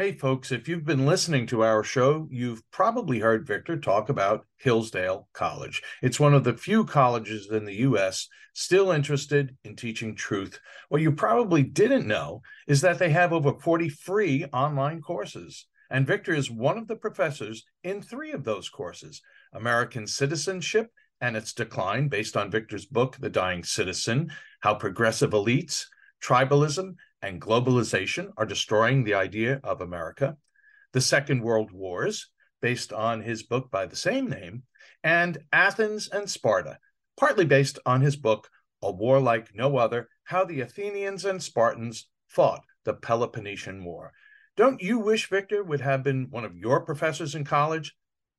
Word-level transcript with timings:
Hey, 0.00 0.12
folks, 0.12 0.50
if 0.50 0.66
you've 0.66 0.86
been 0.86 1.04
listening 1.04 1.46
to 1.48 1.62
our 1.62 1.84
show, 1.84 2.26
you've 2.30 2.62
probably 2.70 3.18
heard 3.18 3.46
Victor 3.46 3.76
talk 3.76 4.08
about 4.08 4.46
Hillsdale 4.56 5.28
College. 5.34 5.82
It's 6.00 6.18
one 6.18 6.32
of 6.32 6.42
the 6.42 6.54
few 6.54 6.86
colleges 6.86 7.50
in 7.50 7.66
the 7.66 7.80
U.S. 7.80 8.26
still 8.54 8.92
interested 8.92 9.54
in 9.62 9.76
teaching 9.76 10.14
truth. 10.14 10.58
What 10.88 11.02
you 11.02 11.12
probably 11.12 11.62
didn't 11.62 12.06
know 12.06 12.40
is 12.66 12.80
that 12.80 12.98
they 12.98 13.10
have 13.10 13.34
over 13.34 13.52
40 13.52 13.90
free 13.90 14.46
online 14.54 15.02
courses. 15.02 15.66
And 15.90 16.06
Victor 16.06 16.32
is 16.32 16.50
one 16.50 16.78
of 16.78 16.88
the 16.88 16.96
professors 16.96 17.66
in 17.84 18.00
three 18.00 18.32
of 18.32 18.42
those 18.42 18.70
courses 18.70 19.20
American 19.52 20.06
Citizenship 20.06 20.88
and 21.20 21.36
Its 21.36 21.52
Decline, 21.52 22.08
based 22.08 22.38
on 22.38 22.50
Victor's 22.50 22.86
book, 22.86 23.18
The 23.20 23.28
Dying 23.28 23.64
Citizen 23.64 24.32
How 24.60 24.76
Progressive 24.76 25.32
Elites, 25.32 25.84
Tribalism, 26.22 26.94
and 27.22 27.40
globalization 27.40 28.30
are 28.36 28.46
destroying 28.46 29.04
the 29.04 29.14
idea 29.14 29.60
of 29.62 29.80
America, 29.80 30.36
the 30.92 31.00
Second 31.00 31.42
World 31.42 31.70
Wars, 31.72 32.30
based 32.60 32.92
on 32.92 33.22
his 33.22 33.42
book 33.42 33.70
by 33.70 33.86
the 33.86 33.96
same 33.96 34.28
name, 34.28 34.62
and 35.02 35.38
Athens 35.52 36.08
and 36.08 36.28
Sparta, 36.28 36.78
partly 37.18 37.44
based 37.44 37.78
on 37.86 38.00
his 38.00 38.16
book, 38.16 38.48
A 38.82 38.90
War 38.90 39.20
Like 39.20 39.54
No 39.54 39.76
Other 39.76 40.08
How 40.24 40.44
the 40.44 40.60
Athenians 40.60 41.24
and 41.24 41.42
Spartans 41.42 42.08
Fought 42.28 42.62
the 42.84 42.94
Peloponnesian 42.94 43.84
War. 43.84 44.12
Don't 44.56 44.80
you 44.80 44.98
wish 44.98 45.28
Victor 45.28 45.62
would 45.62 45.80
have 45.80 46.02
been 46.02 46.28
one 46.30 46.44
of 46.44 46.56
your 46.56 46.80
professors 46.80 47.34
in 47.34 47.44
college? 47.44 47.94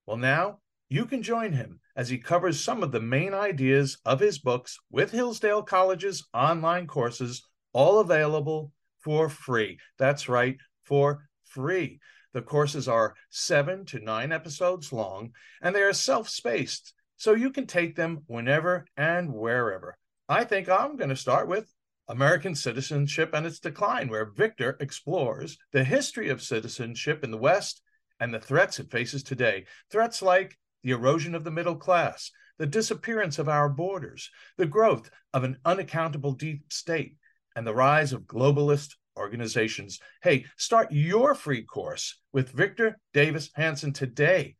Well, 0.05 0.17
now 0.17 0.59
you 0.89 1.05
can 1.05 1.23
join 1.23 1.53
him 1.53 1.79
as 1.95 2.09
he 2.09 2.17
covers 2.17 2.59
some 2.59 2.83
of 2.83 2.91
the 2.91 2.99
main 2.99 3.33
ideas 3.33 3.97
of 4.05 4.19
his 4.19 4.39
books 4.39 4.77
with 4.89 5.11
Hillsdale 5.11 5.63
College's 5.63 6.27
online 6.33 6.87
courses 6.87 7.47
all 7.73 7.99
available 7.99 8.71
for 8.99 9.29
free. 9.29 9.79
That's 9.97 10.29
right, 10.29 10.57
for 10.83 11.27
free. 11.45 11.99
The 12.33 12.41
courses 12.41 12.87
are 12.87 13.15
seven 13.29 13.85
to 13.87 13.99
nine 13.99 14.31
episodes 14.31 14.93
long, 14.93 15.31
and 15.61 15.75
they 15.75 15.81
are 15.81 15.93
self 15.93 16.29
spaced, 16.29 16.93
so 17.17 17.33
you 17.33 17.51
can 17.51 17.67
take 17.67 17.95
them 17.95 18.23
whenever 18.27 18.85
and 18.95 19.33
wherever. 19.33 19.97
I 20.29 20.45
think 20.45 20.69
I'm 20.69 20.95
going 20.95 21.09
to 21.09 21.15
start 21.15 21.47
with 21.47 21.73
American 22.07 22.55
Citizenship 22.55 23.31
and 23.33 23.45
Its 23.45 23.59
Decline, 23.59 24.09
where 24.09 24.25
Victor 24.25 24.77
explores 24.79 25.57
the 25.71 25.83
history 25.83 26.29
of 26.29 26.41
citizenship 26.41 27.23
in 27.23 27.31
the 27.31 27.37
West 27.37 27.81
and 28.19 28.33
the 28.33 28.39
threats 28.39 28.79
it 28.79 28.91
faces 28.91 29.23
today. 29.23 29.65
Threats 29.89 30.21
like 30.21 30.57
the 30.83 30.91
erosion 30.91 31.35
of 31.35 31.43
the 31.43 31.51
middle 31.51 31.75
class, 31.75 32.31
the 32.57 32.65
disappearance 32.65 33.39
of 33.39 33.49
our 33.49 33.69
borders, 33.69 34.29
the 34.57 34.65
growth 34.65 35.09
of 35.33 35.43
an 35.43 35.57
unaccountable 35.65 36.33
deep 36.33 36.71
state, 36.71 37.17
and 37.55 37.65
the 37.65 37.73
rise 37.73 38.13
of 38.13 38.23
globalist 38.23 38.95
organizations. 39.17 39.99
Hey, 40.23 40.45
start 40.57 40.91
your 40.91 41.35
free 41.35 41.63
course 41.63 42.19
with 42.31 42.51
Victor 42.51 42.97
Davis 43.13 43.49
Hanson 43.55 43.93
today. 43.93 44.55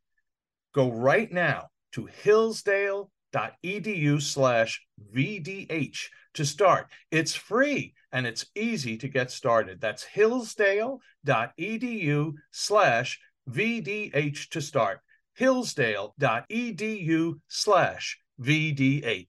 Go 0.74 0.92
right 0.92 1.32
now 1.32 1.68
to 1.94 2.06
hillsdale.edu 2.06 4.22
slash 4.22 4.86
VDH 5.14 6.00
to 6.34 6.46
start. 6.46 6.88
It's 7.12 7.36
free 7.36 7.94
and 8.12 8.28
it's 8.28 8.46
easy 8.56 8.98
to 8.98 9.08
get 9.08 9.32
started. 9.32 9.80
That's 9.82 10.04
hillsdale.edu 10.04 12.34
slash 12.52 13.20
VDH 13.50 14.50
to 14.50 14.62
start. 14.62 15.00
hillsdale.edu 15.34 17.40
slash 17.48 18.20
VDH. 18.40 19.28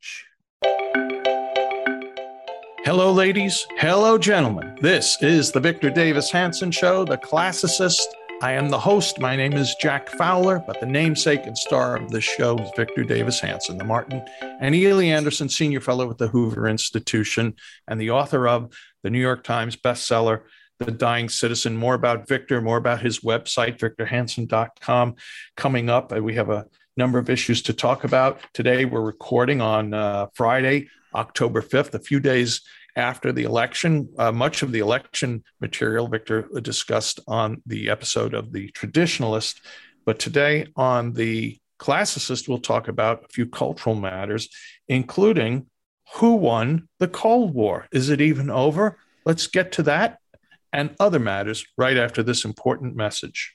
Hello, 2.85 3.13
ladies. 3.13 3.65
Hello, 3.77 4.19
gentlemen. 4.19 4.77
This 4.81 5.17
is 5.23 5.53
the 5.53 5.61
Victor 5.61 5.89
Davis 5.89 6.33
Hanson 6.33 6.73
Show, 6.73 7.05
the 7.05 7.17
classicist. 7.17 8.03
I 8.43 8.55
am 8.55 8.71
the 8.71 8.79
host. 8.79 9.21
My 9.21 9.37
name 9.37 9.53
is 9.53 9.77
Jack 9.81 10.09
Fowler, 10.09 10.61
but 10.67 10.81
the 10.81 10.87
namesake 10.87 11.47
and 11.47 11.57
star 11.57 11.95
of 11.95 12.11
this 12.11 12.25
show 12.25 12.59
is 12.59 12.73
Victor 12.75 13.05
Davis 13.05 13.39
Hanson, 13.39 13.79
the 13.79 13.85
Martin 13.85 14.21
and 14.61 14.75
Illie 14.75 15.13
Anderson 15.13 15.48
Senior 15.48 15.81
Fellow 15.81 16.11
at 16.11 16.19
the 16.19 16.27
Hoover 16.27 16.67
Institution 16.67 17.55
and 17.87 18.01
the 18.01 18.11
author 18.11 18.48
of 18.48 18.75
the 19.05 19.11
New 19.11 19.21
York 19.21 19.45
Times 19.45 19.77
bestseller, 19.77 20.42
The 20.81 20.91
Dying 20.91 21.29
Citizen. 21.29 21.77
More 21.77 21.95
about 21.95 22.27
Victor, 22.27 22.61
more 22.61 22.79
about 22.79 23.01
his 23.01 23.21
website, 23.21 23.79
victorhanson.com, 23.79 25.15
coming 25.57 25.89
up. 25.89 26.11
We 26.11 26.35
have 26.35 26.51
a 26.51 26.67
number 26.97 27.21
of 27.21 27.31
issues 27.31 27.63
to 27.63 27.75
talk 27.75 28.03
about. 28.03 28.41
Today, 28.53 28.87
we're 28.87 29.03
recording 29.03 29.61
on 29.61 29.95
uh, 29.95 30.27
Friday, 30.35 30.89
October 31.14 31.62
5th, 31.62 31.95
a 31.95 31.98
few 31.98 32.20
days 32.20 32.62
after 32.96 33.33
the 33.33 33.45
election. 33.45 34.08
Uh, 34.18 34.33
much 34.33 34.62
of 34.62 34.73
the 34.73 34.80
election 34.80 35.42
material 35.61 36.08
Victor 36.08 36.48
discussed 36.61 37.20
on 37.27 37.62
the 37.67 37.89
episode 37.89 38.34
of 38.34 38.52
The 38.52 38.70
Traditionalist. 38.73 39.61
But 40.05 40.18
today 40.18 40.67
on 40.77 41.12
The 41.12 41.58
Classicist, 41.78 42.48
we'll 42.48 42.58
talk 42.58 42.89
about 42.89 43.24
a 43.24 43.28
few 43.28 43.46
cultural 43.46 43.95
matters, 43.95 44.48
including 44.89 45.67
who 46.14 46.34
won 46.34 46.89
the 46.98 47.08
Cold 47.08 47.55
War? 47.55 47.86
Is 47.92 48.11
it 48.11 48.20
even 48.20 48.50
over? 48.50 48.98
Let's 49.24 49.46
get 49.46 49.73
to 49.73 49.83
that 49.84 50.18
and 50.73 50.94
other 50.98 51.18
matters 51.18 51.64
right 51.77 51.96
after 51.96 52.23
this 52.23 52.44
important 52.44 52.96
message. 52.96 53.55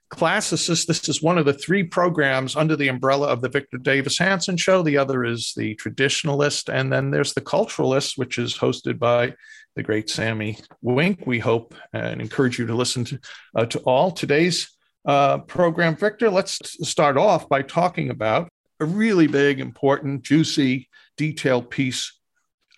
classicist 0.11 0.87
this 0.87 1.07
is 1.07 1.21
one 1.21 1.37
of 1.37 1.45
the 1.45 1.53
three 1.53 1.83
programs 1.83 2.55
under 2.55 2.75
the 2.75 2.89
umbrella 2.89 3.27
of 3.27 3.41
the 3.41 3.47
victor 3.47 3.77
davis 3.77 4.17
hanson 4.17 4.57
show 4.57 4.83
the 4.83 4.97
other 4.97 5.23
is 5.23 5.53
the 5.55 5.73
traditionalist 5.77 6.67
and 6.71 6.91
then 6.91 7.11
there's 7.11 7.33
the 7.33 7.41
culturalist 7.41 8.17
which 8.17 8.37
is 8.37 8.57
hosted 8.57 8.99
by 8.99 9.33
the 9.75 9.83
great 9.83 10.09
Sami 10.09 10.57
Winc 10.81 11.25
we 11.25 11.39
hope 11.39 11.75
and 11.93 12.21
encourage 12.21 12.59
you 12.59 12.67
to 12.67 12.75
listen 12.75 13.05
to, 13.05 13.19
uh, 13.55 13.65
to 13.67 13.79
all 13.79 14.11
today's 14.11 14.69
uh, 15.05 15.39
program. 15.39 15.95
Victor, 15.95 16.29
let's 16.29 16.59
start 16.87 17.17
off 17.17 17.47
by 17.47 17.61
talking 17.61 18.09
about 18.09 18.49
a 18.79 18.85
really 18.85 19.27
big, 19.27 19.59
important, 19.59 20.23
juicy, 20.23 20.89
detailed 21.17 21.69
piece 21.69 22.19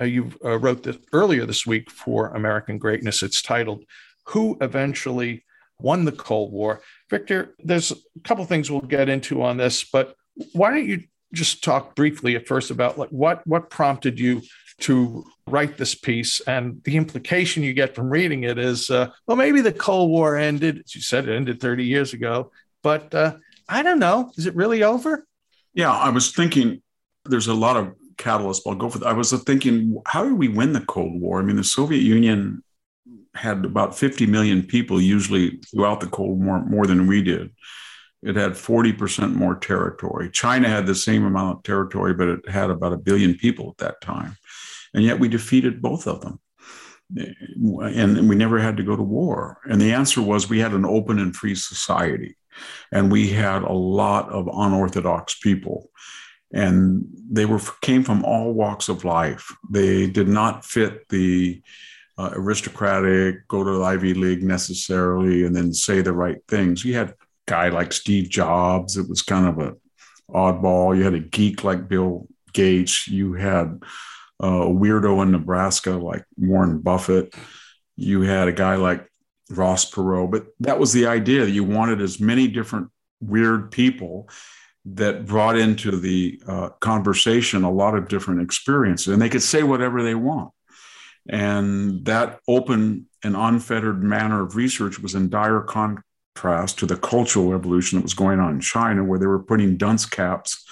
uh, 0.02 0.06
you 0.06 0.32
uh, 0.44 0.58
wrote 0.58 0.84
this 0.84 0.98
earlier 1.14 1.46
this 1.46 1.66
week 1.66 1.90
for 1.90 2.30
American 2.30 2.78
Greatness. 2.78 3.24
It's 3.24 3.42
titled 3.42 3.86
"Who 4.28 4.58
Eventually 4.60 5.46
Won 5.84 6.06
the 6.06 6.12
Cold 6.12 6.52
War." 6.52 6.82
Victor, 7.12 7.54
there's 7.60 7.92
a 7.92 8.20
couple 8.24 8.44
things 8.46 8.72
we'll 8.72 8.82
get 8.82 9.10
into 9.10 9.44
on 9.44 9.58
this, 9.58 9.84
but 9.84 10.16
why 10.54 10.72
don't 10.72 10.88
you 10.88 11.04
just 11.32 11.64
talk 11.64 11.96
briefly 11.96 12.36
at 12.36 12.48
first 12.48 12.72
about 12.72 12.98
like 12.98 13.10
what 13.10 13.46
what 13.46 13.70
prompted 13.70 14.20
you 14.20 14.42
to 14.80 15.26
write 15.48 15.78
this 15.78 15.96
piece. 15.96 16.40
And 16.42 16.84
the 16.84 16.98
implication 16.98 17.64
you 17.64 17.74
get 17.74 17.96
from 17.96 18.10
reading 18.10 18.44
it 18.44 18.58
is, 18.58 18.90
uh, 18.90 19.10
well, 19.28 19.38
maybe 19.38 19.62
the 19.62 19.72
Cold 19.72 20.10
War 20.10 20.36
ended. 20.36 20.82
As 20.86 20.96
you 20.96 21.02
said, 21.02 21.28
it 21.28 21.36
ended 21.36 21.60
30 21.60 21.86
years 21.86 22.14
ago. 22.14 22.52
But 22.82 23.14
uh, 23.14 23.38
I 23.70 23.84
don't 23.84 24.00
know. 24.00 24.32
Is 24.38 24.46
it 24.46 24.56
really 24.56 24.84
over? 24.84 25.26
Yeah, 25.74 25.92
I 25.92 26.10
was 26.10 26.32
thinking 26.32 26.82
there's 27.26 27.48
a 27.48 27.54
lot 27.54 27.78
of 27.78 27.94
catalyst, 28.18 28.64
I'll 28.68 28.76
go 28.76 28.90
for. 28.90 29.00
that 29.00 29.08
I 29.08 29.14
was 29.14 29.32
thinking, 29.44 30.02
how 30.06 30.24
did 30.24 30.34
we 30.34 30.48
win 30.48 30.74
the 30.74 30.82
Cold 30.82 31.20
War? 31.20 31.40
I 31.40 31.44
mean, 31.44 31.56
the 31.56 31.64
Soviet 31.64 32.02
Union 32.02 32.64
had 33.36 33.66
about 33.66 33.98
50 33.98 34.26
million 34.28 34.64
people, 34.64 35.02
usually 35.02 35.60
throughout 35.72 36.00
the 36.00 36.08
Cold 36.08 36.44
War, 36.44 36.64
more 36.64 36.86
than 36.86 37.08
we 37.08 37.24
did. 37.24 37.52
It 38.22 38.36
had 38.36 38.52
40% 38.52 39.34
more 39.34 39.56
territory. 39.56 40.30
China 40.32 40.70
had 40.70 40.86
the 40.86 40.96
same 40.96 41.26
amount 41.26 41.58
of 41.58 41.64
territory, 41.64 42.14
but 42.14 42.30
it 42.30 42.50
had 42.50 42.70
about 42.70 42.94
a 42.94 42.98
billion 42.98 43.36
people 43.36 43.70
at 43.72 43.86
that 43.86 44.02
time. 44.02 44.38
And 44.94 45.04
yet 45.04 45.20
we 45.20 45.28
defeated 45.28 45.82
both 45.82 46.08
of 46.08 46.22
them. 46.22 46.40
And 47.16 48.30
we 48.30 48.36
never 48.36 48.60
had 48.60 48.78
to 48.78 48.84
go 48.84 48.96
to 48.96 49.04
war. 49.04 49.58
And 49.66 49.82
the 49.82 49.92
answer 49.92 50.22
was 50.22 50.50
we 50.50 50.60
had 50.60 50.74
an 50.74 50.86
open 50.86 51.20
and 51.20 51.36
free 51.36 51.56
society. 51.56 52.38
And 52.92 53.12
we 53.12 53.30
had 53.30 53.64
a 53.64 53.74
lot 53.74 54.30
of 54.30 54.48
unorthodox 54.48 55.40
people. 55.40 55.90
And 56.54 57.06
they 57.30 57.46
were 57.46 57.60
came 57.82 58.04
from 58.04 58.24
all 58.24 58.54
walks 58.54 58.88
of 58.88 59.04
life. 59.04 59.52
They 59.70 60.08
did 60.08 60.28
not 60.28 60.64
fit 60.64 61.10
the 61.10 61.62
uh, 62.18 62.32
aristocratic, 62.34 63.48
go 63.48 63.64
to 63.64 63.72
the 63.72 63.84
Ivy 63.84 64.14
League 64.14 64.44
necessarily, 64.44 65.46
and 65.46 65.56
then 65.56 65.74
say 65.74 66.02
the 66.02 66.14
right 66.14 66.38
things. 66.48 66.86
You 66.86 66.96
had 66.96 67.10
a 67.10 67.16
guy 67.48 67.70
like 67.70 67.92
Steve 67.92 68.30
Jobs. 68.30 68.98
It 68.98 69.10
was 69.10 69.22
kind 69.22 69.48
of 69.48 69.60
a 69.60 69.76
oddball. 70.30 70.96
You 70.96 71.04
had 71.04 71.16
a 71.16 71.20
geek 71.20 71.64
like 71.64 71.88
Bill 71.88 72.28
Gates. 72.54 73.08
You 73.08 73.34
had 73.34 73.82
a 74.40 74.46
weirdo 74.46 75.24
in 75.24 75.32
Nebraska 75.32 75.92
like 75.92 76.26
Warren 76.38 76.80
Buffett. 76.80 77.34
You 77.96 78.22
had 78.22 78.48
a 78.48 78.54
guy 78.54 78.76
like 78.76 79.08
Ross 79.50 79.90
Perot. 79.90 80.32
But 80.32 80.48
that 80.60 80.80
was 80.80 80.94
the 80.94 81.08
idea 81.08 81.46
that 81.46 81.52
you 81.52 81.64
wanted 81.64 82.02
as 82.02 82.20
many 82.20 82.48
different 82.48 82.90
weird 83.22 83.72
people 83.72 84.30
that 84.86 85.26
brought 85.26 85.58
into 85.58 85.92
the 85.92 86.42
uh, 86.48 86.70
conversation 86.82 87.64
a 87.64 87.72
lot 87.72 87.96
of 87.96 88.10
different 88.10 88.42
experiences, 88.42 89.14
and 89.14 89.22
they 89.22 89.30
could 89.30 89.44
say 89.44 89.64
whatever 89.64 90.04
they 90.04 90.16
want. 90.16 90.52
And 91.30 92.06
that 92.06 92.40
open 92.48 93.08
and 93.24 93.36
unfettered 93.36 94.04
manner 94.04 94.42
of 94.42 94.56
research 94.56 95.00
was 95.00 95.16
in 95.16 95.30
dire 95.30 95.62
contrast 95.62 96.80
to 96.80 96.86
the 96.86 96.98
cultural 96.98 97.52
revolution 97.52 97.98
that 97.98 98.04
was 98.04 98.14
going 98.14 98.40
on 98.40 98.56
in 98.56 98.60
China, 98.60 99.04
where 99.04 99.20
they 99.20 99.26
were 99.26 99.44
putting 99.44 99.78
dunce 99.78 100.06
caps 100.06 100.66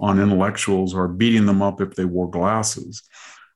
on 0.00 0.20
intellectuals 0.20 0.94
or 0.94 1.08
beating 1.08 1.46
them 1.46 1.60
up 1.60 1.80
if 1.80 1.94
they 1.94 2.04
wore 2.04 2.30
glasses 2.30 3.02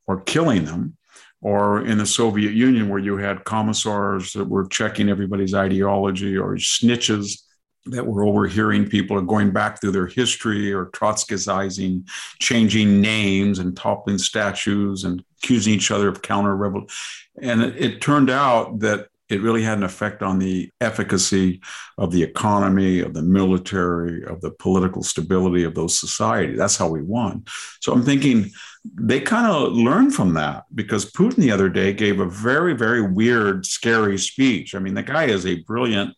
or 0.07 0.21
killing 0.21 0.65
them. 0.65 0.97
Or 1.41 1.85
in 1.85 1.99
the 1.99 2.07
Soviet 2.07 2.53
Union, 2.53 2.89
where 2.89 3.01
you 3.01 3.17
had 3.17 3.45
commissars 3.45 4.33
that 4.35 4.45
were 4.45 4.69
checking 4.69 5.09
everybody's 5.09 5.55
ideology 5.55 6.37
or 6.37 6.55
snitches 6.55 7.43
that 7.87 8.07
were 8.07 8.25
overhearing 8.25 8.89
people 8.89 9.17
or 9.17 9.23
going 9.23 9.51
back 9.51 9.81
through 9.81 9.91
their 9.91 10.07
history 10.07 10.73
or 10.73 10.87
Trotskyizing, 10.87 12.09
changing 12.41 13.01
names 13.01 13.59
and 13.59 13.77
toppling 13.77 14.19
statues 14.19 15.03
and 15.03 15.25
accusing 15.43 15.75
each 15.75 15.91
other 15.91 16.09
of 16.09 16.23
counter 16.23 16.55
revolution. 16.55 16.89
And 17.41 17.63
it, 17.63 17.77
it, 17.77 18.01
turned 18.01 18.31
out 18.31 18.81
that 18.81 19.09
it 19.29 19.43
really 19.43 19.63
had 19.63 19.79
an 19.79 19.85
effect 19.85 20.23
on 20.23 20.39
the 20.39 20.71
efficacy 20.81 21.61
of 21.99 22.13
the 22.13 22.23
economy, 22.23 23.01
of 23.01 23.15
the 23.15 23.23
military, 23.23 24.25
of 24.25 24.41
the 24.41 24.51
political 24.51 25.03
stability 25.03 25.65
of 25.65 25.75
those 25.75 25.99
societies. 25.99 26.59
That's 26.59 26.77
how 26.77 26.89
we 26.89 27.03
won. 27.03 27.45
So 27.81 27.93
I'm 27.93 28.05
thinking 28.05 28.51
they 28.85 29.21
kind 29.21 29.51
of 29.51 29.73
learned 29.73 30.15
from 30.15 30.35
that 30.35 30.65
because 30.75 31.11
Putin 31.11 31.37
the 31.37 31.51
other 31.51 31.69
day 31.69 31.93
gave 31.93 32.21
a 32.21 32.29
very, 32.29 32.75
very 32.75 33.03
weird, 33.03 33.65
scary 33.65 34.19
speech. 34.19 34.75
I 34.75 34.79
mean, 34.79 34.95
the 34.95 35.03
guy 35.03 35.25
is 35.25 35.47
a 35.47 35.63
brilliant, 35.63 36.15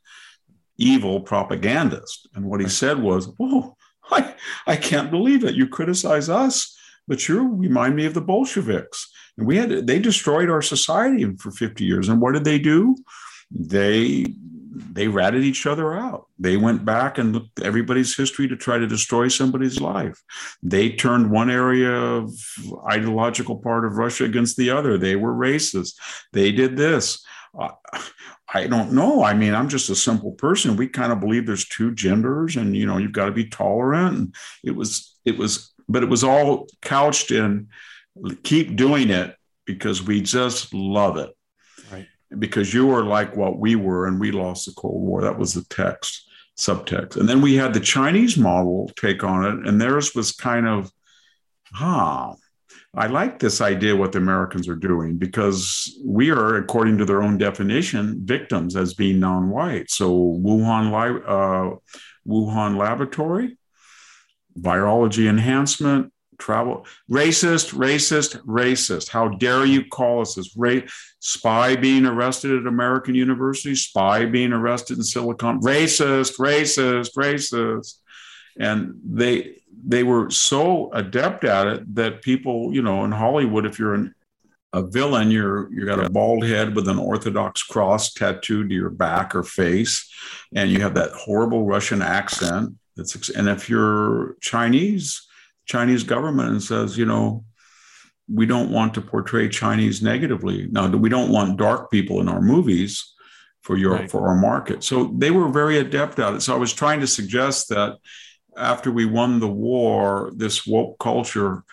evil 0.76 1.21
propagandist. 1.21 2.29
And 2.35 2.47
what 2.47 2.61
he 2.61 2.69
said 2.69 3.00
was, 3.00 3.26
Whoa, 3.38 3.76
I, 4.11 4.35
I 4.67 4.76
can't 4.76 5.11
believe 5.11 5.44
it. 5.44 5.55
You 5.55 5.69
criticize 5.69 6.29
us, 6.29 6.74
but 7.06 7.28
you 7.28 7.48
remind 7.54 7.96
me 7.96 8.06
of 8.06 8.14
the 8.14 8.20
Bolsheviks 8.20 9.10
and 9.36 9.46
we 9.46 9.56
had 9.56 9.86
they 9.86 9.98
destroyed 9.98 10.50
our 10.50 10.62
society 10.62 11.24
for 11.36 11.50
50 11.50 11.84
years. 11.84 12.08
And 12.08 12.20
what 12.20 12.32
did 12.32 12.44
they 12.44 12.58
do? 12.58 12.96
They 13.50 14.26
they 14.76 15.06
ratted 15.06 15.44
each 15.44 15.66
other 15.66 15.94
out. 15.94 16.26
They 16.38 16.56
went 16.56 16.84
back 16.84 17.18
and 17.18 17.32
looked 17.32 17.60
everybody's 17.60 18.16
history 18.16 18.48
to 18.48 18.56
try 18.56 18.76
to 18.76 18.86
destroy 18.86 19.28
somebody's 19.28 19.80
life. 19.80 20.20
They 20.62 20.90
turned 20.90 21.30
one 21.30 21.48
area 21.48 21.92
of 21.92 22.32
ideological 22.90 23.58
part 23.58 23.84
of 23.84 23.98
Russia 23.98 24.24
against 24.24 24.56
the 24.56 24.70
other. 24.70 24.98
They 24.98 25.14
were 25.14 25.32
racist. 25.32 25.94
They 26.32 26.50
did 26.50 26.76
this. 26.76 27.24
Uh, 27.56 27.70
I 28.52 28.66
don't 28.66 28.92
know. 28.92 29.22
I 29.22 29.34
mean, 29.34 29.54
I'm 29.54 29.68
just 29.68 29.90
a 29.90 29.96
simple 29.96 30.32
person. 30.32 30.76
We 30.76 30.88
kind 30.88 31.12
of 31.12 31.20
believe 31.20 31.46
there's 31.46 31.68
two 31.68 31.94
genders, 31.94 32.56
and 32.56 32.76
you 32.76 32.86
know, 32.86 32.98
you've 32.98 33.12
got 33.12 33.26
to 33.26 33.32
be 33.32 33.48
tolerant. 33.48 34.16
And 34.16 34.34
it 34.62 34.72
was, 34.72 35.16
it 35.24 35.38
was, 35.38 35.72
but 35.88 36.02
it 36.02 36.08
was 36.08 36.25
all 36.25 36.66
couched 36.82 37.31
in 37.31 37.69
keep 38.42 38.76
doing 38.76 39.10
it 39.10 39.36
because 39.64 40.02
we 40.02 40.20
just 40.20 40.72
love 40.75 41.16
it. 41.16 41.31
Right. 41.90 42.06
Because 42.38 42.72
you 42.72 42.86
were 42.86 43.04
like 43.04 43.36
what 43.36 43.58
we 43.58 43.76
were, 43.76 44.06
and 44.06 44.20
we 44.20 44.31
lost 44.31 44.66
the 44.66 44.72
Cold 44.72 45.02
War. 45.02 45.22
That 45.22 45.38
was 45.38 45.54
the 45.54 45.64
text, 45.64 46.28
subtext. 46.56 47.16
And 47.16 47.28
then 47.28 47.40
we 47.40 47.54
had 47.54 47.75
the 47.75 47.81
Chinese 47.81 48.36
model 48.36 48.90
take 48.96 49.25
on 49.25 49.44
it, 49.44 49.69
and 49.69 49.81
theirs 49.81 50.14
was 50.14 50.32
kind 50.32 50.66
of, 50.66 50.90
huh. 51.72 52.34
I 52.96 53.08
like 53.08 53.40
this 53.40 53.60
idea 53.60 53.96
what 53.96 54.12
the 54.12 54.19
Americans 54.19 54.69
are 54.69 54.76
doing 54.76 55.16
because 55.16 55.98
we 56.04 56.30
are, 56.30 56.56
according 56.56 56.98
to 56.98 57.04
their 57.04 57.25
own 57.25 57.38
definition, 57.38 58.20
victims 58.25 58.76
as 58.76 58.94
being 58.94 59.19
non-white. 59.19 59.90
So 59.90 60.12
Wuhan, 60.14 60.92
uh, 61.26 61.76
Wuhan 62.25 62.76
laboratory, 62.76 63.58
virology 64.58 65.28
enhancement, 65.28 66.12
travel 66.38 66.86
racist 67.10 67.74
racist 67.74 68.36
racist. 68.44 69.08
How 69.08 69.28
dare 69.28 69.64
you 69.64 69.84
call 69.86 70.20
us 70.20 70.34
this 70.34 70.56
ra- 70.56 70.80
spy 71.20 71.76
being 71.76 72.04
arrested 72.04 72.52
at 72.52 72.66
american 72.66 73.14
university 73.14 73.74
spy 73.74 74.26
being 74.26 74.52
arrested 74.52 74.98
in 74.98 75.04
silicon 75.04 75.60
racist 75.60 76.38
racist 76.38 77.10
racist. 77.16 77.98
And 78.58 79.00
they 79.04 79.56
they 79.86 80.02
were 80.02 80.30
so 80.30 80.92
adept 80.92 81.44
at 81.44 81.66
it 81.66 81.94
that 81.94 82.22
people 82.22 82.72
you 82.72 82.82
know 82.82 83.04
in 83.04 83.12
hollywood 83.12 83.66
if 83.66 83.78
you're 83.78 83.94
an, 83.94 84.14
a 84.72 84.82
villain 84.82 85.30
you're 85.30 85.72
you 85.72 85.84
got 85.84 86.04
a 86.04 86.08
bald 86.08 86.44
head 86.44 86.74
with 86.74 86.88
an 86.88 86.98
orthodox 86.98 87.62
cross 87.62 88.12
tattooed 88.12 88.68
to 88.68 88.74
your 88.74 88.90
back 88.90 89.34
or 89.34 89.42
face 89.42 90.10
and 90.54 90.70
you 90.70 90.80
have 90.80 90.94
that 90.94 91.10
horrible 91.12 91.64
russian 91.64 92.02
accent 92.02 92.74
that's 92.96 93.29
and 93.31 93.49
if 93.49 93.69
you're 93.69 94.37
chinese 94.41 95.26
Chinese 95.67 96.02
government 96.02 96.62
says, 96.62 96.99
you 96.99 97.06
know, 97.06 97.44
we 98.29 98.46
don't 98.46 98.70
want 98.70 98.94
to 98.94 99.00
portray 99.00 99.49
Chinese 99.49 100.02
negatively. 100.02 100.68
Now, 100.71 100.88
we 100.88 101.09
don't 101.09 101.30
want 101.30 101.59
dark 101.59 101.90
people 101.90 102.21
in 102.21 102.28
our 102.28 102.40
movies 102.40 103.12
for 103.62 103.76
your 103.76 103.92
right. 103.92 104.11
for 104.11 104.28
our 104.28 104.37
market. 104.37 104.85
So 104.85 105.14
they 105.16 105.30
were 105.30 105.49
very 105.49 105.78
adept 105.78 106.18
at 106.18 106.35
it. 106.35 106.42
So 106.42 106.54
I 106.54 106.59
was 106.59 106.73
trying 106.73 107.00
to 107.00 107.07
suggest 107.07 107.68
that 107.71 107.97
after 108.57 108.90
we 108.90 109.04
won 109.04 109.40
the 109.40 109.49
war, 109.49 110.33
this 110.37 110.66
woke 110.66 110.99
culture 110.99 111.64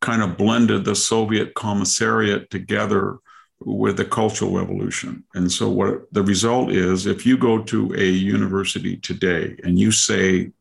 kind 0.00 0.22
of 0.22 0.36
blended 0.36 0.84
the 0.84 0.94
Soviet 0.94 1.54
commissariat 1.54 2.50
together 2.50 3.18
with 3.60 3.96
the 3.96 4.04
cultural 4.04 4.56
revolution. 4.56 5.22
And 5.34 5.52
so 5.52 5.68
what 5.68 6.12
the 6.12 6.22
result 6.22 6.70
is 6.70 7.06
if 7.06 7.26
you 7.26 7.36
go 7.36 7.62
to 7.64 7.92
a 7.94 8.08
university 8.08 8.96
today 8.96 9.56
and 9.62 9.78
you 9.78 9.92
say 9.92 10.52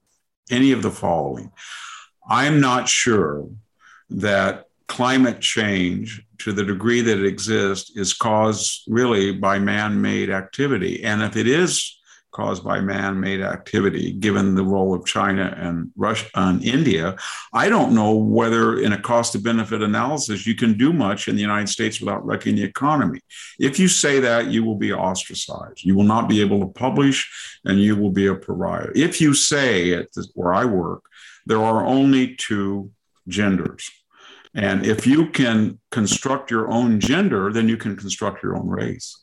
any 0.50 0.72
of 0.72 0.82
the 0.82 0.91
following, 0.91 1.51
I'm 2.29 2.60
not 2.60 2.88
sure 2.88 3.50
that 4.10 4.65
climate 4.88 5.39
change, 5.39 6.25
to 6.39 6.51
the 6.51 6.63
degree 6.63 7.01
that 7.01 7.20
it 7.20 7.25
exists, 7.25 7.96
is 7.96 8.13
caused 8.13 8.84
really 8.88 9.32
by 9.32 9.60
man 9.60 10.01
made 10.01 10.29
activity. 10.29 11.03
And 11.03 11.22
if 11.22 11.36
it 11.36 11.48
is 11.48 11.99
caused 12.31 12.63
by 12.63 12.79
man 12.79 13.19
made 13.19 13.41
activity, 13.41 14.13
given 14.13 14.55
the 14.55 14.63
role 14.63 14.93
of 14.93 15.05
China 15.05 15.55
and 15.57 15.91
Russia 15.95 16.27
and 16.36 16.63
India, 16.63 17.15
I 17.53 17.69
don't 17.69 17.93
know 17.93 18.15
whether, 18.15 18.79
in 18.79 18.93
a 18.93 19.01
cost 19.01 19.31
to 19.33 19.39
benefit 19.39 19.81
analysis, 19.81 20.45
you 20.45 20.55
can 20.55 20.77
do 20.77 20.93
much 20.93 21.27
in 21.27 21.36
the 21.36 21.41
United 21.41 21.69
States 21.69 22.00
without 22.00 22.25
wrecking 22.25 22.55
the 22.55 22.63
economy. 22.63 23.19
If 23.59 23.79
you 23.79 23.88
say 23.88 24.19
that, 24.19 24.48
you 24.48 24.63
will 24.63 24.75
be 24.75 24.93
ostracized. 24.93 25.83
You 25.83 25.95
will 25.95 26.03
not 26.03 26.29
be 26.29 26.41
able 26.41 26.59
to 26.59 26.67
publish 26.67 27.29
and 27.65 27.79
you 27.79 27.95
will 27.95 28.12
be 28.12 28.27
a 28.27 28.36
pariah. 28.36 28.89
If 28.95 29.21
you 29.21 29.33
say, 29.33 29.93
at 29.93 30.07
where 30.33 30.53
I 30.53 30.65
work, 30.65 31.03
there 31.45 31.62
are 31.63 31.86
only 31.86 32.36
two 32.36 32.91
genders. 33.27 33.89
And 34.53 34.86
if 34.86 35.05
you 35.05 35.29
can 35.29 35.79
construct 35.91 36.50
your 36.50 36.69
own 36.69 37.00
gender, 37.00 37.53
then 37.53 37.69
you 37.69 37.77
can 37.77 37.95
construct 37.95 38.43
your 38.43 38.57
own 38.57 38.67
race. 38.67 39.15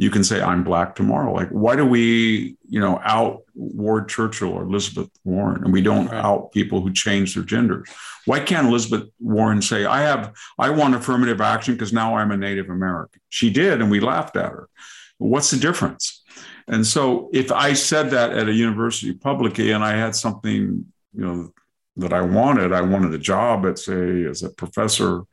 You 0.00 0.10
can 0.10 0.24
say, 0.24 0.40
I'm 0.40 0.64
black 0.64 0.94
tomorrow. 0.94 1.30
Like, 1.30 1.50
why 1.50 1.76
do 1.76 1.84
we, 1.84 2.56
you 2.66 2.80
know, 2.80 2.98
out 3.04 3.42
Ward 3.54 4.08
Churchill 4.08 4.52
or 4.52 4.62
Elizabeth 4.62 5.10
Warren 5.24 5.62
and 5.62 5.72
we 5.72 5.82
don't 5.82 6.06
right. 6.06 6.24
out 6.24 6.52
people 6.52 6.80
who 6.80 6.90
change 6.90 7.34
their 7.34 7.44
genders? 7.44 7.86
Why 8.24 8.40
can't 8.40 8.68
Elizabeth 8.68 9.10
Warren 9.20 9.60
say, 9.60 9.84
I 9.84 10.00
have, 10.00 10.32
I 10.58 10.70
want 10.70 10.94
affirmative 10.94 11.42
action 11.42 11.74
because 11.74 11.92
now 11.92 12.16
I'm 12.16 12.30
a 12.30 12.36
Native 12.36 12.70
American? 12.70 13.20
She 13.28 13.50
did, 13.50 13.82
and 13.82 13.90
we 13.90 14.00
laughed 14.00 14.36
at 14.36 14.50
her. 14.50 14.70
What's 15.18 15.50
the 15.50 15.58
difference? 15.58 16.22
And 16.66 16.86
so 16.86 17.28
if 17.34 17.52
I 17.52 17.74
said 17.74 18.08
that 18.10 18.32
at 18.32 18.48
a 18.48 18.54
university 18.54 19.12
publicly 19.12 19.72
and 19.72 19.84
I 19.84 19.96
had 19.96 20.14
something, 20.14 20.86
you 21.12 21.26
know, 21.26 21.52
that 21.96 22.14
I 22.14 22.22
wanted. 22.22 22.72
I 22.72 22.80
wanted 22.80 23.12
a 23.12 23.18
job 23.18 23.66
at, 23.66 23.78
say, 23.78 24.24
as 24.24 24.42
a 24.42 24.48
professor 24.48 25.24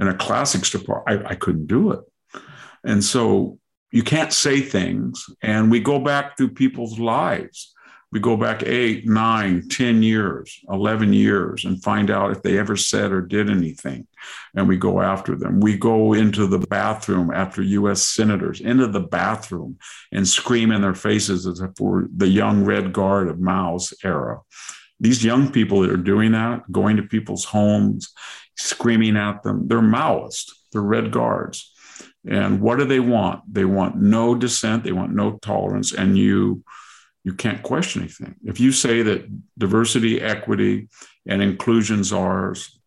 in 0.00 0.08
a 0.08 0.14
classics 0.14 0.70
department. 0.70 1.26
I, 1.26 1.30
I 1.32 1.34
couldn't 1.34 1.66
do 1.66 1.92
it. 1.92 2.00
And 2.84 3.02
so 3.02 3.58
you 3.96 4.02
can't 4.02 4.30
say 4.30 4.60
things. 4.60 5.24
And 5.40 5.70
we 5.70 5.80
go 5.80 5.98
back 5.98 6.36
through 6.36 6.50
people's 6.50 6.98
lives. 6.98 7.72
We 8.12 8.20
go 8.20 8.36
back 8.36 8.62
eight, 8.62 9.08
nine, 9.08 9.70
ten 9.70 10.02
years, 10.02 10.60
11 10.68 11.14
years, 11.14 11.64
and 11.64 11.82
find 11.82 12.10
out 12.10 12.30
if 12.30 12.42
they 12.42 12.58
ever 12.58 12.76
said 12.76 13.10
or 13.10 13.22
did 13.22 13.48
anything. 13.48 14.06
And 14.54 14.68
we 14.68 14.76
go 14.76 15.00
after 15.00 15.34
them. 15.34 15.60
We 15.60 15.78
go 15.78 16.12
into 16.12 16.46
the 16.46 16.58
bathroom 16.58 17.30
after 17.32 17.62
US 17.62 18.06
senators, 18.06 18.60
into 18.60 18.86
the 18.86 19.00
bathroom 19.00 19.78
and 20.12 20.28
scream 20.28 20.72
in 20.72 20.82
their 20.82 20.94
faces 20.94 21.46
as 21.46 21.60
if 21.60 21.70
we're 21.80 22.06
the 22.14 22.28
young 22.28 22.64
red 22.64 22.92
guard 22.92 23.28
of 23.28 23.38
Mao's 23.38 23.94
era. 24.04 24.40
These 25.00 25.24
young 25.24 25.50
people 25.50 25.80
that 25.80 25.90
are 25.90 25.96
doing 25.96 26.32
that, 26.32 26.70
going 26.70 26.98
to 26.98 27.02
people's 27.02 27.46
homes, 27.46 28.12
screaming 28.56 29.16
at 29.16 29.42
them, 29.42 29.68
they're 29.68 29.80
Maoists, 29.80 30.52
they're 30.70 30.82
red 30.82 31.12
guards. 31.12 31.72
And 32.28 32.60
what 32.60 32.78
do 32.78 32.84
they 32.84 33.00
want? 33.00 33.42
They 33.52 33.64
want 33.64 33.96
no 33.96 34.34
dissent, 34.34 34.84
they 34.84 34.92
want 34.92 35.14
no 35.14 35.38
tolerance, 35.38 35.92
and 35.92 36.18
you 36.18 36.64
you 37.24 37.34
can't 37.34 37.62
question 37.62 38.02
anything. 38.02 38.36
If 38.44 38.60
you 38.60 38.70
say 38.70 39.02
that 39.02 39.26
diversity, 39.58 40.20
equity, 40.20 40.88
and 41.26 41.42
inclusion 41.42 42.04
czars, 42.04 42.78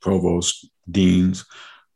provost, 0.00 0.70
deans, 0.88 1.44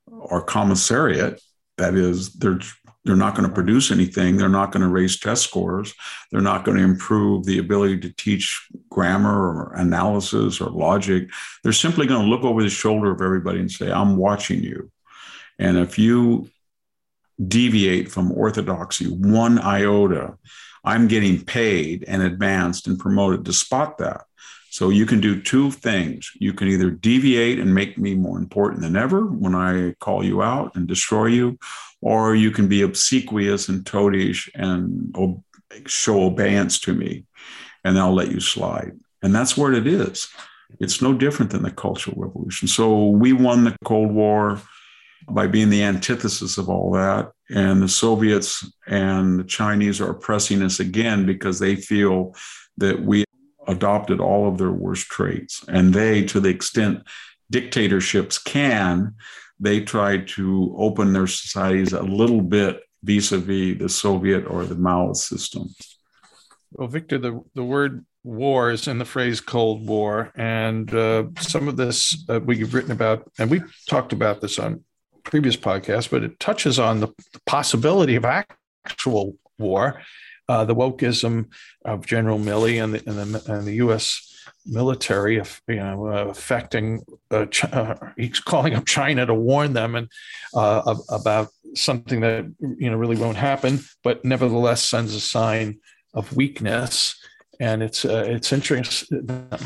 or 0.06 0.44
commissariat, 0.44 1.40
that 1.78 1.94
is, 1.94 2.32
they're 2.34 2.58
they're 3.04 3.16
not 3.16 3.34
going 3.34 3.48
to 3.48 3.54
produce 3.54 3.90
anything. 3.90 4.36
They're 4.36 4.48
not 4.48 4.70
going 4.70 4.82
to 4.82 4.88
raise 4.88 5.18
test 5.18 5.44
scores. 5.44 5.92
They're 6.30 6.40
not 6.40 6.64
going 6.64 6.76
to 6.76 6.84
improve 6.84 7.44
the 7.44 7.58
ability 7.58 7.98
to 8.00 8.12
teach 8.12 8.68
grammar 8.90 9.32
or 9.32 9.72
analysis 9.74 10.60
or 10.60 10.70
logic. 10.70 11.28
They're 11.62 11.72
simply 11.72 12.06
going 12.06 12.22
to 12.22 12.28
look 12.28 12.44
over 12.44 12.62
the 12.62 12.70
shoulder 12.70 13.10
of 13.10 13.20
everybody 13.20 13.58
and 13.58 13.70
say, 13.70 13.90
I'm 13.90 14.16
watching 14.16 14.62
you. 14.62 14.90
And 15.58 15.78
if 15.78 15.98
you 15.98 16.48
deviate 17.46 18.10
from 18.10 18.32
orthodoxy 18.32 19.06
one 19.06 19.58
iota, 19.58 20.36
I'm 20.84 21.08
getting 21.08 21.44
paid 21.44 22.04
and 22.06 22.22
advanced 22.22 22.86
and 22.86 22.98
promoted 22.98 23.44
to 23.44 23.52
spot 23.52 23.98
that. 23.98 24.22
So 24.70 24.88
you 24.88 25.04
can 25.04 25.20
do 25.20 25.40
two 25.40 25.70
things. 25.70 26.30
You 26.40 26.54
can 26.54 26.68
either 26.68 26.90
deviate 26.90 27.58
and 27.58 27.74
make 27.74 27.98
me 27.98 28.14
more 28.14 28.38
important 28.38 28.80
than 28.80 28.96
ever 28.96 29.26
when 29.26 29.54
I 29.54 29.92
call 30.00 30.24
you 30.24 30.42
out 30.42 30.74
and 30.74 30.86
destroy 30.86 31.26
you, 31.26 31.58
or 32.00 32.34
you 32.34 32.50
can 32.50 32.68
be 32.68 32.80
obsequious 32.80 33.68
and 33.68 33.84
toadish 33.84 34.48
and 34.54 35.14
show 35.86 36.22
obedience 36.22 36.80
to 36.80 36.94
me, 36.94 37.24
and 37.84 37.98
I'll 37.98 38.14
let 38.14 38.30
you 38.30 38.40
slide. 38.40 38.98
And 39.22 39.34
that's 39.34 39.56
what 39.56 39.74
it 39.74 39.86
is. 39.86 40.28
It's 40.80 41.02
no 41.02 41.12
different 41.12 41.52
than 41.52 41.62
the 41.62 41.70
Cultural 41.70 42.16
Revolution. 42.18 42.66
So 42.66 43.08
we 43.08 43.34
won 43.34 43.64
the 43.64 43.76
Cold 43.84 44.10
War 44.10 44.58
by 45.28 45.46
being 45.46 45.70
the 45.70 45.82
antithesis 45.82 46.58
of 46.58 46.68
all 46.68 46.92
that. 46.92 47.32
And 47.50 47.82
the 47.82 47.88
Soviets 47.88 48.70
and 48.86 49.40
the 49.40 49.44
Chinese 49.44 50.00
are 50.00 50.10
oppressing 50.10 50.62
us 50.62 50.80
again 50.80 51.26
because 51.26 51.58
they 51.58 51.76
feel 51.76 52.34
that 52.78 53.02
we 53.02 53.24
adopted 53.68 54.20
all 54.20 54.48
of 54.48 54.58
their 54.58 54.72
worst 54.72 55.08
traits. 55.08 55.64
And 55.68 55.94
they, 55.94 56.24
to 56.24 56.40
the 56.40 56.48
extent 56.48 57.04
dictatorships 57.50 58.38
can, 58.38 59.14
they 59.60 59.80
try 59.80 60.18
to 60.18 60.74
open 60.78 61.12
their 61.12 61.26
societies 61.26 61.92
a 61.92 62.02
little 62.02 62.40
bit 62.40 62.80
vis-a-vis 63.04 63.78
the 63.78 63.88
Soviet 63.88 64.46
or 64.46 64.64
the 64.64 64.74
Mao 64.74 65.12
system. 65.12 65.68
Well, 66.72 66.88
Victor, 66.88 67.18
the, 67.18 67.40
the 67.54 67.64
word 67.64 68.04
war 68.24 68.70
is 68.70 68.88
in 68.88 68.98
the 68.98 69.04
phrase 69.04 69.40
Cold 69.40 69.86
War, 69.86 70.32
and 70.34 70.92
uh, 70.94 71.24
some 71.40 71.68
of 71.68 71.76
this 71.76 72.24
uh, 72.28 72.40
we've 72.40 72.72
written 72.72 72.92
about, 72.92 73.30
and 73.38 73.50
we've 73.50 73.74
talked 73.88 74.12
about 74.12 74.40
this 74.40 74.58
on 74.58 74.84
previous 75.24 75.56
podcast, 75.56 76.10
but 76.10 76.22
it 76.22 76.38
touches 76.40 76.78
on 76.78 77.00
the, 77.00 77.08
the 77.32 77.40
possibility 77.46 78.16
of 78.16 78.24
actual 78.24 79.36
war, 79.58 80.00
uh, 80.48 80.64
the 80.64 80.74
wokeism 80.74 81.50
of 81.84 82.06
General 82.06 82.38
Milley 82.38 82.82
and 82.82 82.94
the, 82.94 83.08
and 83.08 83.34
the, 83.34 83.52
and 83.52 83.66
the 83.66 83.74
U.S 83.74 84.28
military, 84.66 85.34
you 85.68 85.76
know, 85.76 86.06
uh, 86.06 86.26
affecting. 86.26 87.02
Uh, 87.30 87.46
uh, 87.72 87.94
he's 88.16 88.40
calling 88.40 88.74
up 88.74 88.86
China 88.86 89.26
to 89.26 89.34
warn 89.34 89.72
them 89.72 89.94
and 89.94 90.08
uh, 90.54 90.96
about 91.08 91.48
something 91.74 92.20
that 92.20 92.44
you 92.60 92.90
know 92.90 92.96
really 92.96 93.16
won't 93.16 93.36
happen, 93.36 93.80
but 94.02 94.24
nevertheless 94.24 94.82
sends 94.82 95.14
a 95.14 95.20
sign 95.20 95.78
of 96.14 96.34
weakness. 96.36 97.16
And 97.62 97.82
it's 97.82 98.04
uh, 98.04 98.24
it's 98.26 98.52
interesting, 98.52 99.08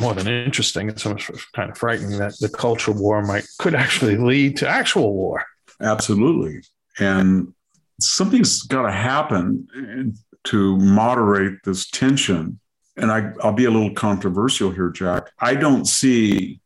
more 0.01 0.13
than 0.13 0.29
interesting. 0.29 0.91
It's 0.91 1.07
almost 1.07 1.31
kind 1.55 1.71
of 1.71 1.79
frightening 1.79 2.19
that 2.19 2.39
the 2.41 2.49
cultural 2.49 2.97
war 2.97 3.23
might 3.23 3.47
could 3.59 3.75
actually 3.75 4.17
lead 4.17 4.59
to 4.59 4.69
actual 4.69 5.15
war. 5.15 5.45
Absolutely, 5.81 6.63
and 6.99 7.55
something's 8.01 8.63
got 8.63 8.83
to 8.83 8.93
happen 8.93 10.15
to 10.45 10.77
moderate 10.77 11.55
this 11.65 11.91
tension 11.91 12.61
and 12.97 13.11
I, 13.11 13.33
I'll 13.43 13.53
be 13.53 13.67
a 13.67 13.71
little 13.71 13.93
controversial 13.93 14.71
here, 14.71 14.91
Jack. 14.91 15.31
I 15.39 15.55
don't 15.55 15.87
see, 15.87 16.61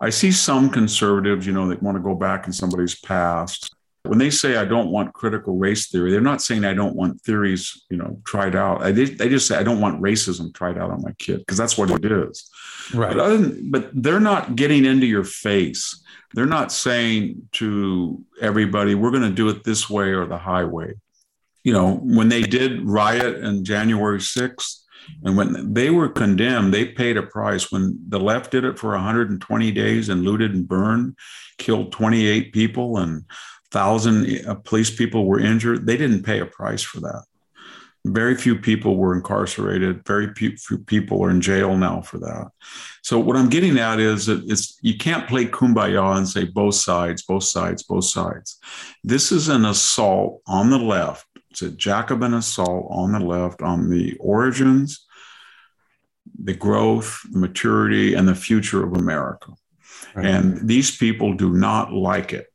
I 0.00 0.10
see 0.10 0.32
some 0.32 0.70
conservatives, 0.70 1.46
you 1.46 1.52
know, 1.52 1.68
that 1.68 1.82
want 1.82 1.96
to 1.96 2.02
go 2.02 2.14
back 2.14 2.46
in 2.46 2.52
somebody's 2.52 2.98
past. 2.98 3.74
When 4.08 4.18
they 4.18 4.30
say 4.30 4.56
I 4.56 4.64
don't 4.64 4.90
want 4.90 5.12
critical 5.12 5.56
race 5.56 5.88
theory, 5.88 6.10
they're 6.10 6.20
not 6.20 6.42
saying 6.42 6.64
I 6.64 6.74
don't 6.74 6.96
want 6.96 7.20
theories, 7.20 7.84
you 7.90 7.96
know, 7.96 8.20
tried 8.24 8.56
out. 8.56 8.82
I, 8.82 8.92
they, 8.92 9.04
they 9.04 9.28
just 9.28 9.46
say 9.46 9.56
I 9.56 9.62
don't 9.62 9.80
want 9.80 10.00
racism 10.00 10.54
tried 10.54 10.78
out 10.78 10.90
on 10.90 11.02
my 11.02 11.12
kid 11.18 11.38
because 11.40 11.56
that's 11.56 11.76
what 11.76 11.90
it 11.90 12.10
is. 12.10 12.50
Right. 12.94 13.14
But, 13.14 13.28
than, 13.28 13.70
but 13.70 13.90
they're 13.92 14.20
not 14.20 14.56
getting 14.56 14.84
into 14.84 15.06
your 15.06 15.24
face. 15.24 16.02
They're 16.34 16.46
not 16.46 16.72
saying 16.72 17.48
to 17.52 18.24
everybody, 18.40 18.94
we're 18.94 19.10
going 19.10 19.22
to 19.22 19.30
do 19.30 19.48
it 19.48 19.64
this 19.64 19.88
way 19.88 20.12
or 20.12 20.26
the 20.26 20.38
highway. 20.38 20.94
You 21.64 21.72
know, 21.72 21.96
when 21.96 22.28
they 22.28 22.42
did 22.42 22.86
riot 22.86 23.44
on 23.44 23.64
January 23.64 24.18
6th, 24.18 24.84
and 25.24 25.36
when 25.36 25.72
they 25.72 25.90
were 25.90 26.08
condemned, 26.08 26.72
they 26.72 26.84
paid 26.84 27.16
a 27.16 27.22
price. 27.22 27.72
When 27.72 27.98
the 28.08 28.20
left 28.20 28.50
did 28.50 28.64
it 28.64 28.78
for 28.78 28.90
120 28.90 29.72
days 29.72 30.08
and 30.08 30.22
looted 30.22 30.54
and 30.54 30.68
burned, 30.68 31.16
killed 31.56 31.92
28 31.92 32.52
people, 32.52 32.98
and 32.98 33.24
thousand 33.70 34.46
uh, 34.46 34.54
police 34.54 34.94
people 34.94 35.26
were 35.26 35.40
injured, 35.40 35.86
they 35.86 35.96
didn't 35.96 36.22
pay 36.22 36.40
a 36.40 36.46
price 36.46 36.82
for 36.82 37.00
that. 37.00 37.24
Very 38.06 38.36
few 38.36 38.56
people 38.56 38.96
were 38.96 39.14
incarcerated. 39.14 40.06
Very 40.06 40.32
few 40.32 40.56
people 40.86 41.22
are 41.22 41.30
in 41.30 41.40
jail 41.40 41.76
now 41.76 42.00
for 42.00 42.18
that. 42.18 42.50
So 43.02 43.18
what 43.18 43.36
I'm 43.36 43.50
getting 43.50 43.76
at 43.78 43.98
is 44.00 44.26
that 44.26 44.44
it's 44.46 44.78
you 44.80 44.96
can't 44.96 45.28
play 45.28 45.46
kumbaya 45.46 46.16
and 46.16 46.26
say 46.26 46.44
both 46.44 46.76
sides, 46.76 47.22
both 47.22 47.44
sides, 47.44 47.82
both 47.82 48.04
sides. 48.04 48.58
This 49.04 49.32
is 49.32 49.48
an 49.48 49.64
assault 49.64 50.40
on 50.46 50.70
the 50.70 50.78
left 50.78 51.26
it's 51.50 51.62
a 51.62 51.70
Jacobin 51.70 52.34
assault 52.34 52.86
on 52.90 53.12
the 53.12 53.20
left 53.20 53.62
on 53.62 53.90
the 53.90 54.16
origins, 54.20 55.06
the 56.42 56.54
growth, 56.54 57.20
the 57.32 57.38
maturity, 57.38 58.14
and 58.14 58.28
the 58.28 58.34
future 58.34 58.84
of 58.84 58.94
America. 58.94 59.52
Right. 60.14 60.26
And 60.26 60.68
these 60.68 60.96
people 60.96 61.34
do 61.34 61.52
not 61.52 61.92
like 61.92 62.32
it. 62.32 62.46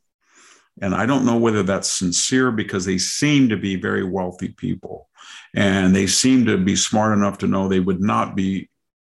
And 0.82 0.96
I 0.96 1.06
don't 1.06 1.26
know 1.26 1.38
whether 1.38 1.64
that's 1.64 1.90
sincere 1.90 2.52
because 2.52 2.86
they 2.86 2.98
seem 2.98 3.50
to 3.50 3.58
be 3.58 3.76
very 3.76 4.04
wealthy 4.04 4.50
people. 4.50 5.10
And 5.56 5.96
they 5.96 6.08
seem 6.08 6.46
to 6.48 6.58
be 6.58 6.76
smart 6.76 7.16
enough 7.18 7.38
to 7.40 7.48
know 7.48 7.68
they 7.68 7.80
would 7.80 8.02
not 8.02 8.36
be 8.36 8.70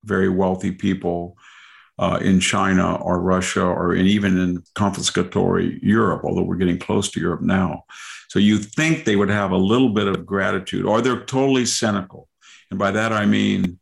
very 0.04 0.28
wealthy 0.28 0.70
people 0.70 1.36
uh, 1.98 2.18
in 2.22 2.38
China 2.38 2.96
or 2.96 3.20
Russia 3.20 3.64
or 3.64 3.94
in, 3.94 4.06
even 4.06 4.38
in 4.38 4.62
confiscatory 4.76 5.78
Europe, 5.82 6.22
although 6.24 6.42
we're 6.42 6.56
getting 6.56 6.78
close 6.78 7.10
to 7.10 7.20
Europe 7.20 7.42
now. 7.42 7.82
So 8.28 8.38
you 8.38 8.58
think 8.58 9.04
they 9.04 9.16
would 9.16 9.30
have 9.30 9.50
a 9.50 9.56
little 9.56 9.88
bit 9.88 10.06
of 10.06 10.24
gratitude, 10.24 10.84
or 10.84 11.00
they're 11.00 11.24
totally 11.24 11.66
cynical. 11.66 12.28
And 12.70 12.78
by 12.78 12.92
that 12.92 13.12
I 13.12 13.26
mean 13.26 13.80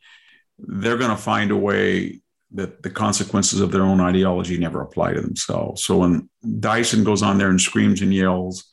they're 0.58 0.96
going 0.96 1.10
to 1.10 1.16
find 1.16 1.50
a 1.50 1.56
way 1.56 2.20
that 2.56 2.82
the 2.82 2.90
consequences 2.90 3.60
of 3.60 3.70
their 3.70 3.82
own 3.82 4.00
ideology 4.00 4.58
never 4.58 4.80
apply 4.80 5.12
to 5.12 5.20
themselves. 5.20 5.84
So 5.84 5.98
when 5.98 6.28
Dyson 6.60 7.04
goes 7.04 7.22
on 7.22 7.38
there 7.38 7.50
and 7.50 7.60
screams 7.60 8.02
and 8.02 8.12
yells, 8.12 8.64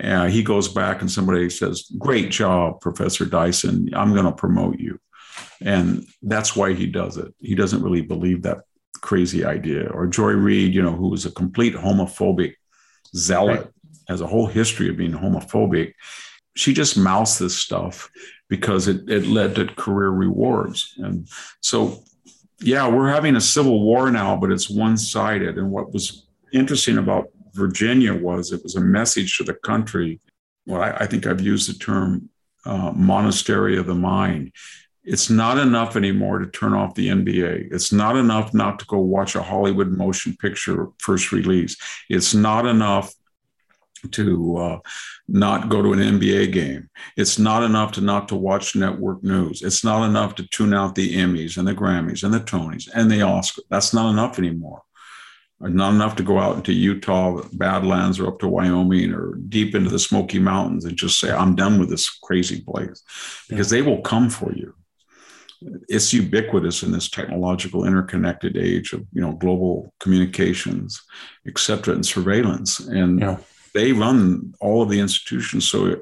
uh, 0.00 0.26
he 0.26 0.42
goes 0.42 0.68
back 0.68 1.00
and 1.00 1.10
somebody 1.10 1.50
says, 1.50 1.90
Great 1.98 2.30
job, 2.30 2.80
Professor 2.80 3.24
Dyson. 3.24 3.90
I'm 3.94 4.12
going 4.12 4.26
to 4.26 4.32
promote 4.32 4.78
you. 4.78 4.98
And 5.60 6.06
that's 6.22 6.56
why 6.56 6.74
he 6.74 6.86
does 6.86 7.16
it. 7.16 7.32
He 7.40 7.54
doesn't 7.54 7.82
really 7.82 8.02
believe 8.02 8.42
that 8.42 8.62
crazy 9.00 9.44
idea. 9.44 9.88
Or 9.90 10.06
Joy 10.06 10.32
Reid, 10.32 10.74
you 10.74 10.82
know, 10.82 10.92
who 10.92 11.08
was 11.08 11.26
a 11.26 11.30
complete 11.30 11.74
homophobic 11.74 12.54
zealot, 13.14 13.60
right. 13.60 13.70
has 14.08 14.20
a 14.20 14.26
whole 14.26 14.46
history 14.46 14.88
of 14.88 14.96
being 14.96 15.12
homophobic. 15.12 15.92
She 16.54 16.72
just 16.72 16.96
mouths 16.96 17.38
this 17.38 17.56
stuff 17.56 18.10
because 18.48 18.88
it, 18.88 19.08
it 19.08 19.26
led 19.26 19.54
to 19.56 19.66
career 19.66 20.10
rewards. 20.10 20.94
And 20.98 21.28
so, 21.60 22.02
yeah, 22.62 22.88
we're 22.88 23.08
having 23.08 23.36
a 23.36 23.40
civil 23.40 23.82
war 23.82 24.10
now, 24.10 24.36
but 24.36 24.52
it's 24.52 24.70
one 24.70 24.96
sided. 24.96 25.58
And 25.58 25.70
what 25.70 25.92
was 25.92 26.26
interesting 26.52 26.98
about 26.98 27.28
Virginia 27.52 28.14
was 28.14 28.52
it 28.52 28.62
was 28.62 28.76
a 28.76 28.80
message 28.80 29.36
to 29.38 29.44
the 29.44 29.54
country. 29.54 30.20
Well, 30.66 30.82
I, 30.82 30.90
I 30.90 31.06
think 31.06 31.26
I've 31.26 31.40
used 31.40 31.68
the 31.68 31.78
term 31.78 32.30
uh, 32.64 32.92
monastery 32.94 33.76
of 33.76 33.86
the 33.86 33.94
mind 33.94 34.52
It's 35.04 35.28
not 35.28 35.58
enough 35.58 35.96
anymore 35.96 36.38
to 36.38 36.46
turn 36.46 36.74
off 36.74 36.94
the 36.94 37.08
NBA. 37.08 37.72
It's 37.72 37.92
not 37.92 38.16
enough 38.16 38.54
not 38.54 38.78
to 38.78 38.86
go 38.86 38.98
watch 38.98 39.34
a 39.34 39.42
Hollywood 39.42 39.90
motion 39.90 40.36
picture 40.36 40.88
first 40.98 41.32
release. 41.32 41.76
It's 42.08 42.34
not 42.34 42.66
enough 42.66 43.12
to 44.10 44.56
uh, 44.56 44.78
not 45.28 45.68
go 45.68 45.82
to 45.82 45.92
an 45.92 45.98
NBA 45.98 46.52
game. 46.52 46.90
It's 47.16 47.38
not 47.38 47.62
enough 47.62 47.92
to 47.92 48.00
not 48.00 48.28
to 48.28 48.36
watch 48.36 48.74
network 48.74 49.22
news. 49.22 49.62
It's 49.62 49.84
not 49.84 50.04
enough 50.08 50.34
to 50.36 50.46
tune 50.48 50.74
out 50.74 50.94
the 50.94 51.16
Emmys 51.16 51.56
and 51.56 51.66
the 51.66 51.74
Grammys 51.74 52.24
and 52.24 52.34
the 52.34 52.40
Tonys 52.40 52.88
and 52.94 53.10
the 53.10 53.20
Oscars. 53.20 53.60
That's 53.70 53.94
not 53.94 54.10
enough 54.10 54.38
anymore. 54.38 54.82
Not 55.60 55.94
enough 55.94 56.16
to 56.16 56.24
go 56.24 56.40
out 56.40 56.56
into 56.56 56.72
Utah, 56.72 57.40
Badlands, 57.52 58.18
or 58.18 58.26
up 58.26 58.40
to 58.40 58.48
Wyoming, 58.48 59.12
or 59.12 59.36
deep 59.48 59.76
into 59.76 59.90
the 59.90 59.98
Smoky 59.98 60.40
Mountains 60.40 60.84
and 60.84 60.96
just 60.96 61.20
say, 61.20 61.30
"I'm 61.30 61.54
done 61.54 61.78
with 61.78 61.88
this 61.88 62.10
crazy 62.10 62.62
place," 62.62 63.00
because 63.48 63.72
yeah. 63.72 63.78
they 63.78 63.88
will 63.88 64.00
come 64.00 64.28
for 64.28 64.52
you. 64.52 64.74
It's 65.88 66.12
ubiquitous 66.12 66.82
in 66.82 66.90
this 66.90 67.08
technological, 67.08 67.84
interconnected 67.84 68.56
age 68.56 68.92
of 68.92 69.06
you 69.12 69.20
know 69.20 69.34
global 69.34 69.94
communications, 70.00 71.00
et 71.46 71.56
cetera, 71.56 71.94
and 71.94 72.04
surveillance. 72.04 72.80
And 72.80 73.20
yeah 73.20 73.36
they 73.74 73.92
run 73.92 74.54
all 74.60 74.82
of 74.82 74.88
the 74.88 75.00
institutions. 75.00 75.68
So 75.68 75.96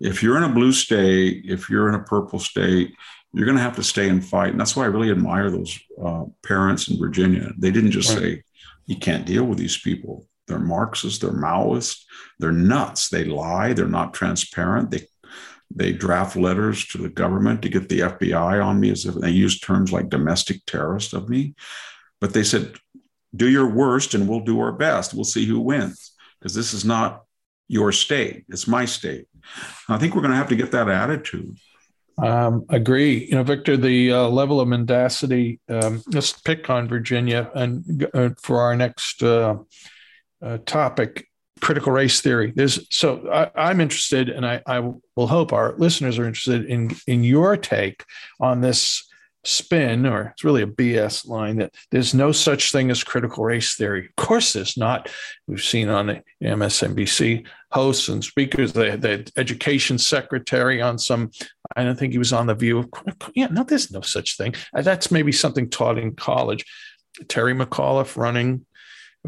if 0.00 0.22
you're 0.22 0.36
in 0.36 0.44
a 0.44 0.52
blue 0.52 0.72
state, 0.72 1.44
if 1.46 1.70
you're 1.70 1.88
in 1.88 1.94
a 1.94 2.02
purple 2.02 2.38
state, 2.38 2.94
you're 3.32 3.46
going 3.46 3.56
to 3.56 3.62
have 3.62 3.76
to 3.76 3.82
stay 3.82 4.08
and 4.08 4.24
fight. 4.24 4.50
And 4.50 4.60
that's 4.60 4.76
why 4.76 4.84
I 4.84 4.88
really 4.88 5.10
admire 5.10 5.50
those 5.50 5.78
uh, 6.02 6.24
parents 6.44 6.88
in 6.88 6.98
Virginia. 6.98 7.52
They 7.58 7.70
didn't 7.70 7.90
just 7.90 8.10
right. 8.10 8.18
say, 8.18 8.42
you 8.86 8.96
can't 8.96 9.26
deal 9.26 9.44
with 9.44 9.58
these 9.58 9.78
people. 9.78 10.26
They're 10.46 10.58
Marxists, 10.58 11.18
they're 11.18 11.32
Maoists, 11.32 12.04
they're 12.38 12.52
nuts. 12.52 13.08
They 13.08 13.24
lie, 13.24 13.72
they're 13.72 13.88
not 13.88 14.14
transparent. 14.14 14.90
They 14.90 15.06
they 15.74 15.92
draft 15.92 16.36
letters 16.36 16.86
to 16.86 16.98
the 16.98 17.08
government 17.08 17.60
to 17.62 17.68
get 17.68 17.88
the 17.88 17.98
FBI 17.98 18.64
on 18.64 18.78
me 18.78 18.90
as 18.90 19.04
if 19.04 19.16
they 19.16 19.30
use 19.30 19.58
terms 19.58 19.92
like 19.92 20.08
domestic 20.08 20.64
terrorist 20.64 21.12
of 21.12 21.28
me. 21.28 21.56
But 22.20 22.32
they 22.32 22.44
said, 22.44 22.76
do 23.34 23.50
your 23.50 23.68
worst 23.68 24.14
and 24.14 24.28
we'll 24.28 24.44
do 24.44 24.60
our 24.60 24.70
best. 24.70 25.12
We'll 25.12 25.24
see 25.24 25.44
who 25.44 25.58
wins 25.58 26.15
because 26.38 26.54
this 26.54 26.72
is 26.72 26.84
not 26.84 27.24
your 27.68 27.92
state, 27.92 28.44
it's 28.48 28.66
my 28.66 28.84
state. 28.84 29.26
I 29.88 29.98
think 29.98 30.14
we're 30.14 30.22
going 30.22 30.32
to 30.32 30.36
have 30.36 30.48
to 30.48 30.56
get 30.56 30.72
that 30.72 30.88
attitude. 30.88 31.56
Um, 32.18 32.64
agree. 32.70 33.26
You 33.26 33.36
know, 33.36 33.42
Victor, 33.42 33.76
the 33.76 34.12
uh, 34.12 34.28
level 34.28 34.60
of 34.60 34.68
mendacity, 34.68 35.60
um, 35.68 36.02
let's 36.08 36.32
pick 36.32 36.70
on 36.70 36.88
Virginia 36.88 37.50
and 37.54 38.08
uh, 38.14 38.30
for 38.40 38.60
our 38.60 38.74
next 38.74 39.22
uh, 39.22 39.56
uh 40.42 40.58
topic, 40.64 41.28
critical 41.60 41.92
race 41.92 42.20
theory. 42.22 42.52
There's 42.56 42.86
so 42.90 43.28
I, 43.28 43.70
am 43.70 43.80
interested, 43.80 44.30
and 44.30 44.46
I, 44.46 44.62
I 44.66 44.80
will 44.80 45.26
hope 45.26 45.52
our 45.52 45.74
listeners 45.76 46.18
are 46.18 46.26
interested 46.26 46.64
in 46.64 46.96
in 47.06 47.22
your 47.22 47.56
take 47.56 48.02
on 48.40 48.62
this 48.62 49.06
spin, 49.46 50.06
or 50.06 50.32
it's 50.32 50.44
really 50.44 50.62
a 50.62 50.66
BS 50.66 51.26
line 51.26 51.56
that 51.56 51.74
there's 51.90 52.14
no 52.14 52.32
such 52.32 52.72
thing 52.72 52.90
as 52.90 53.04
critical 53.04 53.44
race 53.44 53.74
theory. 53.76 54.06
Of 54.06 54.16
course, 54.16 54.52
there's 54.52 54.76
not. 54.76 55.08
We've 55.46 55.62
seen 55.62 55.88
on 55.88 56.06
the 56.06 56.22
MSNBC 56.42 57.46
hosts 57.70 58.08
and 58.08 58.24
speakers, 58.24 58.72
the, 58.72 58.96
the 58.96 59.30
education 59.36 59.98
secretary 59.98 60.82
on 60.82 60.98
some, 60.98 61.30
I 61.76 61.84
don't 61.84 61.98
think 61.98 62.12
he 62.12 62.18
was 62.18 62.32
on 62.32 62.46
the 62.46 62.54
view 62.54 62.78
of, 62.78 62.88
yeah, 63.34 63.46
no, 63.46 63.62
there's 63.62 63.90
no 63.90 64.00
such 64.00 64.36
thing. 64.36 64.54
Uh, 64.74 64.82
that's 64.82 65.10
maybe 65.10 65.32
something 65.32 65.70
taught 65.70 65.98
in 65.98 66.14
college. 66.14 66.64
Terry 67.28 67.54
McAuliffe 67.54 68.16
running 68.16 68.66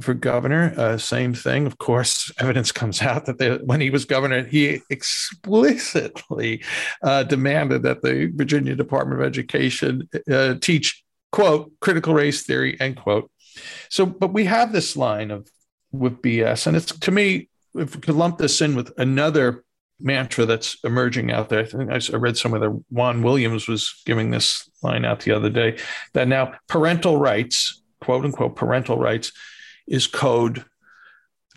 for 0.00 0.14
governor. 0.14 0.74
Uh, 0.76 0.96
same 0.96 1.34
thing. 1.34 1.66
Of 1.66 1.78
course, 1.78 2.32
evidence 2.38 2.72
comes 2.72 3.02
out 3.02 3.26
that 3.26 3.38
they, 3.38 3.56
when 3.56 3.80
he 3.80 3.90
was 3.90 4.04
governor, 4.04 4.44
he 4.44 4.80
explicitly 4.90 6.62
uh, 7.02 7.24
demanded 7.24 7.82
that 7.82 8.02
the 8.02 8.32
Virginia 8.34 8.74
Department 8.74 9.20
of 9.20 9.26
Education 9.26 10.08
uh, 10.30 10.54
teach, 10.60 11.04
quote, 11.32 11.72
critical 11.80 12.14
race 12.14 12.42
theory, 12.44 12.76
end 12.80 12.96
quote. 12.96 13.30
So, 13.88 14.06
but 14.06 14.32
we 14.32 14.44
have 14.44 14.72
this 14.72 14.96
line 14.96 15.30
of 15.30 15.48
with 15.90 16.20
BS, 16.22 16.66
and 16.66 16.76
it's 16.76 16.96
to 16.98 17.10
me, 17.10 17.48
if 17.74 17.94
we 17.94 18.00
could 18.00 18.14
lump 18.14 18.38
this 18.38 18.60
in 18.60 18.76
with 18.76 18.92
another 18.98 19.64
mantra 20.00 20.46
that's 20.46 20.76
emerging 20.84 21.32
out 21.32 21.48
there. 21.48 21.60
I 21.60 21.64
think 21.64 21.90
I 21.90 22.16
read 22.16 22.36
somewhere 22.36 22.60
that 22.60 22.84
Juan 22.90 23.22
Williams 23.22 23.66
was 23.66 24.00
giving 24.06 24.30
this 24.30 24.68
line 24.82 25.04
out 25.04 25.20
the 25.20 25.32
other 25.32 25.50
day 25.50 25.78
that 26.12 26.28
now 26.28 26.52
parental 26.68 27.16
rights, 27.16 27.82
quote 28.00 28.24
unquote, 28.24 28.56
parental 28.56 28.96
rights 28.96 29.32
is 29.88 30.06
code 30.06 30.64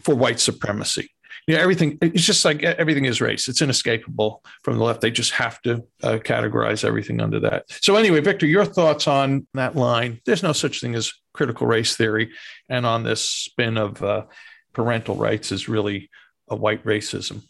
for 0.02 0.16
white 0.16 0.40
supremacy. 0.40 1.12
You 1.48 1.56
know, 1.56 1.62
everything, 1.62 1.98
it's 2.02 2.24
just 2.24 2.46
like 2.46 2.62
everything 2.64 3.06
is 3.06 3.20
race. 3.20 3.48
It's 3.48 3.62
inescapable 3.62 4.44
from 4.64 4.78
the 4.78 4.84
left. 4.84 5.02
They 5.02 5.10
just 5.10 5.32
have 5.32 5.60
to 5.64 5.84
uh, 6.04 6.20
categorize 6.20 6.84
everything 6.84 7.20
under 7.20 7.40
that. 7.40 7.66
So, 7.82 7.96
anyway, 7.96 8.22
Victor, 8.22 8.46
your 8.46 8.66
thoughts 8.66 9.08
on 9.08 9.48
that 9.56 9.76
line? 9.76 10.22
There's 10.26 10.44
no 10.44 10.54
such 10.54 10.82
thing 10.82 10.94
as 10.94 11.12
critical 11.34 11.66
race 11.66 11.96
theory. 11.96 12.32
And 12.70 12.86
on 12.86 13.04
this 13.04 13.24
spin 13.24 13.78
of 13.78 14.04
uh, 14.04 14.26
parental 14.74 15.16
rights 15.16 15.52
is 15.52 15.68
really 15.68 16.10
a 16.48 16.56
white 16.56 16.84
racism. 16.86 17.42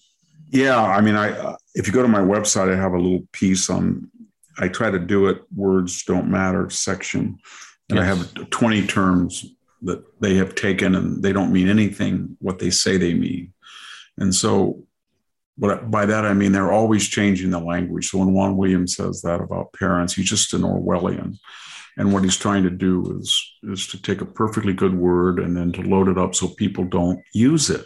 Yeah. 0.50 0.82
I 0.82 1.02
mean, 1.02 1.16
I, 1.16 1.32
uh, 1.32 1.56
if 1.76 1.88
you 1.88 1.94
go 1.94 2.02
to 2.02 2.08
my 2.08 2.20
website, 2.20 2.74
I 2.74 2.78
have 2.78 2.94
a 2.94 3.00
little 3.00 3.28
piece 3.34 3.70
on, 3.70 4.10
I 4.58 4.68
try 4.68 4.90
to 4.90 5.00
do 5.00 5.28
it 5.28 5.42
words 5.54 6.04
don't 6.04 6.30
matter 6.30 6.70
section. 6.70 7.40
And 7.90 8.00
yes. 8.00 8.04
I 8.04 8.06
have 8.06 8.50
20 8.50 8.88
terms 8.88 9.46
that 9.84 10.04
they 10.22 10.36
have 10.36 10.56
taken 10.56 10.96
and 10.96 11.24
they 11.24 11.34
don't 11.34 11.54
mean 11.54 11.68
anything 11.68 12.38
what 12.40 12.60
they 12.60 12.70
say 12.70 12.98
they 12.98 13.14
mean. 13.14 13.54
And 14.18 14.34
so 14.34 14.84
but 15.58 15.92
by 15.92 16.06
that 16.06 16.26
I 16.26 16.34
mean 16.34 16.52
they're 16.52 16.72
always 16.72 17.08
changing 17.08 17.52
the 17.52 17.60
language. 17.60 18.10
So 18.10 18.20
when 18.20 18.34
Juan 18.34 18.58
Williams 18.58 18.96
says 18.96 19.22
that 19.22 19.42
about 19.42 19.74
parents, 19.74 20.14
he's 20.14 20.30
just 20.30 20.54
an 20.54 20.62
Orwellian. 20.62 21.38
And 21.98 22.14
what 22.14 22.24
he's 22.24 22.38
trying 22.38 22.64
to 22.64 22.70
do 22.70 23.20
is, 23.20 23.54
is 23.64 23.86
to 23.88 24.02
take 24.02 24.22
a 24.22 24.26
perfectly 24.26 24.74
good 24.74 24.96
word 24.96 25.40
and 25.40 25.56
then 25.56 25.72
to 25.74 25.82
load 25.82 26.08
it 26.08 26.18
up 26.18 26.36
so 26.36 26.48
people 26.48 26.86
don't 26.86 27.22
use 27.34 27.70
it. 27.70 27.86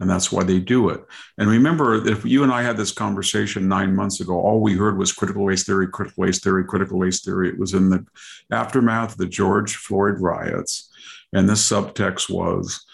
And 0.00 0.10
that's 0.10 0.32
why 0.32 0.42
they 0.42 0.58
do 0.58 0.88
it. 0.88 1.04
And 1.38 1.48
remember, 1.48 1.94
if 2.08 2.24
you 2.24 2.42
and 2.42 2.50
I 2.50 2.62
had 2.62 2.76
this 2.76 2.90
conversation 2.90 3.68
nine 3.68 3.94
months 3.94 4.20
ago, 4.20 4.34
all 4.34 4.60
we 4.60 4.74
heard 4.74 4.98
was 4.98 5.12
critical 5.12 5.46
race 5.46 5.64
theory, 5.64 5.86
critical 5.88 6.24
race 6.24 6.40
theory, 6.40 6.64
critical 6.64 6.98
race 6.98 7.20
theory. 7.20 7.48
It 7.48 7.58
was 7.58 7.74
in 7.74 7.90
the 7.90 8.04
aftermath 8.50 9.12
of 9.12 9.18
the 9.18 9.26
George 9.26 9.76
Floyd 9.76 10.16
riots 10.18 10.90
and 11.34 11.48
the 11.48 11.54
subtext 11.54 12.30
was 12.30 12.84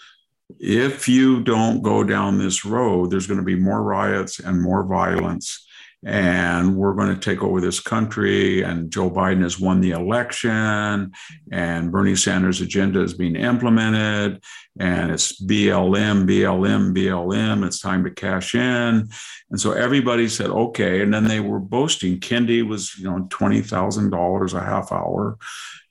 if 0.59 1.07
you 1.07 1.41
don't 1.43 1.81
go 1.81 2.03
down 2.03 2.37
this 2.37 2.65
road, 2.65 3.11
there's 3.11 3.27
going 3.27 3.39
to 3.39 3.45
be 3.45 3.55
more 3.55 3.83
riots 3.83 4.39
and 4.39 4.61
more 4.61 4.85
violence. 4.85 5.65
And 6.03 6.75
we're 6.75 6.95
going 6.95 7.13
to 7.13 7.19
take 7.19 7.43
over 7.43 7.61
this 7.61 7.79
country. 7.79 8.63
And 8.63 8.91
Joe 8.91 9.11
Biden 9.11 9.43
has 9.43 9.59
won 9.59 9.81
the 9.81 9.91
election. 9.91 11.11
And 11.51 11.91
Bernie 11.91 12.15
Sanders' 12.15 12.59
agenda 12.59 13.01
is 13.03 13.13
being 13.13 13.35
implemented. 13.35 14.43
And 14.79 15.11
it's 15.11 15.39
BLM, 15.39 16.25
BLM, 16.25 16.95
BLM. 16.95 17.63
It's 17.63 17.79
time 17.79 18.03
to 18.03 18.09
cash 18.09 18.55
in. 18.55 19.09
And 19.51 19.61
so 19.61 19.73
everybody 19.73 20.27
said, 20.27 20.49
okay. 20.49 21.01
And 21.01 21.13
then 21.13 21.25
they 21.25 21.39
were 21.39 21.59
boasting. 21.59 22.19
Kendi 22.19 22.67
was, 22.67 22.97
you 22.97 23.05
know, 23.05 23.27
$20,000 23.29 24.53
a 24.53 24.59
half 24.59 24.91
hour. 24.91 25.37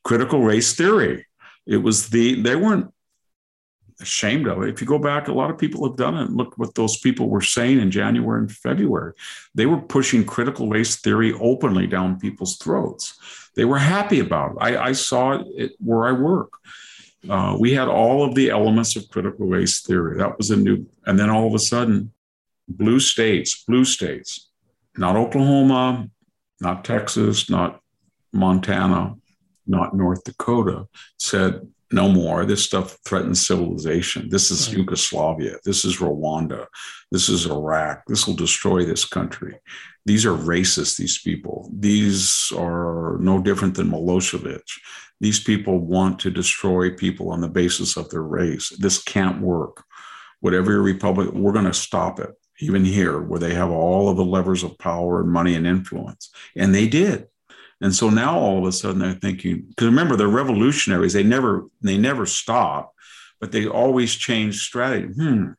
Critical 0.03 0.43
race 0.43 0.75
theory 0.75 1.27
it 1.67 1.79
was 1.79 2.09
the 2.09 2.41
they 2.43 2.57
weren't 2.57 2.93
ashamed 4.01 4.49
of 4.49 4.63
it. 4.63 4.71
If 4.71 4.81
you 4.81 4.87
go 4.87 4.99
back, 4.99 5.29
a 5.29 5.33
lot 5.33 5.51
of 5.51 5.59
people 5.59 5.87
have 5.87 5.97
done 5.97 6.17
it. 6.17 6.27
And 6.27 6.37
look 6.37 6.57
what 6.57 6.75
those 6.75 6.99
people 6.99 7.29
were 7.29 7.43
saying 7.43 7.81
in 7.81 7.91
January 7.91 8.41
and 8.41 8.51
February. 8.51 9.13
They 9.55 9.67
were 9.67 9.81
pushing 9.81 10.25
critical 10.25 10.69
race 10.69 10.97
theory 10.97 11.33
openly 11.35 11.87
down 11.87 12.19
people's 12.19 12.57
throats. 12.57 13.51
They 13.57 13.65
were 13.65 13.79
happy 13.79 14.21
about 14.21 14.53
it. 14.53 14.59
I, 14.61 14.85
I 14.87 14.93
saw 14.93 15.43
it 15.55 15.73
where 15.79 16.07
I 16.07 16.13
work. 16.13 16.53
Uh, 17.29 17.57
we 17.61 17.73
had 17.73 17.89
all 17.89 18.25
of 18.25 18.35
the 18.35 18.49
elements 18.49 18.97
of 18.97 19.09
critical 19.11 19.47
race 19.47 19.83
theory. 19.83 20.17
That 20.17 20.39
was 20.39 20.51
a 20.51 20.57
new, 20.57 20.87
and 21.05 21.19
then 21.19 21.29
all 21.29 21.47
of 21.47 21.55
a 21.55 21.59
sudden, 21.59 22.13
blue 22.69 23.01
states, 23.01 23.65
blue 23.65 23.85
states, 23.85 24.49
not 24.97 25.17
Oklahoma, 25.17 26.09
not 26.61 26.85
Texas, 26.85 27.51
not 27.51 27.81
Montana, 28.33 29.17
not 29.67 29.97
North 29.97 30.25
Dakota, 30.25 30.87
said, 31.19 31.67
no 31.93 32.09
more. 32.09 32.45
This 32.45 32.65
stuff 32.65 32.99
threatens 33.05 33.45
civilization. 33.45 34.29
This 34.29 34.51
is 34.51 34.69
right. 34.69 34.79
Yugoslavia. 34.79 35.57
This 35.65 35.85
is 35.85 35.97
Rwanda. 35.97 36.67
This 37.11 37.29
is 37.29 37.47
Iraq. 37.47 38.03
This 38.07 38.27
will 38.27 38.35
destroy 38.35 38.85
this 38.85 39.05
country. 39.05 39.57
These 40.07 40.25
are 40.25 40.37
racist, 40.37 40.97
these 40.97 41.19
people. 41.21 41.71
These 41.77 42.53
are 42.57 43.19
no 43.21 43.41
different 43.43 43.75
than 43.75 43.91
Milosevic. 43.91 44.63
These 45.21 45.41
people 45.41 45.79
want 45.79 46.19
to 46.21 46.31
destroy 46.31 46.91
people 46.91 47.31
on 47.31 47.41
the 47.41 47.49
basis 47.49 47.97
of 47.97 48.09
their 48.09 48.23
race. 48.23 48.71
This 48.79 49.03
can't 49.03 49.41
work. 49.41 49.85
Whatever 50.41 50.71
your 50.71 50.83
republic, 50.83 51.33
we're 51.33 51.53
going 51.53 51.67
to 51.67 51.75
stop 51.75 52.19
it, 52.21 52.31
even 52.61 52.85
here, 52.85 53.21
where 53.21 53.41
they 53.41 53.53
have 53.53 53.71
all 53.71 54.09
of 54.09 54.17
the 54.17 54.25
levers 54.25 54.63
of 54.63 54.79
power 54.79 55.21
and 55.21 55.31
money 55.31 55.55
and 55.55 55.67
influence. 55.67 56.31
And 56.57 56.75
they 56.75 56.89
did. 56.89 57.27
And 57.81 57.95
so 57.95 58.11
now 58.11 58.39
all 58.39 58.59
of 58.59 58.65
a 58.65 58.73
sudden 58.73 58.99
they're 58.99 59.15
thinking, 59.15 59.65
because 59.69 59.87
remember 59.87 60.17
they're 60.17 60.29
revolutionaries. 60.29 61.13
They 61.13 61.23
never 61.23 61.67
they 61.81 61.97
never 61.97 62.27
stop, 62.27 62.93
but 63.41 63.53
they 63.53 63.67
always 63.67 64.15
change 64.15 64.61
strategy. 64.61 65.13
Hmm. 65.15 65.53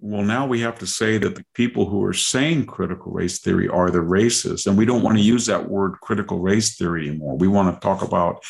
well, 0.00 0.22
now 0.22 0.46
we 0.46 0.60
have 0.60 0.78
to 0.78 0.86
say 0.86 1.18
that 1.18 1.34
the 1.34 1.44
people 1.54 1.86
who 1.86 2.04
are 2.04 2.12
saying 2.12 2.66
critical 2.66 3.12
race 3.12 3.40
theory 3.40 3.68
are 3.68 3.90
the 3.90 3.98
racists. 3.98 4.66
And 4.66 4.78
we 4.78 4.84
don't 4.86 5.02
want 5.02 5.16
to 5.18 5.24
use 5.24 5.46
that 5.46 5.68
word 5.68 5.94
critical 6.00 6.38
race 6.40 6.76
theory 6.76 7.08
anymore. 7.08 7.36
We 7.36 7.48
want 7.48 7.74
to 7.74 7.80
talk 7.80 8.02
about 8.02 8.44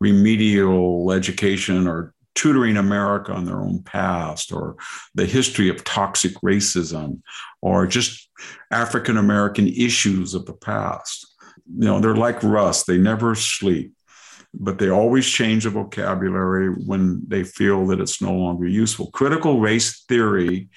remedial 0.00 1.12
education 1.12 1.86
or 1.86 2.14
tutoring 2.34 2.76
America 2.76 3.32
on 3.32 3.44
their 3.44 3.60
own 3.60 3.82
past 3.82 4.52
or 4.52 4.76
the 5.14 5.26
history 5.26 5.68
of 5.68 5.84
toxic 5.84 6.32
racism 6.36 7.20
or 7.60 7.86
just 7.86 8.30
African 8.70 9.16
American 9.16 9.68
issues 9.68 10.32
of 10.32 10.46
the 10.46 10.54
past. 10.54 11.26
You 11.78 11.84
know, 11.84 12.00
they're 12.00 12.16
like 12.16 12.42
rust, 12.42 12.86
they 12.86 12.98
never 12.98 13.34
sleep 13.34 13.92
but 14.54 14.78
they 14.78 14.90
always 14.90 15.28
change 15.28 15.64
the 15.64 15.70
vocabulary 15.70 16.70
when 16.70 17.22
they 17.28 17.44
feel 17.44 17.86
that 17.86 18.00
it's 18.00 18.20
no 18.20 18.32
longer 18.32 18.66
useful. 18.66 19.10
Critical 19.12 19.60
race 19.60 20.02
theory 20.08 20.68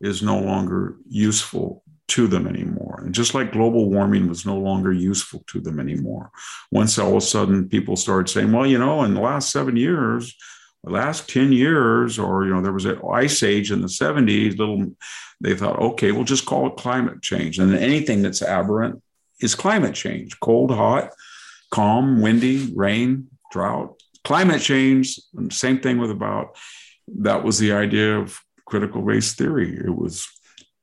is 0.00 0.22
no 0.22 0.38
longer 0.38 0.96
useful 1.08 1.82
to 2.08 2.26
them 2.26 2.46
anymore. 2.46 3.00
And 3.02 3.14
just 3.14 3.34
like 3.34 3.52
global 3.52 3.88
warming 3.88 4.28
was 4.28 4.44
no 4.44 4.58
longer 4.58 4.92
useful 4.92 5.44
to 5.46 5.60
them 5.60 5.80
anymore. 5.80 6.30
Once 6.70 6.98
all 6.98 7.12
of 7.12 7.16
a 7.16 7.20
sudden 7.20 7.68
people 7.68 7.96
started 7.96 8.30
saying, 8.30 8.52
well, 8.52 8.66
you 8.66 8.78
know, 8.78 9.02
in 9.04 9.14
the 9.14 9.20
last 9.20 9.50
seven 9.50 9.76
years, 9.76 10.36
the 10.84 10.90
last 10.90 11.28
10 11.30 11.52
years, 11.52 12.18
or, 12.18 12.44
you 12.44 12.52
know, 12.52 12.60
there 12.60 12.72
was 12.72 12.84
an 12.84 13.00
ice 13.14 13.42
age 13.42 13.70
in 13.70 13.80
the 13.80 13.86
70s, 13.86 14.58
little, 14.58 14.94
they 15.40 15.54
thought, 15.54 15.78
okay, 15.78 16.10
we'll 16.12 16.24
just 16.24 16.44
call 16.44 16.66
it 16.66 16.76
climate 16.76 17.22
change. 17.22 17.58
And 17.58 17.72
anything 17.74 18.20
that's 18.20 18.42
aberrant 18.42 19.00
is 19.42 19.54
climate 19.54 19.94
change, 19.94 20.38
cold, 20.40 20.70
hot, 20.70 21.10
calm, 21.70 22.20
windy, 22.20 22.72
rain, 22.74 23.28
drought, 23.50 24.00
climate 24.24 24.62
change. 24.62 25.18
Same 25.50 25.80
thing 25.80 25.98
with 25.98 26.10
about 26.10 26.56
that 27.08 27.44
was 27.44 27.58
the 27.58 27.72
idea 27.72 28.18
of 28.18 28.40
critical 28.66 29.02
race 29.02 29.34
theory. 29.34 29.76
It 29.76 29.94
was 29.94 30.28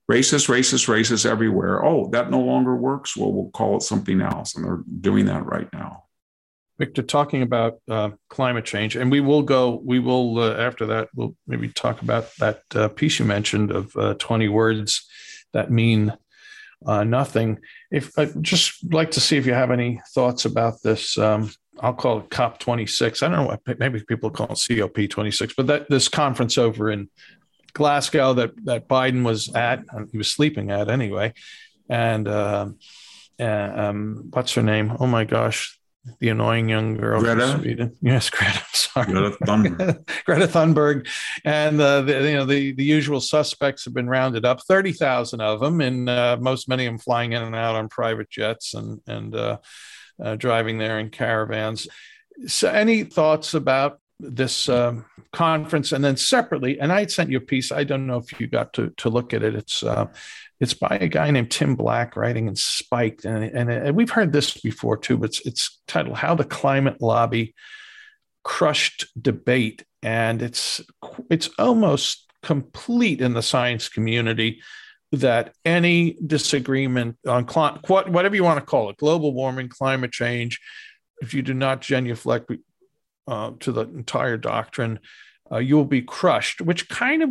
racist, 0.10 0.50
racist, 0.50 0.88
racist 0.88 1.26
everywhere. 1.26 1.86
Oh, 1.86 2.10
that 2.10 2.32
no 2.32 2.40
longer 2.40 2.76
works. 2.76 3.16
Well, 3.16 3.32
we'll 3.32 3.52
call 3.52 3.78
it 3.78 3.84
something 3.84 4.22
else. 4.22 4.56
And 4.56 4.66
they're 4.66 4.84
doing 5.02 5.26
that 5.26 5.46
right 5.46 5.72
now. 5.72 6.04
Victor, 6.80 7.02
talking 7.02 7.42
about 7.42 7.80
uh, 7.90 8.12
climate 8.30 8.64
change, 8.64 8.96
and 8.96 9.12
we 9.12 9.20
will 9.20 9.42
go, 9.42 9.82
we 9.84 10.00
will, 10.00 10.40
uh, 10.40 10.54
after 10.56 10.86
that, 10.86 11.10
we'll 11.14 11.36
maybe 11.46 11.68
talk 11.68 12.02
about 12.02 12.30
that 12.40 12.62
uh, 12.74 12.88
piece 12.88 13.20
you 13.20 13.26
mentioned 13.26 13.70
of 13.70 13.94
uh, 13.98 14.14
20 14.14 14.48
words 14.48 15.06
that 15.52 15.72
mean 15.72 16.18
uh, 16.86 17.04
nothing. 17.04 17.60
If 17.92 18.18
I'd 18.18 18.42
just 18.42 18.92
like 18.94 19.12
to 19.12 19.20
see 19.20 19.38
if 19.38 19.46
you 19.46 19.54
have 19.54 19.72
any 19.72 20.02
thoughts 20.14 20.46
about 20.46 20.82
this. 20.84 21.18
Um, 21.18 21.52
I'll 21.82 21.94
call 21.94 22.20
it 22.20 22.30
COP 22.30 22.60
26. 22.60 23.24
I 23.24 23.30
don't 23.30 23.38
know 23.38 23.46
what 23.46 23.80
maybe 23.80 24.04
people 24.04 24.30
call 24.30 24.52
it 24.52 24.62
COP 24.68 25.10
26, 25.10 25.54
but 25.56 25.68
that 25.68 25.90
this 25.90 26.10
conference 26.10 26.58
over 26.58 26.92
in 26.92 27.10
Glasgow 27.74 28.34
that 28.34 28.52
that 28.66 28.88
Biden 28.88 29.24
was 29.24 29.54
at, 29.56 29.84
he 30.12 30.18
was 30.18 30.32
sleeping 30.32 30.72
at 30.72 30.90
anyway, 30.90 31.34
and 31.88 32.28
uh, 32.28 32.70
um, 33.40 34.30
what's 34.32 34.54
her 34.54 34.64
name? 34.64 34.98
Oh 35.00 35.08
my 35.08 35.24
gosh, 35.24 35.79
the 36.20 36.30
annoying 36.30 36.70
young 36.70 36.96
girl 36.96 37.22
Greta. 37.22 37.60
Sweden. 37.60 37.96
Yes, 38.02 38.30
Greta. 38.30 38.62
Sorry, 38.74 39.06
Greta 39.12 39.38
Thunberg. 39.44 40.08
Greta 40.26 40.48
Thunberg, 40.48 41.08
and 41.44 41.80
uh, 41.80 42.02
the, 42.02 42.14
you 42.14 42.36
know 42.36 42.46
the 42.46 42.74
the 42.74 42.84
usual 42.84 43.22
suspects 43.22 43.86
have 43.86 43.94
been 43.94 44.10
rounded 44.10 44.46
up, 44.46 44.62
thirty 44.64 44.94
thousand 44.94 45.42
of 45.42 45.60
them, 45.60 45.82
and 45.82 46.10
uh, 46.10 46.38
most 46.40 46.68
many 46.68 46.86
of 46.86 46.92
them 46.92 47.00
flying 47.00 47.34
in 47.34 47.42
and 47.42 47.56
out 47.56 47.76
on 47.76 47.90
private 47.90 48.30
jets 48.30 48.74
and 48.74 49.00
and 49.08 49.36
uh, 49.36 49.58
uh, 50.24 50.36
driving 50.36 50.78
there 50.78 51.00
in 51.00 51.10
caravans. 51.10 51.88
So, 52.48 52.70
any 52.70 53.04
thoughts 53.04 53.54
about 53.54 53.99
this 54.20 54.70
um, 54.70 55.06
conference? 55.32 55.92
And 55.92 56.04
then 56.04 56.18
separately, 56.18 56.80
and 56.80 56.92
I 56.92 57.06
sent 57.06 57.30
you 57.30 57.38
a 57.38 57.42
piece. 57.42 57.72
I 57.72 57.84
don't 57.84 58.08
know 58.08 58.18
if 58.18 58.40
you 58.40 58.48
got 58.48 58.74
to 58.74 58.90
to 58.98 59.10
look 59.10 59.34
at 59.34 59.44
it. 59.44 59.56
It's 59.56 59.84
uh, 59.84 60.08
it's 60.60 60.74
by 60.74 60.98
a 61.00 61.08
guy 61.08 61.32
named 61.32 61.52
Tim 61.52 61.76
Black, 61.76 62.16
writing 62.16 62.48
in 62.48 62.56
Spiked, 62.56 63.26
and, 63.26 63.44
and, 63.44 63.72
and 63.72 63.96
we've 63.96 64.10
heard 64.10 64.34
this 64.34 64.56
before 64.58 64.98
too. 64.98 65.18
But 65.18 65.30
it's, 65.30 65.46
it's 65.46 65.82
titled 65.88 66.18
"How 66.18 66.36
the 66.36 66.44
Climate 66.44 67.02
Lobby 67.02 67.56
Crushed 68.44 69.06
Debate," 69.20 69.86
and 70.04 70.42
it's 70.42 70.82
it's 71.30 71.50
almost 71.58 72.26
complete 72.42 73.22
in 73.22 73.34
the 73.34 73.42
science 73.42 73.90
community 73.90 74.62
that 75.12 75.54
any 75.66 76.18
disagreement 76.26 77.18
on 77.28 77.48
cl- 77.48 77.80
whatever 77.88 78.36
you 78.36 78.44
want 78.44 78.60
to 78.60 78.66
call 78.66 78.90
it, 78.90 78.98
global 78.98 79.34
warming, 79.34 79.68
climate 79.68 80.12
change, 80.12 80.60
if 81.22 81.34
you 81.34 81.42
do 81.42 81.54
not 81.54 81.82
genuflect 81.82 82.52
uh, 83.30 83.52
to 83.60 83.72
the 83.72 83.82
entire 83.82 84.38
doctrine, 84.38 85.00
uh, 85.52 85.58
you 85.58 85.76
will 85.76 85.86
be 85.86 86.02
crushed, 86.02 86.62
which 86.62 86.90
kind 86.90 87.24
of, 87.24 87.30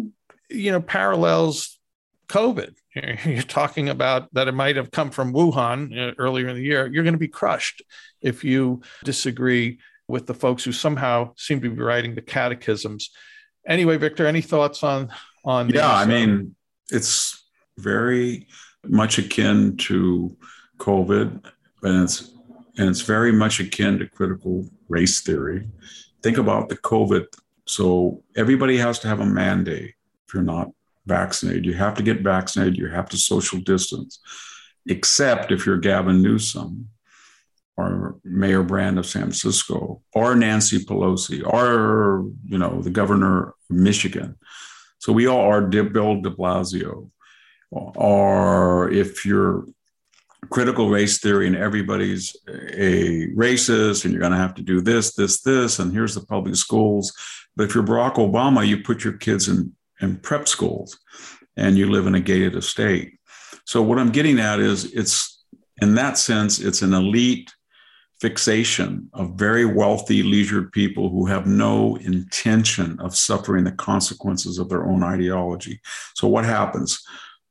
you 0.48 0.70
know, 0.72 0.80
parallels 0.80 1.78
COVID. 2.28 2.74
You're 3.24 3.42
talking 3.42 3.88
about 3.88 4.32
that 4.34 4.48
it 4.48 4.52
might 4.52 4.76
have 4.76 4.90
come 4.90 5.10
from 5.10 5.32
Wuhan 5.32 5.96
uh, 5.96 6.14
earlier 6.18 6.48
in 6.48 6.56
the 6.56 6.62
year. 6.62 6.86
You're 6.86 7.04
going 7.04 7.14
to 7.14 7.18
be 7.18 7.28
crushed 7.28 7.82
if 8.20 8.44
you 8.44 8.82
disagree 9.04 9.78
with 10.06 10.26
the 10.26 10.34
folks 10.34 10.64
who 10.64 10.72
somehow 10.72 11.32
seem 11.36 11.60
to 11.60 11.70
be 11.70 11.82
writing 11.82 12.14
the 12.14 12.22
catechisms. 12.22 13.10
Anyway, 13.66 13.96
Victor, 13.96 14.26
any 14.26 14.40
thoughts 14.40 14.82
on 14.82 15.10
on? 15.44 15.68
Yeah, 15.68 15.92
I 15.92 16.06
mean, 16.06 16.54
it's 16.90 17.44
very 17.76 18.46
much 18.84 19.18
akin 19.18 19.76
to 19.76 20.36
COVID, 20.78 21.44
and 21.82 22.04
it's 22.04 22.32
and 22.78 22.88
it's 22.88 23.00
very 23.00 23.32
much 23.32 23.58
akin 23.60 23.98
to 23.98 24.06
critical 24.06 24.68
race 24.88 25.20
theory. 25.20 25.68
Think 26.22 26.38
about 26.38 26.68
the 26.68 26.76
COVID. 26.76 27.26
So 27.66 28.22
everybody 28.36 28.78
has 28.78 29.00
to 29.00 29.08
have 29.08 29.20
a 29.20 29.26
mandate. 29.26 29.94
If 30.26 30.34
you're 30.34 30.42
not 30.44 30.70
vaccinated, 31.04 31.66
you 31.66 31.74
have 31.74 31.94
to 31.94 32.02
get 32.02 32.20
vaccinated. 32.20 32.76
You 32.76 32.88
have 32.88 33.08
to 33.10 33.16
social 33.16 33.58
distance, 33.58 34.20
except 34.86 35.50
if 35.50 35.66
you're 35.66 35.78
Gavin 35.78 36.22
Newsom 36.22 36.88
or 37.76 38.16
Mayor 38.24 38.62
Brand 38.62 38.98
of 38.98 39.06
San 39.06 39.22
Francisco 39.22 40.02
or 40.14 40.34
Nancy 40.36 40.84
Pelosi 40.84 41.44
or 41.44 42.30
you 42.44 42.58
know 42.58 42.80
the 42.80 42.90
governor 42.90 43.48
of 43.48 43.54
Michigan. 43.70 44.36
So 44.98 45.12
we 45.12 45.26
all 45.26 45.40
are 45.40 45.62
Bill 45.62 46.20
De 46.20 46.30
Blasio 46.30 47.10
or 47.70 48.90
if 48.90 49.24
you're 49.24 49.64
critical 50.50 50.88
race 50.88 51.18
theory 51.18 51.46
and 51.46 51.56
everybody's 51.56 52.36
a 52.48 53.28
racist 53.28 54.04
and 54.04 54.12
you're 54.12 54.20
going 54.20 54.32
to 54.32 54.38
have 54.38 54.54
to 54.54 54.62
do 54.62 54.80
this, 54.80 55.14
this, 55.14 55.40
this, 55.40 55.78
and 55.78 55.92
here's 55.92 56.14
the 56.14 56.24
public 56.24 56.56
schools. 56.56 57.12
But 57.56 57.64
if 57.64 57.74
you're 57.74 57.84
Barack 57.84 58.14
Obama, 58.14 58.66
you 58.66 58.82
put 58.82 59.04
your 59.04 59.14
kids 59.14 59.48
in, 59.48 59.74
in 60.00 60.16
prep 60.16 60.48
schools 60.48 60.98
and 61.56 61.76
you 61.76 61.90
live 61.90 62.06
in 62.06 62.14
a 62.14 62.20
gated 62.20 62.54
estate. 62.54 63.18
So 63.64 63.82
what 63.82 63.98
I'm 63.98 64.12
getting 64.12 64.38
at 64.38 64.60
is 64.60 64.92
it's 64.92 65.44
in 65.82 65.94
that 65.96 66.18
sense, 66.18 66.60
it's 66.60 66.82
an 66.82 66.94
elite 66.94 67.52
fixation 68.20 69.08
of 69.12 69.34
very 69.34 69.64
wealthy, 69.64 70.22
leisured 70.22 70.72
people 70.72 71.08
who 71.08 71.26
have 71.26 71.46
no 71.46 71.96
intention 71.96 72.98
of 73.00 73.14
suffering 73.14 73.64
the 73.64 73.72
consequences 73.72 74.58
of 74.58 74.68
their 74.68 74.84
own 74.84 75.04
ideology. 75.04 75.80
So 76.14 76.26
what 76.26 76.44
happens? 76.44 77.00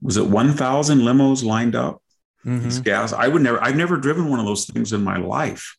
was 0.02 0.18
it 0.18 0.28
1000 0.28 1.00
limos 1.00 1.44
lined 1.44 1.76
up 1.76 2.02
mm-hmm. 2.48 2.82
gas 2.82 3.14
i 3.14 3.28
would 3.28 3.42
never 3.42 3.62
i've 3.64 3.76
never 3.76 3.98
driven 3.98 4.30
one 4.30 4.40
of 4.40 4.46
those 4.46 4.66
things 4.66 4.94
in 4.94 5.04
my 5.04 5.18
life 5.18 5.78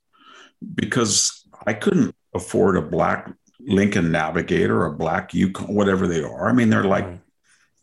because 0.74 1.46
i 1.66 1.72
couldn't 1.72 2.14
afford 2.34 2.76
a 2.76 2.82
black 2.82 3.30
lincoln 3.60 4.12
navigator 4.12 4.82
or 4.82 4.86
a 4.86 4.92
black 4.92 5.34
yukon 5.34 5.74
whatever 5.74 6.06
they 6.06 6.22
are. 6.22 6.48
I 6.48 6.52
mean 6.52 6.70
they're 6.70 6.84
like 6.84 7.08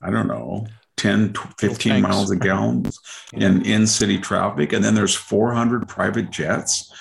i 0.02 0.10
don't 0.10 0.28
know 0.28 0.68
10 0.98 1.34
15 1.60 2.02
miles 2.02 2.32
a 2.32 2.36
gallon 2.36 2.86
in 3.34 3.66
in 3.66 3.86
city 3.88 4.18
traffic. 4.18 4.74
And 4.74 4.84
then 4.84 4.96
there's 4.96 5.16
400 5.16 5.88
private 5.88 6.30
jets 6.30 6.92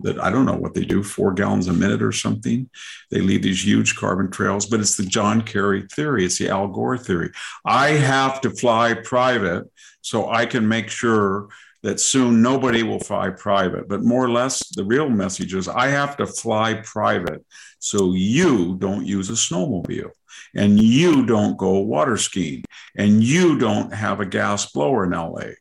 that 0.00 0.18
I 0.20 0.30
don't 0.30 0.46
know 0.46 0.56
what 0.56 0.74
they 0.74 0.84
do, 0.84 1.02
four 1.02 1.32
gallons 1.32 1.68
a 1.68 1.72
minute 1.72 2.02
or 2.02 2.12
something. 2.12 2.68
They 3.10 3.20
leave 3.20 3.42
these 3.42 3.64
huge 3.64 3.96
carbon 3.96 4.30
trails, 4.30 4.66
but 4.66 4.80
it's 4.80 4.96
the 4.96 5.04
John 5.04 5.42
Kerry 5.42 5.86
theory. 5.92 6.24
It's 6.24 6.38
the 6.38 6.48
Al 6.48 6.68
Gore 6.68 6.98
theory. 6.98 7.30
I 7.64 7.90
have 7.90 8.40
to 8.42 8.50
fly 8.50 8.94
private 8.94 9.64
so 10.02 10.30
I 10.30 10.46
can 10.46 10.68
make 10.68 10.88
sure 10.88 11.48
that 11.82 12.00
soon 12.00 12.40
nobody 12.40 12.82
will 12.82 12.98
fly 12.98 13.28
private. 13.28 13.88
But 13.88 14.02
more 14.02 14.24
or 14.24 14.30
less, 14.30 14.66
the 14.74 14.84
real 14.84 15.08
message 15.08 15.54
is 15.54 15.68
I 15.68 15.88
have 15.88 16.16
to 16.16 16.26
fly 16.26 16.74
private 16.82 17.44
so 17.78 18.14
you 18.14 18.76
don't 18.76 19.06
use 19.06 19.28
a 19.28 19.34
snowmobile 19.34 20.10
and 20.54 20.82
you 20.82 21.26
don't 21.26 21.58
go 21.58 21.80
water 21.80 22.16
skiing 22.16 22.64
and 22.96 23.22
you 23.22 23.58
don't 23.58 23.92
have 23.92 24.20
a 24.20 24.26
gas 24.26 24.72
blower 24.72 25.04
in 25.04 25.10
LA. 25.10 25.52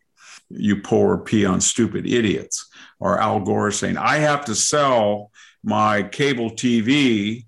You 0.55 0.81
poor 0.81 1.17
pee 1.17 1.45
on 1.45 1.61
stupid 1.61 2.05
idiots 2.05 2.69
or 2.99 3.19
Al 3.19 3.39
Gore 3.39 3.71
saying, 3.71 3.97
I 3.97 4.17
have 4.17 4.45
to 4.45 4.55
sell 4.55 5.31
my 5.63 6.03
cable 6.03 6.51
TV 6.51 7.45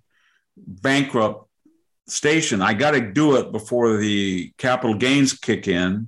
bankrupt 0.58 1.50
station. 2.08 2.62
I 2.62 2.74
got 2.74 2.92
to 2.92 3.02
do 3.02 3.36
it 3.38 3.52
before 3.52 3.98
the 3.98 4.52
capital 4.58 4.96
gains 4.96 5.34
kick 5.34 5.68
in. 5.68 6.08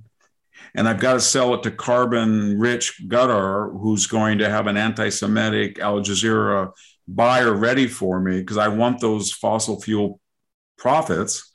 And 0.75 0.87
I've 0.87 0.99
got 0.99 1.13
to 1.13 1.19
sell 1.19 1.55
it 1.55 1.63
to 1.63 1.71
carbon 1.71 2.59
rich 2.59 3.01
Qatar, 3.07 3.71
who's 3.79 4.05
going 4.05 4.39
to 4.39 4.49
have 4.49 4.67
an 4.67 4.77
anti 4.77 5.09
Semitic 5.09 5.79
Al 5.79 6.01
Jazeera 6.01 6.71
buyer 7.07 7.53
ready 7.53 7.87
for 7.87 8.19
me 8.19 8.39
because 8.39 8.57
I 8.57 8.67
want 8.67 8.99
those 8.99 9.31
fossil 9.31 9.81
fuel 9.81 10.19
profits 10.77 11.51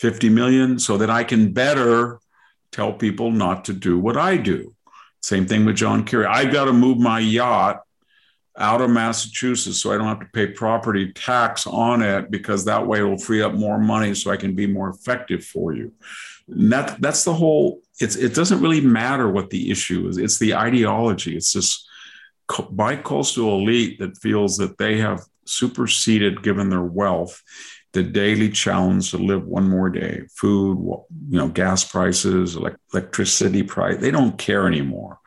50 0.00 0.28
million 0.28 0.78
so 0.78 0.98
that 0.98 1.10
I 1.10 1.24
can 1.24 1.52
better 1.52 2.20
tell 2.72 2.92
people 2.92 3.30
not 3.30 3.66
to 3.66 3.72
do 3.72 3.98
what 3.98 4.16
I 4.16 4.36
do. 4.36 4.74
Same 5.20 5.46
thing 5.46 5.64
with 5.64 5.76
John 5.76 6.04
Kerry. 6.04 6.26
I've 6.26 6.52
got 6.52 6.64
to 6.64 6.72
move 6.72 6.98
my 6.98 7.20
yacht 7.20 7.82
out 8.58 8.80
of 8.80 8.90
Massachusetts 8.90 9.80
so 9.80 9.92
I 9.92 9.98
don't 9.98 10.08
have 10.08 10.20
to 10.20 10.28
pay 10.32 10.48
property 10.48 11.12
tax 11.12 11.66
on 11.66 12.02
it 12.02 12.30
because 12.30 12.64
that 12.64 12.86
way 12.86 12.98
it'll 12.98 13.16
free 13.18 13.40
up 13.40 13.54
more 13.54 13.78
money 13.78 14.14
so 14.14 14.30
I 14.30 14.36
can 14.36 14.54
be 14.54 14.66
more 14.66 14.90
effective 14.90 15.44
for 15.44 15.72
you. 15.72 15.92
And 16.48 16.72
that 16.72 17.00
that's 17.00 17.24
the 17.24 17.32
whole 17.32 17.80
it's 18.00 18.16
it 18.16 18.34
doesn't 18.34 18.60
really 18.60 18.80
matter 18.80 19.30
what 19.30 19.50
the 19.50 19.70
issue 19.70 20.08
is. 20.08 20.18
It's 20.18 20.38
the 20.38 20.54
ideology. 20.54 21.36
It's 21.36 21.52
this 21.52 21.86
bi-coastal 22.70 23.60
elite 23.60 23.98
that 24.00 24.18
feels 24.18 24.56
that 24.58 24.76
they 24.76 24.98
have 24.98 25.22
superseded 25.46 26.42
given 26.42 26.68
their 26.68 26.82
wealth 26.82 27.40
the 27.92 28.02
daily 28.02 28.48
challenge 28.48 29.10
to 29.10 29.18
live 29.18 29.46
one 29.46 29.68
more 29.68 29.90
day 29.90 30.22
food 30.34 30.78
you 31.28 31.38
know 31.38 31.48
gas 31.48 31.84
prices 31.84 32.56
electricity 32.92 33.62
price 33.62 33.98
they 33.98 34.10
don't 34.10 34.38
care 34.38 34.66
anymore 34.66 35.18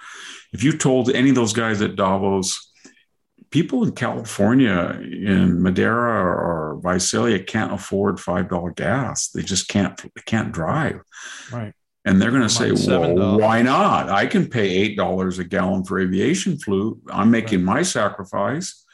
if 0.54 0.64
you 0.64 0.78
told 0.78 1.10
any 1.12 1.30
of 1.30 1.36
those 1.36 1.54
guys 1.54 1.82
at 1.82 1.96
davos 1.96 2.72
people 3.52 3.84
in 3.84 3.92
california 3.92 5.00
in 5.02 5.62
Madera 5.62 6.24
or 6.24 6.80
visalia 6.84 7.42
can't 7.42 7.74
afford 7.74 8.20
five 8.20 8.50
dollar 8.50 8.72
gas 8.72 9.30
they 9.30 9.42
just 9.42 9.68
can't 9.68 9.98
they 9.98 10.22
can't 10.26 10.52
drive 10.52 11.02
right 11.52 11.74
and 12.08 12.22
they're 12.22 12.30
going 12.30 12.44
to 12.44 12.50
say, 12.50 12.72
well, 12.72 13.40
why 13.40 13.64
not? 13.64 14.10
I 14.10 14.28
can 14.28 14.48
pay 14.48 14.96
$8 14.96 15.40
a 15.40 15.44
gallon 15.44 15.84
for 15.84 16.00
aviation 16.00 16.56
fuel. 16.60 17.00
I'm 17.10 17.32
making 17.32 17.66
right. 17.66 17.78
my 17.78 17.82
sacrifice. 17.82 18.86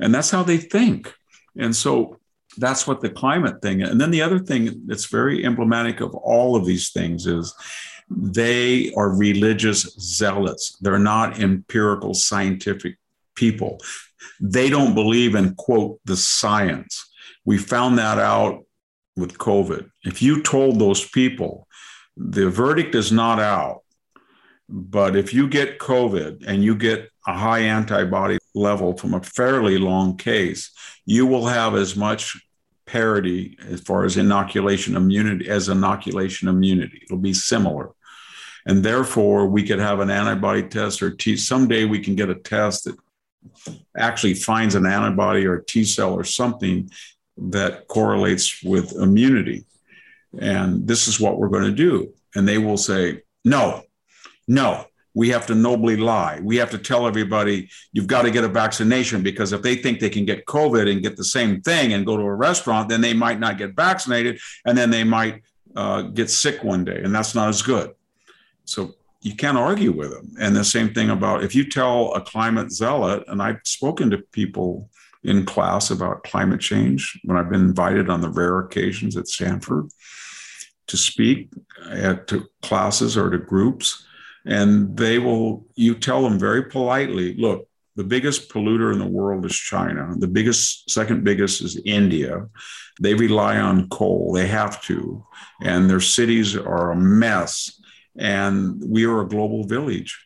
And 0.00 0.12
that's 0.12 0.30
how 0.30 0.42
they 0.42 0.56
think. 0.56 1.14
And 1.56 1.74
so 1.74 2.19
that's 2.56 2.86
what 2.86 3.00
the 3.00 3.10
climate 3.10 3.62
thing. 3.62 3.82
And 3.82 4.00
then 4.00 4.10
the 4.10 4.22
other 4.22 4.38
thing 4.38 4.82
that's 4.86 5.06
very 5.06 5.44
emblematic 5.44 6.00
of 6.00 6.14
all 6.14 6.56
of 6.56 6.66
these 6.66 6.90
things 6.90 7.26
is 7.26 7.54
they 8.10 8.92
are 8.94 9.16
religious 9.16 9.82
zealots. 10.00 10.76
They're 10.80 10.98
not 10.98 11.40
empirical 11.40 12.14
scientific 12.14 12.98
people. 13.36 13.78
They 14.40 14.68
don't 14.68 14.94
believe 14.94 15.34
in, 15.34 15.54
quote, 15.54 16.00
the 16.04 16.16
science. 16.16 17.08
We 17.44 17.56
found 17.56 17.98
that 17.98 18.18
out 18.18 18.64
with 19.16 19.38
COVID. 19.38 19.88
If 20.04 20.20
you 20.20 20.42
told 20.42 20.78
those 20.78 21.08
people, 21.08 21.68
the 22.16 22.50
verdict 22.50 22.94
is 22.94 23.12
not 23.12 23.38
out, 23.38 23.82
but 24.68 25.16
if 25.16 25.32
you 25.32 25.48
get 25.48 25.78
COVID 25.78 26.44
and 26.46 26.64
you 26.64 26.74
get 26.74 27.08
a 27.26 27.36
high 27.36 27.60
antibody 27.60 28.38
level 28.54 28.96
from 28.96 29.14
a 29.14 29.22
fairly 29.22 29.78
long 29.78 30.16
case, 30.16 30.70
you 31.06 31.26
will 31.26 31.46
have 31.46 31.74
as 31.74 31.96
much 31.96 32.36
parity 32.86 33.56
as 33.68 33.80
far 33.80 34.04
as 34.04 34.16
inoculation 34.16 34.96
immunity 34.96 35.48
as 35.48 35.68
inoculation 35.68 36.48
immunity. 36.48 37.00
It'll 37.04 37.18
be 37.18 37.32
similar. 37.32 37.90
And 38.66 38.82
therefore, 38.82 39.46
we 39.46 39.62
could 39.62 39.78
have 39.78 40.00
an 40.00 40.10
antibody 40.10 40.64
test 40.64 41.02
or 41.02 41.10
T. 41.10 41.36
Someday 41.36 41.84
we 41.84 42.00
can 42.00 42.14
get 42.14 42.28
a 42.28 42.34
test 42.34 42.84
that 42.84 42.96
actually 43.96 44.34
finds 44.34 44.74
an 44.74 44.86
antibody 44.86 45.46
or 45.46 45.60
T 45.60 45.84
cell 45.84 46.12
or 46.12 46.24
something 46.24 46.90
that 47.38 47.88
correlates 47.88 48.62
with 48.62 48.92
immunity. 48.92 49.64
And 50.38 50.86
this 50.86 51.08
is 51.08 51.18
what 51.20 51.38
we're 51.38 51.48
going 51.48 51.64
to 51.64 51.72
do. 51.72 52.12
And 52.34 52.46
they 52.46 52.58
will 52.58 52.76
say, 52.76 53.22
no, 53.44 53.82
no, 54.46 54.84
we 55.14 55.28
have 55.30 55.46
to 55.46 55.54
nobly 55.54 55.96
lie. 55.96 56.40
We 56.42 56.56
have 56.56 56.70
to 56.70 56.78
tell 56.78 57.06
everybody 57.06 57.68
you've 57.92 58.06
got 58.06 58.22
to 58.22 58.30
get 58.30 58.44
a 58.44 58.48
vaccination 58.48 59.22
because 59.22 59.52
if 59.52 59.62
they 59.62 59.74
think 59.74 59.98
they 59.98 60.10
can 60.10 60.24
get 60.24 60.46
COVID 60.46 60.90
and 60.90 61.02
get 61.02 61.16
the 61.16 61.24
same 61.24 61.60
thing 61.62 61.92
and 61.92 62.06
go 62.06 62.16
to 62.16 62.22
a 62.22 62.34
restaurant, 62.34 62.88
then 62.88 63.00
they 63.00 63.14
might 63.14 63.40
not 63.40 63.58
get 63.58 63.74
vaccinated 63.74 64.40
and 64.64 64.78
then 64.78 64.90
they 64.90 65.04
might 65.04 65.42
uh, 65.74 66.02
get 66.02 66.30
sick 66.30 66.62
one 66.62 66.84
day. 66.84 67.00
And 67.02 67.14
that's 67.14 67.34
not 67.34 67.48
as 67.48 67.62
good. 67.62 67.92
So 68.64 68.94
you 69.20 69.34
can't 69.34 69.58
argue 69.58 69.92
with 69.92 70.10
them. 70.10 70.34
And 70.40 70.54
the 70.54 70.64
same 70.64 70.94
thing 70.94 71.10
about 71.10 71.42
if 71.42 71.54
you 71.54 71.68
tell 71.68 72.14
a 72.14 72.20
climate 72.20 72.70
zealot, 72.72 73.24
and 73.26 73.42
I've 73.42 73.60
spoken 73.64 74.10
to 74.10 74.18
people 74.18 74.88
in 75.24 75.44
class 75.44 75.90
about 75.90 76.24
climate 76.24 76.60
change 76.60 77.20
when 77.24 77.36
I've 77.36 77.50
been 77.50 77.60
invited 77.60 78.08
on 78.08 78.20
the 78.20 78.30
rare 78.30 78.60
occasions 78.60 79.16
at 79.16 79.28
Stanford 79.28 79.90
to 80.86 80.96
speak 80.96 81.50
at 81.90 82.26
to 82.28 82.46
classes 82.62 83.16
or 83.16 83.28
to 83.28 83.38
groups 83.38 84.06
and 84.46 84.96
they 84.96 85.18
will 85.18 85.66
you 85.74 85.94
tell 85.94 86.22
them 86.22 86.38
very 86.38 86.64
politely 86.64 87.34
look 87.36 87.66
the 87.96 88.04
biggest 88.04 88.48
polluter 88.48 88.92
in 88.92 88.98
the 88.98 89.06
world 89.06 89.44
is 89.44 89.54
china. 89.54 90.14
The 90.16 90.28
biggest 90.28 90.88
second 90.90 91.22
biggest 91.22 91.60
is 91.60 91.80
india. 91.84 92.46
They 93.00 93.14
rely 93.14 93.58
on 93.58 93.88
coal. 93.88 94.32
They 94.32 94.46
have 94.46 94.80
to. 94.84 95.24
And 95.62 95.88
their 95.88 96.00
cities 96.00 96.56
are 96.56 96.92
a 96.92 96.96
mess. 96.96 97.80
And 98.16 98.82
we 98.82 99.04
are 99.04 99.20
a 99.20 99.28
global 99.28 99.64
village. 99.64 100.18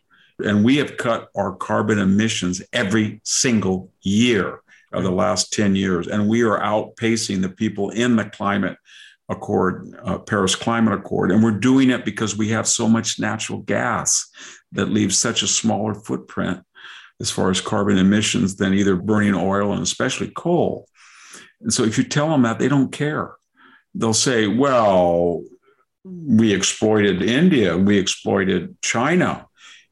And 0.45 0.65
we 0.65 0.77
have 0.77 0.97
cut 0.97 1.31
our 1.37 1.57
carbon 1.57 1.99
emissions 1.99 2.63
every 2.73 3.21
single 3.25 3.91
year 4.03 4.61
of 4.93 5.03
the 5.03 5.11
last 5.11 5.53
10 5.53 5.75
years. 5.75 6.07
And 6.07 6.29
we 6.29 6.43
are 6.43 6.61
outpacing 6.61 7.43
the 7.43 7.49
people 7.49 7.91
in 7.91 8.17
the 8.17 8.25
climate 8.25 8.77
Accord, 9.29 9.95
uh, 10.05 10.19
Paris 10.19 10.55
Climate 10.55 10.95
Accord. 10.95 11.31
And 11.31 11.43
we're 11.43 11.53
doing 11.53 11.91
it 11.91 12.05
because 12.05 12.37
we 12.37 12.51
have 12.51 12.67
so 12.69 12.89
much 12.89 13.19
natural 13.19 13.61
gas 13.61 14.31
that 14.73 14.91
leaves 14.91 15.19
such 15.19 15.43
a 15.43 15.49
smaller 15.49 15.95
footprint 15.95 16.63
as 17.21 17.31
far 17.31 17.51
as 17.51 17.61
carbon 17.61 17.97
emissions 17.97 18.57
than 18.57 18.75
either 18.75 18.97
burning 18.97 19.35
oil 19.35 19.73
and 19.73 19.83
especially 19.83 20.31
coal. 20.35 20.89
And 21.61 21.73
so 21.73 21.85
if 21.85 21.97
you 21.97 22.05
tell 22.05 22.29
them 22.29 22.43
that, 22.43 22.59
they 22.59 22.69
don't 22.69 22.93
care. 22.93 23.35
They'll 23.95 24.13
say, 24.13 24.47
well, 24.47 25.43
we 26.05 26.53
exploited 26.53 27.23
India, 27.23 27.77
we 27.79 27.97
exploited 27.99 28.77
China. 28.83 29.47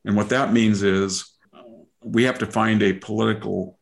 And 0.05 0.17
what 0.17 0.29
that 0.31 0.53
means 0.53 0.83
is 0.83 1.33
we 2.05 2.25
have 2.25 2.39
to 2.41 2.47
find 2.47 2.83
a 2.83 2.93
political 2.93 3.79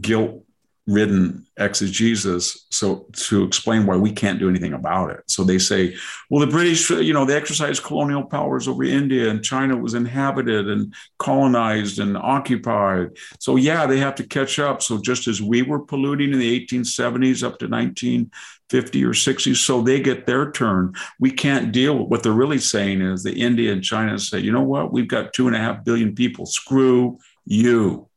guilt 0.00 0.44
ridden 0.86 1.46
exegesis 1.58 2.66
so 2.70 3.06
to 3.12 3.44
explain 3.44 3.86
why 3.86 3.96
we 3.96 4.10
can't 4.10 4.40
do 4.40 4.48
anything 4.48 4.72
about 4.72 5.10
it. 5.10 5.22
So 5.28 5.44
they 5.44 5.58
say 5.58 5.94
well 6.28 6.40
the 6.40 6.52
british 6.52 6.90
uh, 6.90 6.96
you 6.96 7.12
know 7.12 7.24
they 7.24 7.36
exercised 7.36 7.84
colonial 7.84 8.24
powers 8.24 8.66
over 8.66 8.82
india 8.82 9.30
and 9.30 9.44
china 9.44 9.76
was 9.76 9.94
inhabited 9.94 10.68
and 10.68 10.92
colonized 11.18 12.00
and 12.00 12.16
occupied. 12.16 13.10
So 13.38 13.54
yeah 13.56 13.86
they 13.86 13.98
have 13.98 14.16
to 14.16 14.26
catch 14.26 14.58
up. 14.58 14.82
So 14.82 15.00
just 15.00 15.28
as 15.28 15.40
we 15.40 15.62
were 15.62 15.78
polluting 15.78 16.32
in 16.32 16.40
the 16.40 16.66
1870s 16.66 17.44
up 17.44 17.60
to 17.60 17.68
1950 17.68 19.04
or 19.04 19.14
60 19.14 19.54
so 19.54 19.82
they 19.82 20.00
get 20.00 20.26
their 20.26 20.50
turn. 20.50 20.94
We 21.20 21.30
can't 21.30 21.70
deal 21.70 21.96
with 21.96 22.08
what 22.08 22.22
they're 22.24 22.32
really 22.32 22.58
saying 22.58 23.02
is 23.02 23.22
the 23.22 23.40
india 23.40 23.72
and 23.72 23.84
china 23.84 24.18
say 24.18 24.40
you 24.40 24.50
know 24.50 24.62
what? 24.62 24.92
We've 24.92 25.06
got 25.06 25.32
two 25.32 25.46
and 25.46 25.54
a 25.54 25.60
half 25.60 25.84
billion 25.84 26.16
people. 26.16 26.46
Screw 26.46 27.18
you 27.44 28.08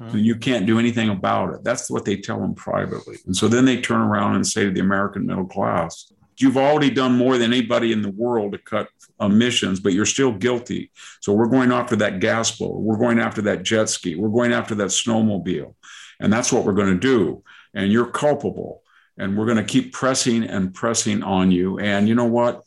Mm-hmm. 0.00 0.18
You 0.18 0.36
can't 0.36 0.66
do 0.66 0.78
anything 0.78 1.10
about 1.10 1.54
it. 1.54 1.62
That's 1.62 1.90
what 1.90 2.04
they 2.04 2.16
tell 2.16 2.40
them 2.40 2.54
privately. 2.54 3.18
And 3.26 3.36
so 3.36 3.48
then 3.48 3.64
they 3.64 3.80
turn 3.80 4.00
around 4.00 4.36
and 4.36 4.46
say 4.46 4.64
to 4.64 4.70
the 4.70 4.80
American 4.80 5.26
middle 5.26 5.46
class, 5.46 6.12
You've 6.40 6.56
already 6.56 6.88
done 6.88 7.18
more 7.18 7.36
than 7.36 7.52
anybody 7.52 7.92
in 7.92 8.00
the 8.00 8.10
world 8.10 8.52
to 8.52 8.58
cut 8.58 8.88
emissions, 9.20 9.78
but 9.78 9.92
you're 9.92 10.06
still 10.06 10.32
guilty. 10.32 10.90
So 11.20 11.34
we're 11.34 11.50
going 11.50 11.70
after 11.70 11.96
that 11.96 12.18
gas 12.18 12.56
blower. 12.56 12.78
We're 12.78 12.96
going 12.96 13.18
after 13.18 13.42
that 13.42 13.62
jet 13.62 13.90
ski. 13.90 14.14
We're 14.14 14.30
going 14.30 14.54
after 14.54 14.74
that 14.76 14.88
snowmobile. 14.88 15.74
And 16.18 16.32
that's 16.32 16.50
what 16.50 16.64
we're 16.64 16.72
going 16.72 16.94
to 16.94 16.98
do. 16.98 17.42
And 17.74 17.92
you're 17.92 18.06
culpable. 18.06 18.82
And 19.18 19.36
we're 19.36 19.44
going 19.44 19.58
to 19.58 19.64
keep 19.64 19.92
pressing 19.92 20.44
and 20.44 20.72
pressing 20.72 21.22
on 21.22 21.50
you. 21.50 21.78
And 21.78 22.08
you 22.08 22.14
know 22.14 22.24
what? 22.24 22.62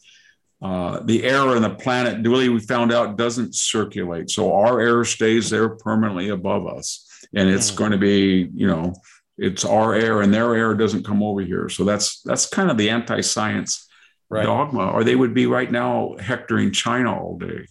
Uh, 0.62 1.00
the 1.04 1.24
air 1.24 1.42
on 1.42 1.64
the 1.64 1.72
planet, 1.72 2.24
really, 2.26 2.50
we 2.50 2.60
found 2.60 2.94
out 2.94 3.18
doesn't 3.18 3.56
circulate. 3.56 4.30
So 4.30 4.54
our 4.54 4.80
air 4.80 5.04
stays 5.04 5.50
there 5.50 5.70
permanently 5.70 6.30
above 6.30 6.68
us 6.68 7.03
and 7.34 7.50
it's 7.50 7.72
mm. 7.72 7.76
going 7.76 7.92
to 7.92 7.98
be 7.98 8.50
you 8.54 8.68
know 8.68 8.94
it's 9.38 9.66
our 9.66 9.96
air 9.96 10.22
and 10.22 10.34
their 10.34 10.56
air 10.56 10.74
doesn't 10.74 11.06
come 11.06 11.24
over 11.24 11.42
here 11.42 11.70
so 11.70 11.84
that's 11.84 12.22
that's 12.22 12.48
kind 12.48 12.70
of 12.70 12.78
the 12.78 12.90
anti-science 12.90 13.88
right. 14.30 14.46
dogma 14.46 14.92
or 14.92 15.04
they 15.04 15.16
would 15.16 15.34
be 15.34 15.46
right 15.46 15.72
now 15.72 16.16
hectoring 16.20 16.72
china 16.72 17.14
all 17.14 17.38
day 17.38 17.66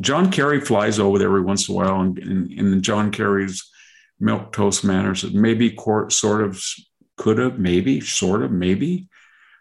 john 0.00 0.30
kerry 0.30 0.60
flies 0.60 0.98
over 0.98 1.18
there 1.18 1.28
every 1.28 1.42
once 1.42 1.68
in 1.68 1.74
a 1.74 1.76
while 1.76 2.00
and 2.00 2.18
in 2.18 2.82
john 2.82 3.10
kerry's 3.10 3.70
milk 4.18 4.52
toast 4.52 4.84
manner 4.84 5.14
said 5.14 5.34
maybe 5.34 5.70
court 5.70 6.12
sort 6.12 6.42
of 6.42 6.62
could 7.16 7.38
have 7.38 7.58
maybe 7.58 8.00
sort 8.00 8.42
of 8.42 8.50
maybe 8.50 9.08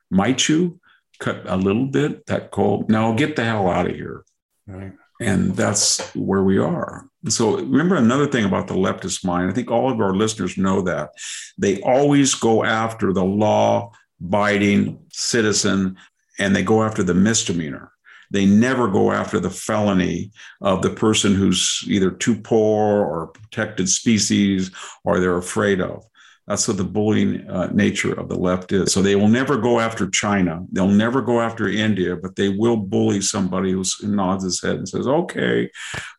might 0.09 0.49
you 0.49 0.79
cut 1.19 1.41
a 1.45 1.55
little 1.55 1.85
bit 1.85 2.25
that 2.25 2.51
coal 2.51 2.85
now 2.89 3.13
get 3.13 3.35
the 3.35 3.43
hell 3.43 3.69
out 3.69 3.89
of 3.89 3.95
here 3.95 4.23
right 4.67 4.93
and 5.19 5.55
that's 5.55 6.13
where 6.15 6.43
we 6.43 6.57
are. 6.57 7.07
So 7.29 7.57
remember 7.57 7.95
another 7.95 8.27
thing 8.27 8.45
about 8.45 8.67
the 8.67 8.75
leftist 8.75 9.25
mind. 9.25 9.49
I 9.49 9.53
think 9.53 9.71
all 9.71 9.91
of 9.91 9.99
our 9.99 10.13
listeners 10.15 10.57
know 10.57 10.81
that 10.83 11.11
they 11.57 11.81
always 11.81 12.33
go 12.35 12.63
after 12.63 13.13
the 13.13 13.23
law 13.23 13.91
abiding 14.21 14.99
citizen 15.11 15.97
and 16.39 16.55
they 16.55 16.63
go 16.63 16.83
after 16.83 17.03
the 17.03 17.13
misdemeanor. 17.13 17.91
They 18.31 18.45
never 18.45 18.87
go 18.87 19.11
after 19.11 19.39
the 19.39 19.49
felony 19.49 20.31
of 20.61 20.81
the 20.81 20.89
person 20.89 21.35
who's 21.35 21.83
either 21.87 22.11
too 22.11 22.35
poor 22.35 23.05
or 23.05 23.27
protected 23.27 23.87
species 23.87 24.71
or 25.03 25.19
they're 25.19 25.37
afraid 25.37 25.79
of. 25.81 26.03
That's 26.47 26.67
what 26.67 26.77
the 26.77 26.83
bullying 26.83 27.49
uh, 27.49 27.71
nature 27.73 28.13
of 28.13 28.29
the 28.29 28.37
left 28.37 28.71
is. 28.71 28.93
So 28.93 29.01
they 29.01 29.15
will 29.15 29.27
never 29.27 29.57
go 29.57 29.79
after 29.79 30.07
China. 30.07 30.63
They'll 30.71 30.87
never 30.87 31.23
go 31.23 31.41
after 31.41 31.67
India, 31.67 32.15
but 32.15 32.35
they 32.35 32.49
will 32.49 32.77
bully 32.77 33.21
somebody 33.21 33.71
who 33.71 33.83
nods 34.03 34.43
his 34.43 34.61
head 34.61 34.75
and 34.75 34.87
says, 34.87 35.07
okay, 35.07 35.71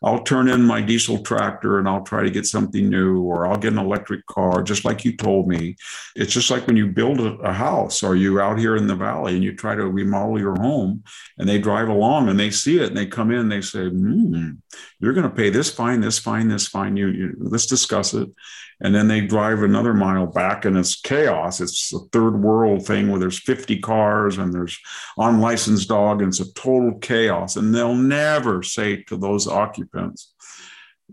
I'll 0.02 0.24
turn 0.24 0.48
in 0.48 0.62
my 0.62 0.80
diesel 0.80 1.22
tractor 1.22 1.78
and 1.78 1.88
I'll 1.88 2.02
try 2.02 2.24
to 2.24 2.30
get 2.30 2.44
something 2.44 2.90
new, 2.90 3.22
or 3.22 3.46
I'll 3.46 3.56
get 3.56 3.72
an 3.72 3.78
electric 3.78 4.26
car, 4.26 4.64
just 4.64 4.84
like 4.84 5.04
you 5.04 5.16
told 5.16 5.46
me. 5.46 5.76
It's 6.16 6.32
just 6.32 6.50
like 6.50 6.66
when 6.66 6.76
you 6.76 6.88
build 6.88 7.20
a, 7.20 7.56
house 7.56 8.02
or 8.02 8.16
you 8.16 8.38
out 8.40 8.58
here 8.58 8.76
in 8.76 8.86
the 8.86 8.94
valley 8.94 9.34
and 9.34 9.42
you 9.42 9.54
try 9.54 9.74
to 9.74 9.86
remodel 9.86 10.38
your 10.38 10.56
home 10.56 11.02
and 11.38 11.48
they 11.48 11.58
drive 11.58 11.88
along 11.88 12.28
and 12.28 12.38
they 12.38 12.50
see 12.50 12.78
it 12.78 12.88
and 12.88 12.96
they 12.96 13.06
come 13.06 13.30
in 13.30 13.38
and 13.38 13.52
they 13.52 13.62
say, 13.62 13.88
hmm, 13.88 14.50
you're 14.98 15.14
going 15.14 15.28
to 15.28 15.34
pay 15.34 15.48
this 15.48 15.70
fine, 15.70 16.00
this 16.00 16.18
fine, 16.18 16.48
this 16.48 16.66
fine. 16.66 16.96
You, 16.96 17.08
you 17.08 17.34
let's 17.38 17.66
discuss 17.66 18.12
it 18.12 18.28
and 18.80 18.94
then 18.94 19.08
they 19.08 19.22
drive 19.22 19.62
another 19.62 19.94
mile 19.94 20.26
back 20.26 20.64
and 20.64 20.76
it's 20.76 21.00
chaos. 21.00 21.60
It's 21.60 21.92
a 21.94 21.98
third 22.12 22.42
world 22.42 22.86
thing 22.86 23.08
where 23.08 23.18
there's 23.18 23.38
50 23.38 23.78
cars 23.80 24.36
and 24.36 24.52
there's 24.52 24.78
unlicensed 25.16 25.88
dog 25.88 26.20
and 26.20 26.28
it's 26.28 26.40
a 26.40 26.52
total 26.52 26.98
chaos. 26.98 27.56
And 27.56 27.74
they'll 27.74 27.94
never 27.94 28.62
say 28.62 29.02
to 29.04 29.16
those 29.16 29.48
occupants 29.48 30.34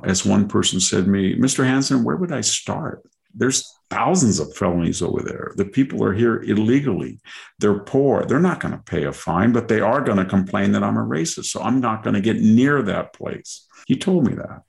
as 0.04 0.26
one 0.26 0.48
person 0.48 0.80
said 0.80 1.06
to 1.06 1.10
me 1.12 1.36
mr 1.36 1.64
hanson 1.64 2.04
where 2.04 2.16
would 2.16 2.32
i 2.32 2.42
start? 2.42 3.04
There's 3.36 3.72
thousands 3.90 4.40
of 4.40 4.56
felonies 4.56 5.02
over 5.02 5.24
there. 5.24 5.54
The 5.56 5.66
people 5.66 6.04
are 6.04 6.14
here 6.14 6.44
illegally. 6.44 7.20
They're 7.58 7.80
poor. 7.80 8.26
They're 8.26 8.40
not 8.40 8.60
going 8.60 8.74
to 8.74 8.84
pay 8.84 9.06
a 9.06 9.12
fine 9.12 9.52
but 9.52 9.68
they 9.68 9.80
are 9.80 10.02
going 10.02 10.18
to 10.18 10.26
complain 10.26 10.72
that 10.74 10.84
i'm 10.84 10.98
a 10.98 11.06
racist. 11.06 11.46
So 11.46 11.62
i'm 11.62 11.80
not 11.80 12.04
going 12.04 12.16
to 12.16 12.22
get 12.22 12.38
near 12.38 12.82
that 12.84 13.14
place. 13.14 13.68
He 13.88 13.96
told 13.96 14.28
me 14.28 14.34
that 14.36 14.64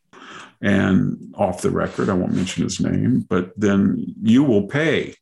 and 0.63 1.35
off 1.37 1.63
the 1.63 1.71
record, 1.71 2.09
I 2.09 2.15
won't 2.15 2.33
mention 2.33 2.63
his 2.65 2.81
name, 2.81 3.27
but 3.29 3.53
then 3.57 4.15
you 4.23 4.43
will 4.43 4.67
pay. 4.67 5.15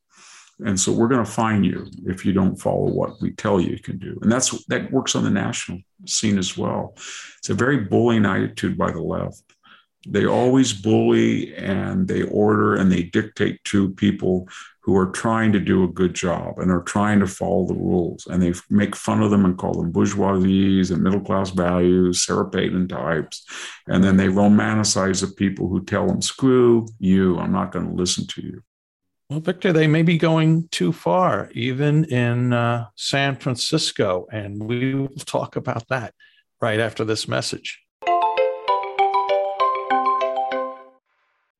And 0.64 0.78
so 0.78 0.92
we're 0.92 1.08
going 1.08 1.24
to 1.24 1.30
fine 1.30 1.64
you 1.64 1.86
if 2.06 2.24
you 2.24 2.32
don't 2.32 2.56
follow 2.56 2.88
what 2.88 3.20
we 3.20 3.32
tell 3.32 3.60
you 3.60 3.70
you 3.70 3.78
can 3.78 3.98
do. 3.98 4.18
And 4.22 4.30
that's 4.30 4.64
that 4.66 4.92
works 4.92 5.14
on 5.14 5.24
the 5.24 5.30
national 5.30 5.80
scene 6.06 6.38
as 6.38 6.56
well. 6.56 6.94
It's 7.38 7.50
a 7.50 7.54
very 7.54 7.78
bullying 7.78 8.26
attitude 8.26 8.78
by 8.78 8.92
the 8.92 9.02
left. 9.02 9.42
They 10.06 10.26
always 10.26 10.72
bully 10.72 11.54
and 11.54 12.08
they 12.08 12.22
order 12.22 12.76
and 12.76 12.90
they 12.90 13.04
dictate 13.04 13.62
to 13.64 13.90
people 13.94 14.48
who 14.82 14.96
are 14.96 15.06
trying 15.06 15.52
to 15.52 15.60
do 15.60 15.84
a 15.84 15.88
good 15.88 16.12
job 16.12 16.58
and 16.58 16.70
are 16.70 16.82
trying 16.82 17.20
to 17.20 17.26
follow 17.26 17.66
the 17.66 17.74
rules. 17.74 18.26
And 18.26 18.42
they 18.42 18.52
make 18.68 18.96
fun 18.96 19.22
of 19.22 19.30
them 19.30 19.44
and 19.44 19.56
call 19.56 19.74
them 19.74 19.92
bourgeoisies 19.92 20.90
and 20.90 21.02
middle 21.02 21.20
class 21.20 21.50
values, 21.50 22.24
Sarah 22.24 22.50
Palin 22.50 22.88
types. 22.88 23.46
And 23.86 24.02
then 24.02 24.16
they 24.16 24.26
romanticize 24.26 25.20
the 25.20 25.32
people 25.32 25.68
who 25.68 25.84
tell 25.84 26.08
them, 26.08 26.20
screw 26.20 26.88
you, 26.98 27.38
I'm 27.38 27.52
not 27.52 27.70
going 27.70 27.86
to 27.86 27.94
listen 27.94 28.26
to 28.26 28.42
you. 28.42 28.62
Well, 29.30 29.38
Victor, 29.38 29.72
they 29.72 29.86
may 29.86 30.02
be 30.02 30.18
going 30.18 30.68
too 30.68 30.92
far, 30.92 31.48
even 31.54 32.04
in 32.06 32.52
uh, 32.52 32.86
San 32.96 33.36
Francisco. 33.36 34.26
And 34.32 34.64
we 34.64 34.96
will 34.96 35.08
talk 35.08 35.54
about 35.54 35.86
that 35.88 36.12
right 36.60 36.80
after 36.80 37.04
this 37.04 37.28
message. 37.28 37.80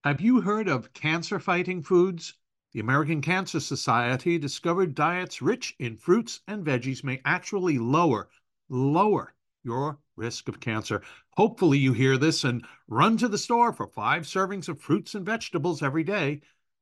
Have 0.05 0.21
you 0.21 0.41
heard 0.41 0.67
of 0.67 0.93
cancer 0.93 1.39
fighting 1.39 1.85
foods? 1.85 2.35
The 2.73 2.81
American 2.81 3.21
Cancer 3.21 3.61
Society 3.61 4.39
discovered 4.39 4.95
diets 4.95 5.43
rich 5.43 5.75
in 5.79 5.99
fruits 5.99 6.41
and 6.49 6.65
veggies 6.65 7.05
may 7.05 7.21
actually 7.23 7.79
lower, 7.79 8.31
lower 8.71 9.35
your 9.63 9.99
risk 10.17 10.49
of 10.49 10.59
cancer. 10.59 11.03
Hopefully, 11.37 11.77
you 11.77 11.93
hear 11.93 12.17
this 12.17 12.45
and 12.45 12.67
run 12.89 13.19
to 13.19 13.29
the 13.29 13.37
store 13.37 13.75
for 13.75 13.87
five 13.87 14.23
servings 14.23 14.71
of 14.71 14.81
fruits 14.81 15.15
and 15.15 15.27
vegetables 15.27 15.83
every 15.83 16.03
day. 16.03 16.41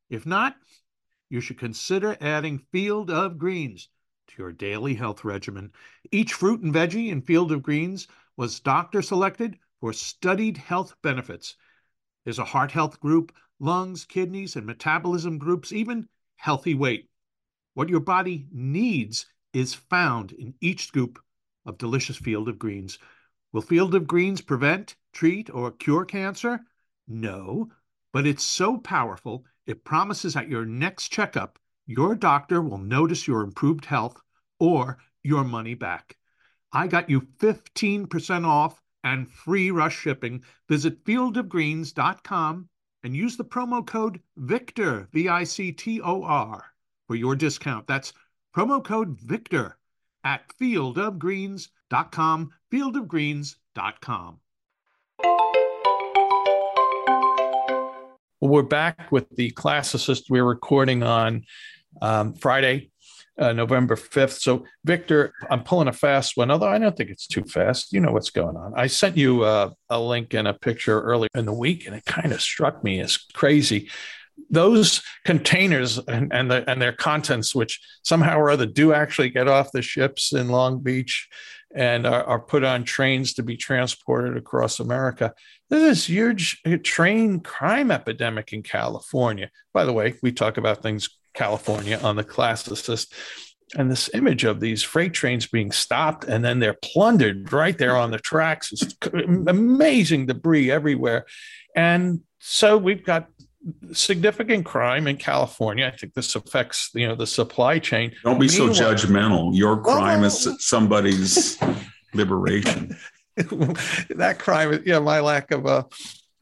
If 0.09 0.25
not, 0.25 0.57
you 1.29 1.41
should 1.41 1.59
consider 1.59 2.17
adding 2.21 2.59
Field 2.71 3.11
of 3.11 3.37
Greens 3.37 3.89
to 4.29 4.35
your 4.39 4.53
daily 4.53 4.95
health 4.95 5.25
regimen. 5.25 5.73
Each 6.13 6.35
fruit 6.35 6.61
and 6.61 6.73
veggie 6.73 7.09
in 7.09 7.21
Field 7.21 7.51
of 7.51 7.65
Greens 7.65 8.07
was 8.37 8.61
doctor 8.61 9.03
selected 9.03 9.59
for 9.81 9.93
studied 9.93 10.57
health 10.57 10.95
benefits. 11.03 11.57
There's 12.25 12.39
a 12.39 12.45
heart 12.45 12.71
health 12.71 13.01
group 13.01 13.33
lungs, 13.61 14.05
kidneys, 14.05 14.57
and 14.57 14.67
metabolism 14.67 15.39
groups, 15.39 15.73
even 15.73 16.09
healthy 16.37 16.75
weight. 16.75 17.09
What 17.75 17.89
your 17.89 18.01
body 18.01 18.49
needs 18.51 19.27
is 19.53 19.75
found 19.75 20.33
in 20.33 20.55
each 20.61 20.87
scoop 20.87 21.21
of 21.65 21.79
delicious 21.79 22.17
Field 22.17 22.49
of 22.49 22.59
Greens. 22.59 22.99
Will 23.53 23.63
Field 23.63 23.95
of 23.95 24.07
Greens 24.07 24.41
prevent, 24.41 24.97
treat, 25.13 25.51
or 25.51 25.71
cure 25.71 26.05
cancer? 26.05 26.61
No, 27.07 27.71
but 28.13 28.27
it's 28.27 28.45
so 28.45 28.79
powerful, 28.79 29.45
it 29.67 29.85
promises 29.85 30.35
at 30.35 30.49
your 30.49 30.65
next 30.65 31.09
checkup, 31.11 31.59
your 31.87 32.15
doctor 32.15 32.63
will 32.63 32.79
notice 32.79 33.27
your 33.27 33.43
improved 33.43 33.85
health 33.85 34.21
or 34.59 34.99
your 35.23 35.45
money 35.45 35.75
back. 35.75 36.17
I 36.73 36.87
got 36.87 37.11
you 37.11 37.23
15% 37.39 38.47
off 38.47 38.81
and 39.03 39.31
free 39.31 39.71
rush 39.71 39.99
shipping. 39.99 40.45
Visit 40.69 41.05
fieldofgreens.com 41.05 42.69
and 43.03 43.17
use 43.17 43.37
the 43.37 43.45
promo 43.45 43.87
code 43.87 44.21
VICTOR, 44.39 45.09
V 45.13 45.29
I 45.29 45.45
C 45.45 45.73
T 45.73 46.01
O 46.01 46.23
R, 46.23 46.65
for 47.07 47.17
your 47.17 47.35
discount. 47.35 47.87
That's 47.87 48.13
promo 48.55 48.83
code 48.83 49.19
VICTOR 49.21 49.75
at 50.25 50.43
fieldofgreens.com, 50.61 52.51
fieldofgreens.com. 52.73 54.41
Well, 58.41 58.51
we're 58.51 58.63
back 58.63 59.13
with 59.13 59.29
the 59.37 59.51
classicist 59.53 60.31
we're 60.31 60.45
recording 60.45 61.03
on 61.03 61.45
um, 62.01 62.33
Friday, 62.35 62.91
uh, 63.41 63.53
November 63.53 63.97
5th. 63.97 64.41
So, 64.41 64.65
Victor, 64.85 65.33
I'm 65.51 65.63
pulling 65.65 65.89
a 65.89 65.93
fast 65.93 66.37
one, 66.37 66.51
although 66.51 66.69
I 66.69 66.79
don't 66.79 66.97
think 66.97 67.11
it's 67.11 67.27
too 67.27 67.43
fast. 67.45 67.93
You 67.93 68.01
know 68.01 68.13
what's 68.13 68.31
going 68.31 68.57
on. 68.57 68.75
I 68.77 68.87
sent 68.87 69.17
you 69.17 69.43
uh, 69.43 69.71
a 69.89 69.99
link 69.99 70.35
and 70.35 70.47
a 70.47 70.55
picture 70.55 71.01
earlier 71.01 71.31
in 71.35 71.47
the 71.47 71.53
week, 71.53 71.87
and 71.87 71.97
it 71.97 72.05
kind 72.05 72.33
of 72.33 72.43
struck 72.43 72.85
me 72.85 73.01
as 73.01 73.17
crazy. 73.17 73.91
Those 74.51 75.03
containers 75.25 75.99
and, 75.99 76.33
and, 76.33 76.51
the, 76.51 76.69
and 76.71 76.81
their 76.81 76.93
contents, 76.93 77.55
which 77.55 77.81
somehow 78.03 78.39
or 78.39 78.51
other 78.51 78.67
do 78.67 78.93
actually 78.93 79.31
get 79.31 79.49
off 79.49 79.73
the 79.73 79.83
ships 79.83 80.33
in 80.33 80.49
Long 80.49 80.81
Beach 80.81 81.29
and 81.75 82.07
are, 82.07 82.25
are 82.25 82.41
put 82.41 82.65
on 82.65 82.85
trains 82.85 83.35
to 83.35 83.43
be 83.43 83.57
transported 83.57 84.37
across 84.37 84.81
America. 84.81 85.33
There's 85.69 85.83
this 85.83 86.07
huge 86.07 86.61
train 86.83 87.41
crime 87.41 87.91
epidemic 87.91 88.53
in 88.53 88.63
California. 88.63 89.51
By 89.73 89.85
the 89.85 89.93
way, 89.93 90.15
we 90.23 90.33
talk 90.33 90.57
about 90.57 90.83
things 90.83 91.20
California 91.35 91.99
on 92.03 92.17
the 92.17 92.25
classicist. 92.25 93.13
And 93.77 93.91
this 93.91 94.11
image 94.15 94.43
of 94.45 94.59
these 94.59 94.83
freight 94.83 95.13
trains 95.13 95.47
being 95.47 95.71
stopped 95.71 96.25
and 96.25 96.45
then 96.45 96.59
they're 96.59 96.77
plundered 96.83 97.53
right 97.53 97.79
there 97.79 97.97
on 97.97 98.11
the 98.11 98.19
tracks. 98.19 98.73
It's 98.73 98.97
amazing 99.15 100.27
debris 100.27 100.73
everywhere. 100.73 101.27
And 101.77 102.21
so 102.41 102.77
we've 102.77 103.05
got 103.05 103.29
significant 103.93 104.65
crime 104.65 105.07
in 105.07 105.17
California. 105.17 105.87
I 105.87 105.97
think 105.97 106.15
this 106.15 106.35
affects, 106.35 106.91
you 106.95 107.07
know, 107.07 107.15
the 107.15 107.27
supply 107.27 107.79
chain. 107.79 108.13
Don't 108.25 108.41
be 108.41 108.49
Meanwhile, 108.49 108.75
so 108.75 108.95
judgmental. 108.95 109.57
Your 109.57 109.75
oh, 109.75 109.83
crime 109.83 110.25
is 110.25 110.47
oh. 110.47 110.57
somebody's 110.59 111.59
liberation. 112.15 112.97
that 113.37 114.37
crime 114.39 114.73
is, 114.73 114.87
yeah, 114.87 114.99
my 114.99 115.21
lack 115.21 115.51
of 115.51 115.67
a 115.67 115.87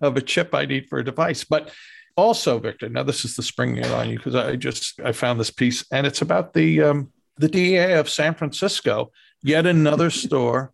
of 0.01 0.17
a 0.17 0.21
chip 0.21 0.55
I 0.55 0.65
need 0.65 0.89
for 0.89 1.01
a 1.01 1.05
device. 1.05 1.45
But 1.45 1.73
also, 2.19 2.59
Victor, 2.59 2.89
now 2.89 3.05
this 3.05 3.25
is 3.25 3.37
the 3.37 3.45
springing 3.45 3.85
it 3.85 3.93
on 3.93 4.11
you 4.11 4.17
because 4.17 4.35
I 4.35 4.57
just 4.57 5.01
I 5.01 5.13
found 5.13 5.39
this 5.39 5.53
piece 5.53 5.87
and 5.93 6.05
it's 6.05 6.21
about 6.21 6.53
the 6.53 6.83
um, 6.83 7.13
the 7.37 7.49
DEA 7.49 7.93
of 7.93 8.11
San 8.11 8.35
Francisco. 8.35 9.13
Yet 9.41 9.67
another 9.67 10.11
store, 10.25 10.73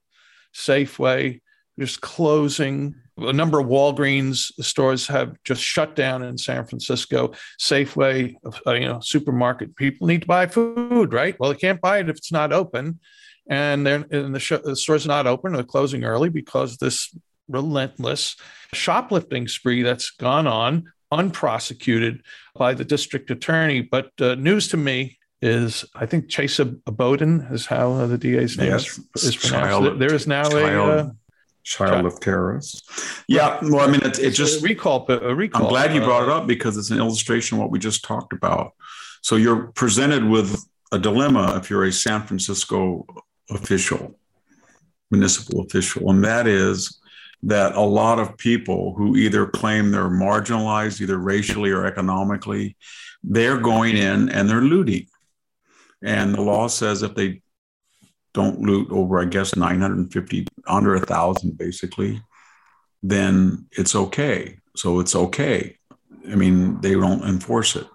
Safeway, 0.55 1.43
just 1.79 2.01
closing. 2.01 2.95
A 3.19 3.33
number 3.33 3.61
of 3.61 3.67
Walgreens 3.67 4.51
stores 4.65 5.07
have 5.09 5.37
just 5.45 5.63
shut 5.63 5.95
down 5.95 6.23
in 6.23 6.39
San 6.39 6.65
Francisco. 6.65 7.33
Safeway, 7.61 8.35
uh, 8.67 8.73
you 8.73 8.89
know, 8.89 9.01
supermarket. 9.01 9.77
People 9.77 10.07
need 10.07 10.23
to 10.23 10.27
buy 10.27 10.47
food, 10.47 11.13
right? 11.13 11.39
Well, 11.39 11.53
they 11.53 11.59
can't 11.59 11.81
buy 11.81 11.99
it 11.99 12.09
if 12.09 12.17
it's 12.17 12.33
not 12.33 12.55
open, 12.55 12.99
and 13.49 13.87
they're 13.87 14.07
and 14.11 14.35
the, 14.35 14.41
sh- 14.41 14.65
the 14.65 14.75
store's 14.75 15.07
not 15.07 15.27
open. 15.27 15.53
They're 15.53 15.63
closing 15.63 16.05
early 16.05 16.31
because 16.31 16.79
this 16.79 17.15
relentless 17.49 18.37
shoplifting 18.73 19.47
spree 19.47 19.83
that's 19.83 20.11
gone 20.11 20.47
on 20.47 20.85
unprosecuted 21.15 22.23
by 22.55 22.75
the 22.75 22.85
district 22.85 23.31
attorney. 23.31 23.81
But 23.81 24.11
uh, 24.21 24.35
news 24.35 24.69
to 24.69 24.77
me 24.77 25.19
is 25.43 25.85
I 25.95 26.07
think 26.07 26.29
Chesa 26.29 26.65
Boudin 26.87 27.47
is 27.51 27.67
how 27.67 27.93
uh, 27.93 28.07
the 28.07 28.19
DA's 28.19 28.57
name 28.57 28.71
yes, 28.71 28.99
is, 29.15 29.25
is 29.25 29.37
pronounced. 29.37 29.71
Child, 29.71 29.99
there 29.99 30.15
is 30.15 30.27
now 30.27 30.49
child, 30.49 30.89
a 30.89 30.93
uh, 30.93 31.11
child, 31.63 32.07
of 32.07 32.19
terrorists. 32.21 32.83
Yeah, 33.29 33.59
well, 33.63 33.87
I 33.87 33.91
mean, 33.91 34.01
it, 34.03 34.19
it 34.19 34.31
just 34.31 34.61
a 34.61 34.65
recall. 34.65 35.07
A 35.09 35.35
recall. 35.35 35.65
I'm 35.65 35.69
glad 35.69 35.95
you 35.95 36.01
brought 36.01 36.23
it 36.23 36.31
uh, 36.31 36.39
up 36.39 36.47
because 36.47 36.77
it's 36.77 36.91
an 36.91 36.99
illustration 36.99 37.57
of 37.57 37.63
what 37.63 37.71
we 37.71 37.79
just 37.79 38.05
talked 38.05 38.33
about. 38.33 38.73
So 39.21 39.37
you're 39.37 39.69
presented 39.73 40.25
with 40.25 40.65
a 40.93 40.99
dilemma 40.99 41.57
if 41.57 41.69
you're 41.69 41.85
a 41.85 41.93
San 41.93 42.23
Francisco 42.23 43.07
official, 43.51 44.19
municipal 45.11 45.61
official, 45.61 46.11
and 46.11 46.25
that 46.25 46.47
is 46.47 47.01
that 47.47 47.75
a 47.75 47.81
lot 47.81 48.19
of 48.19 48.39
people 48.39 48.95
who 48.97 49.17
either 49.17 49.47
claim 49.47 49.91
they're 49.91 50.09
marginalized, 50.09 51.01
either 51.01 51.19
racially 51.19 51.71
or 51.71 51.85
economically, 51.85 52.77
they're 53.23 53.59
going 53.59 53.97
in 53.97 54.31
and 54.31 54.49
they're 54.49 54.63
looting. 54.63 55.07
And 56.03 56.35
the 56.35 56.41
law 56.41 56.69
says 56.69 57.03
if 57.03 57.15
they 57.15 57.43
don't 58.33 58.61
loot 58.61 58.91
over, 58.91 59.21
I 59.21 59.27
guess, 59.27 59.57
950, 59.57 60.47
under 60.67 60.95
a 60.95 61.01
thousand 61.01 61.59
basically, 61.59 62.23
then 63.03 63.67
it's 63.73 63.95
okay. 63.95 64.59
So 64.75 65.01
it's 65.01 65.15
okay. 65.15 65.77
I 66.31 66.35
mean, 66.37 66.81
they 66.81 66.95
don't 66.95 67.25
enforce 67.25 67.77
it 67.77 67.87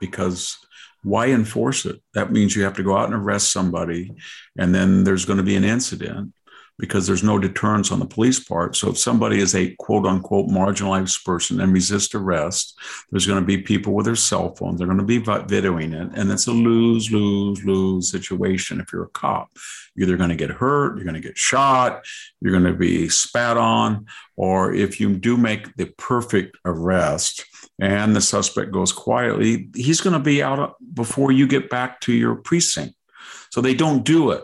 because 0.00 0.58
why 1.02 1.28
enforce 1.28 1.86
it? 1.86 2.02
That 2.12 2.30
means 2.30 2.54
you 2.54 2.64
have 2.64 2.76
to 2.76 2.82
go 2.82 2.96
out 2.96 3.06
and 3.06 3.14
arrest 3.14 3.52
somebody, 3.52 4.12
and 4.58 4.74
then 4.74 5.04
there's 5.04 5.24
going 5.24 5.38
to 5.38 5.42
be 5.42 5.56
an 5.56 5.64
incident 5.64 6.34
because 6.78 7.06
there's 7.06 7.24
no 7.24 7.38
deterrence 7.38 7.90
on 7.90 7.98
the 7.98 8.06
police 8.06 8.40
part. 8.40 8.76
So 8.76 8.90
if 8.90 8.98
somebody 8.98 9.40
is 9.40 9.54
a 9.54 9.74
quote 9.76 10.06
unquote 10.06 10.48
marginalized 10.48 11.24
person 11.24 11.60
and 11.60 11.72
resist 11.72 12.14
arrest, 12.14 12.78
there's 13.10 13.26
going 13.26 13.40
to 13.40 13.46
be 13.46 13.58
people 13.58 13.94
with 13.94 14.06
their 14.06 14.16
cell 14.16 14.54
phones. 14.54 14.78
They're 14.78 14.86
going 14.86 14.98
to 14.98 15.04
be 15.04 15.20
videoing 15.20 15.92
it. 15.92 16.16
And 16.16 16.30
it's 16.30 16.46
a 16.46 16.52
lose, 16.52 17.10
lose, 17.10 17.64
lose 17.64 18.10
situation 18.10 18.80
if 18.80 18.92
you're 18.92 19.04
a 19.04 19.10
cop. 19.10 19.50
You're 19.94 20.08
either 20.08 20.16
going 20.16 20.30
to 20.30 20.36
get 20.36 20.50
hurt, 20.50 20.96
you're 20.96 21.04
going 21.04 21.20
to 21.20 21.20
get 21.20 21.36
shot, 21.36 22.04
you're 22.40 22.52
going 22.52 22.72
to 22.72 22.78
be 22.78 23.08
spat 23.08 23.56
on, 23.56 24.06
or 24.36 24.72
if 24.72 25.00
you 25.00 25.16
do 25.16 25.36
make 25.36 25.74
the 25.74 25.86
perfect 25.96 26.56
arrest, 26.64 27.44
and 27.80 28.14
the 28.14 28.20
suspect 28.20 28.72
goes 28.72 28.92
quietly, 28.92 29.70
he's 29.74 30.00
going 30.00 30.12
to 30.12 30.20
be 30.20 30.42
out 30.42 30.58
uh, 30.58 30.70
before 30.94 31.32
you 31.32 31.46
get 31.46 31.70
back 31.70 32.00
to 32.02 32.12
your 32.12 32.36
precinct. 32.36 32.94
So 33.50 33.60
they 33.60 33.74
don't 33.74 34.04
do 34.04 34.30
it. 34.32 34.42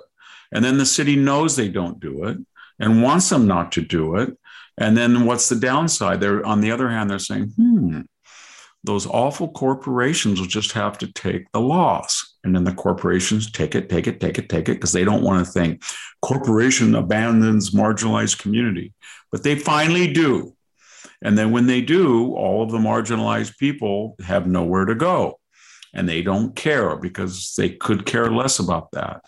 And 0.53 0.64
then 0.64 0.78
the 0.78 0.86
city 0.86 1.16
knows 1.16 1.57
they 1.57 1.68
don't 1.68 2.01
do 2.01 2.24
it 2.24 2.38
and 2.78 3.03
wants 3.03 3.28
them 3.28 3.47
not 3.47 3.72
to 3.72 3.80
do 3.80 4.16
it. 4.16 4.36
And 4.76 4.97
then 4.97 5.24
what's 5.24 5.49
the 5.49 5.57
downside? 5.57 6.20
They're 6.20 6.45
on 6.45 6.61
the 6.61 6.72
other 6.72 6.88
hand, 6.88 7.11
they're 7.11 7.18
saying, 7.18 7.53
hmm, 7.57 8.01
those 8.82 9.07
awful 9.07 9.49
corporations 9.49 10.40
will 10.40 10.47
just 10.47 10.72
have 10.72 10.99
to 10.99 11.12
take 11.12 11.51
the 11.53 11.61
loss. 11.61 12.36
And 12.45 12.55
then 12.55 12.64
the 12.64 12.74
corporations 12.74 13.51
take 13.51 13.74
it, 13.74 13.88
take 13.88 14.07
it, 14.07 14.20
take 14.20 14.38
it, 14.38 14.49
take 14.49 14.68
it, 14.68 14.74
because 14.74 14.92
they 14.92 15.05
don't 15.05 15.22
want 15.22 15.45
to 15.45 15.51
think 15.51 15.82
corporation 16.20 16.95
abandons 16.95 17.70
marginalized 17.70 18.38
community. 18.38 18.92
But 19.32 19.42
they 19.42 19.57
finally 19.57 20.12
do. 20.12 20.55
And 21.22 21.38
then 21.38 21.53
when 21.53 21.66
they 21.66 21.80
do, 21.80 22.34
all 22.34 22.62
of 22.62 22.70
the 22.70 22.78
marginalized 22.78 23.57
people 23.57 24.16
have 24.24 24.47
nowhere 24.47 24.84
to 24.84 24.95
go 24.95 25.38
and 25.95 26.09
they 26.09 26.22
don't 26.22 26.55
care 26.57 26.97
because 26.97 27.55
they 27.57 27.70
could 27.70 28.05
care 28.05 28.30
less 28.30 28.59
about 28.59 28.90
that. 28.92 29.22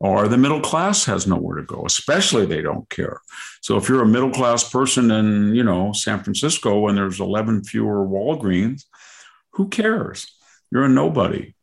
Or 0.00 0.28
the 0.28 0.38
middle 0.38 0.60
class 0.60 1.04
has 1.04 1.26
nowhere 1.26 1.56
to 1.56 1.64
go, 1.64 1.84
especially 1.84 2.46
they 2.46 2.62
don't 2.62 2.88
care. 2.88 3.20
So 3.60 3.76
if 3.76 3.88
you're 3.88 4.02
a 4.02 4.06
middle 4.06 4.30
class 4.30 4.68
person 4.68 5.10
in, 5.10 5.54
you 5.54 5.64
know, 5.64 5.92
San 5.92 6.22
Francisco 6.22 6.88
and 6.88 6.96
there's 6.96 7.20
11 7.20 7.64
fewer 7.64 8.06
Walgreens, 8.06 8.84
who 9.52 9.68
cares? 9.68 10.32
You're 10.70 10.84
a 10.84 10.88
nobody 10.88 11.54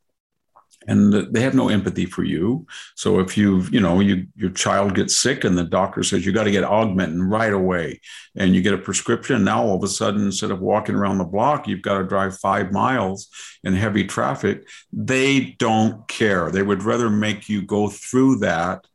and 0.88 1.13
they 1.13 1.41
have 1.41 1.53
no 1.53 1.69
empathy 1.69 2.05
for 2.05 2.23
you. 2.23 2.65
So 2.95 3.19
if 3.19 3.38
you've, 3.38 3.71
you 3.73 3.80
know, 3.80 3.99
you 3.99 4.27
your 4.36 4.49
child 4.49 4.95
gets 4.95 5.15
sick 5.15 5.43
and 5.43 5.57
the 5.57 5.63
doctor 5.63 6.03
says 6.03 6.25
you 6.25 6.32
got 6.32 6.45
to 6.45 6.51
get 6.51 6.63
augmentin 6.63 7.30
right 7.30 7.53
away, 7.53 7.99
and 8.36 8.55
you 8.55 8.61
get 8.61 8.73
a 8.73 8.77
prescription, 8.77 9.43
now 9.43 9.63
all 9.63 9.75
of 9.75 9.84
a 9.84 9.88
sudden 9.88 10.21
instead 10.21 10.51
of 10.51 10.61
walking 10.61 10.95
around 10.95 11.17
the 11.17 11.25
block, 11.25 11.67
you've 11.67 11.82
got 11.82 11.97
to 11.97 12.07
drive 12.07 12.38
five 12.38 12.71
miles 12.71 13.27
in 13.63 13.73
heavy 13.73 14.05
traffic. 14.05 14.67
They 14.93 15.55
don't 15.59 16.07
care. 16.07 16.49
They 16.49 16.63
would 16.63 16.84
rather 16.84 17.09
make 17.09 17.49
you 17.49 17.61
go 17.61 17.89
through 17.89 18.38
that 18.38 18.86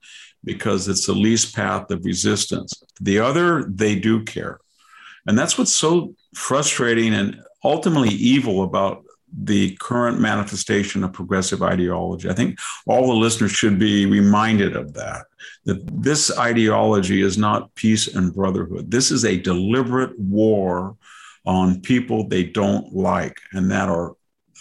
because 0.43 0.89
it's 0.89 1.07
the 1.07 1.12
least 1.12 1.55
path 1.55 1.91
of 1.91 2.05
resistance. 2.05 2.72
The 3.01 3.18
other, 3.18 3.64
they 3.64 3.95
do 3.95 4.24
care. 4.24 4.59
And 5.26 5.39
that's 5.39 5.57
what's 5.57 5.74
so 5.74 6.14
frustrating 6.35 7.14
and 7.14 7.41
ultimately 7.62 8.11
evil 8.11 8.62
about 8.62 9.04
the 9.43 9.76
current 9.76 10.20
manifestation 10.20 11.03
of 11.03 11.12
progressive 11.12 11.62
ideology. 11.62 12.28
I 12.28 12.35
think 12.35 12.59
all 12.87 13.07
the 13.07 13.14
listeners 13.14 13.53
should 13.53 13.78
be 13.78 14.07
reminded 14.07 14.76
of 14.76 14.95
that, 14.95 15.26
that 15.64 16.03
this 16.03 16.37
ideology 16.39 17.22
is 17.22 17.37
not 17.37 17.74
peace 17.74 18.14
and 18.14 18.35
brotherhood. 18.35 18.91
This 18.91 19.11
is 19.11 19.24
a 19.24 19.39
deliberate 19.39 20.18
war 20.18 20.97
on 21.47 21.80
people 21.80 22.28
they 22.28 22.45
don't 22.45 22.95
like 22.95 23.41
and 23.53 23.70
that 23.70 23.89
are 23.89 24.14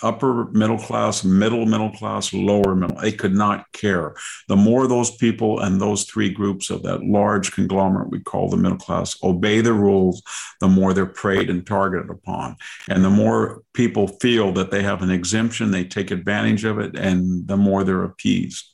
upper 0.03 0.45
middle 0.51 0.77
class, 0.77 1.23
middle 1.23 1.65
middle 1.65 1.91
class, 1.91 2.33
lower 2.33 2.75
middle. 2.75 2.97
They 2.97 3.11
could 3.11 3.33
not 3.33 3.71
care. 3.71 4.15
The 4.47 4.55
more 4.55 4.87
those 4.87 5.15
people 5.15 5.59
and 5.59 5.79
those 5.81 6.03
three 6.03 6.29
groups 6.29 6.69
of 6.69 6.83
that 6.83 7.03
large 7.03 7.51
conglomerate 7.51 8.11
we 8.11 8.19
call 8.19 8.49
the 8.49 8.57
middle 8.57 8.77
class 8.77 9.17
obey 9.23 9.61
the 9.61 9.73
rules, 9.73 10.21
the 10.59 10.67
more 10.67 10.93
they're 10.93 11.05
preyed 11.05 11.49
and 11.49 11.65
targeted 11.65 12.09
upon. 12.09 12.57
And 12.89 13.03
the 13.03 13.09
more 13.09 13.63
people 13.73 14.07
feel 14.07 14.51
that 14.53 14.69
they 14.69 14.83
have 14.83 15.01
an 15.01 15.09
exemption, 15.09 15.71
they 15.71 15.85
take 15.85 16.11
advantage 16.11 16.65
of 16.65 16.77
it, 16.79 16.95
and 16.95 17.47
the 17.47 17.57
more 17.57 17.83
they're 17.83 18.03
appeased. 18.03 18.69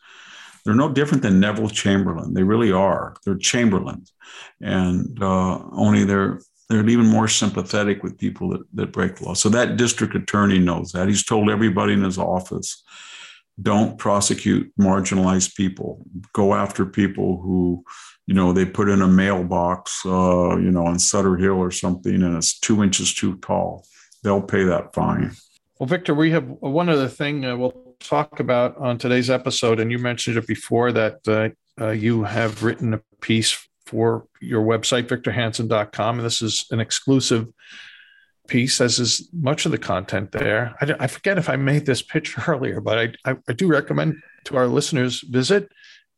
They're 0.65 0.75
no 0.75 0.89
different 0.91 1.23
than 1.23 1.39
Neville 1.39 1.69
Chamberlain. 1.69 2.34
They 2.34 2.43
really 2.43 2.71
are. 2.71 3.15
They're 3.23 3.38
Chamberlains, 3.38 4.11
and 4.61 5.17
uh, 5.21 5.59
only 5.71 6.03
they're 6.03 6.41
they're 6.70 6.88
even 6.88 7.07
more 7.07 7.28
sympathetic 7.28 8.03
with 8.03 8.17
people 8.17 8.49
that, 8.49 8.61
that 8.76 8.93
break 8.93 9.15
the 9.15 9.26
law. 9.26 9.34
So 9.34 9.49
that 9.49 9.76
district 9.76 10.15
attorney 10.15 10.59
knows 10.59 10.91
that. 10.91 11.07
He's 11.07 11.26
told 11.26 11.49
everybody 11.49 11.93
in 11.93 12.03
his 12.03 12.17
office 12.17 12.84
don't 13.61 13.97
prosecute 13.97 14.72
marginalized 14.80 15.55
people, 15.55 16.05
go 16.32 16.53
after 16.53 16.86
people 16.86 17.41
who, 17.41 17.84
you 18.26 18.34
know, 18.34 18.53
they 18.53 18.65
put 18.65 18.88
in 18.88 19.01
a 19.01 19.07
mailbox, 19.07 20.05
uh, 20.05 20.55
you 20.57 20.72
know, 20.72 20.86
on 20.86 20.97
Sutter 20.97 21.36
Hill 21.36 21.57
or 21.57 21.72
something 21.72 22.24
and 22.24 22.38
it's 22.38 22.57
two 22.57 22.84
inches 22.84 23.13
too 23.13 23.36
tall. 23.38 23.86
They'll 24.24 24.41
pay 24.41 24.63
that 24.63 24.93
fine. 24.93 25.32
Well, 25.80 25.88
Victor, 25.88 26.13
we 26.13 26.32
have 26.32 26.47
one 26.47 26.89
other 26.89 27.07
thing 27.07 27.45
uh, 27.45 27.57
we'll 27.57 27.95
talk 27.99 28.39
about 28.39 28.78
on 28.78 28.97
today's 28.97 29.30
episode, 29.30 29.80
and 29.80 29.91
you 29.91 29.97
mentioned 29.97 30.38
it 30.38 30.45
before 30.45 30.91
that 30.91 31.20
uh, 31.26 31.49
uh 31.82 31.91
you 31.91 32.24
have 32.24 32.63
written 32.63 32.93
a 32.93 33.01
piece 33.22 33.68
for 33.89 34.27
your 34.39 34.63
website, 34.63 35.07
victorhanson.com. 35.07 36.19
And 36.19 36.25
this 36.25 36.43
is 36.43 36.65
an 36.69 36.79
exclusive 36.79 37.47
piece, 38.47 38.79
as 38.79 38.99
is 38.99 39.29
much 39.33 39.65
of 39.65 39.71
the 39.71 39.79
content 39.79 40.31
there. 40.31 40.75
I, 40.79 40.93
I 40.99 41.07
forget 41.07 41.39
if 41.39 41.49
I 41.49 41.55
made 41.55 41.87
this 41.87 42.03
pitch 42.03 42.35
earlier, 42.47 42.81
but 42.81 42.99
I, 42.99 43.31
I, 43.31 43.35
I, 43.47 43.53
do 43.53 43.67
recommend 43.67 44.21
to 44.45 44.57
our 44.57 44.67
listeners 44.67 45.21
visit 45.21 45.71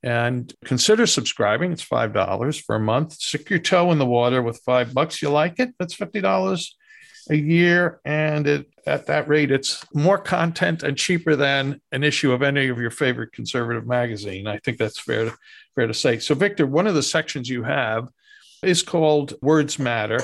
and 0.03 0.53
consider 0.65 1.07
subscribing. 1.07 1.72
It's 1.72 1.86
$5 1.86 2.61
for 2.61 2.76
a 2.76 2.80
month. 2.80 3.13
Stick 3.13 3.49
your 3.49 3.59
toe 3.59 3.91
in 3.91 3.99
the 3.99 4.05
water 4.05 4.41
with 4.41 4.61
five 4.65 4.93
bucks. 4.93 5.22
You 5.22 5.30
like 5.30 5.59
it? 5.59 5.74
That's 5.80 5.95
$50 5.95 6.65
a 7.32 7.36
year. 7.36 8.01
And 8.05 8.45
it, 8.45 8.67
at 8.86 9.07
that 9.07 9.27
rate, 9.27 9.51
it's 9.51 9.84
more 9.93 10.17
content 10.17 10.84
and 10.84 10.97
cheaper 10.97 11.36
than 11.36 11.82
an 11.91 12.03
issue 12.03 12.34
of 12.34 12.43
any 12.43 12.67
of 12.67 12.77
your 12.77 12.91
favorite 12.91 13.32
conservative 13.32 13.88
magazine. 13.88 14.47
I 14.47 14.57
think 14.59 14.77
that's 14.77 14.99
fair 14.99 15.25
to, 15.25 15.38
fair 15.73 15.88
to 15.88 15.93
say. 15.93 16.19
So, 16.19 16.36
Victor, 16.36 16.67
one 16.67 16.88
of 16.88 16.93
the 16.93 17.01
sections 17.01 17.49
you 17.49 17.63
have 17.63 18.09
is 18.61 18.84
called 18.84 19.34
Words 19.41 19.79
Matter. 19.79 20.19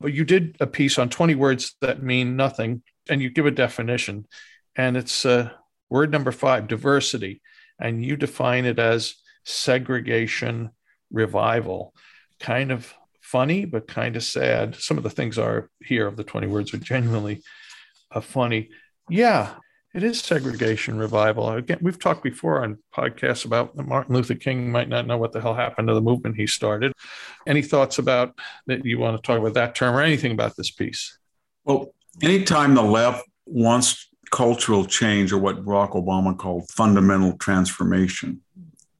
But 0.00 0.12
you 0.12 0.24
did 0.24 0.56
a 0.60 0.66
piece 0.66 0.98
on 0.98 1.08
20 1.08 1.34
words 1.34 1.76
that 1.82 2.02
mean 2.02 2.34
nothing, 2.34 2.82
and 3.08 3.22
you 3.22 3.30
give 3.30 3.46
a 3.46 3.50
definition. 3.50 4.26
And 4.74 4.96
it's 4.96 5.24
uh, 5.24 5.50
word 5.88 6.10
number 6.10 6.32
five 6.32 6.68
diversity. 6.68 7.42
And 7.78 8.04
you 8.04 8.16
define 8.16 8.64
it 8.64 8.78
as 8.78 9.14
segregation 9.44 10.70
revival. 11.12 11.94
Kind 12.40 12.72
of 12.72 12.92
funny, 13.30 13.64
but 13.64 13.86
kind 13.86 14.16
of 14.16 14.24
sad. 14.24 14.74
Some 14.74 14.96
of 14.96 15.04
the 15.04 15.10
things 15.10 15.38
are 15.38 15.70
here 15.80 16.06
of 16.06 16.16
the 16.16 16.24
20 16.24 16.46
words 16.48 16.74
are 16.74 16.78
genuinely 16.78 17.42
uh, 18.10 18.20
funny. 18.20 18.70
Yeah, 19.08 19.54
it 19.94 20.02
is 20.02 20.20
segregation 20.20 20.98
revival. 20.98 21.50
Again, 21.50 21.78
we've 21.80 21.98
talked 21.98 22.22
before 22.22 22.62
on 22.62 22.78
podcasts 22.94 23.44
about 23.44 23.76
Martin 23.76 24.14
Luther 24.14 24.34
King 24.34 24.70
might 24.70 24.88
not 24.88 25.06
know 25.06 25.16
what 25.16 25.32
the 25.32 25.40
hell 25.40 25.54
happened 25.54 25.88
to 25.88 25.94
the 25.94 26.00
movement 26.00 26.36
he 26.36 26.46
started. 26.46 26.92
Any 27.46 27.62
thoughts 27.62 27.98
about 27.98 28.36
that 28.66 28.84
you 28.84 28.98
want 28.98 29.16
to 29.16 29.22
talk 29.22 29.38
about 29.38 29.54
that 29.54 29.74
term 29.74 29.94
or 29.94 30.00
anything 30.00 30.32
about 30.32 30.56
this 30.56 30.70
piece? 30.70 31.18
Well, 31.64 31.94
anytime 32.22 32.74
the 32.74 32.82
left 32.82 33.24
wants 33.46 34.08
cultural 34.30 34.84
change 34.84 35.32
or 35.32 35.38
what 35.38 35.64
Barack 35.64 35.92
Obama 35.92 36.36
called 36.36 36.68
fundamental 36.70 37.36
transformation, 37.38 38.40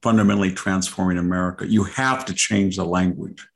fundamentally 0.01 0.51
transforming 0.51 1.17
America, 1.17 1.67
you 1.67 1.83
have 1.83 2.25
to 2.25 2.33
change 2.33 2.77
the 2.77 2.85
language. 2.85 3.47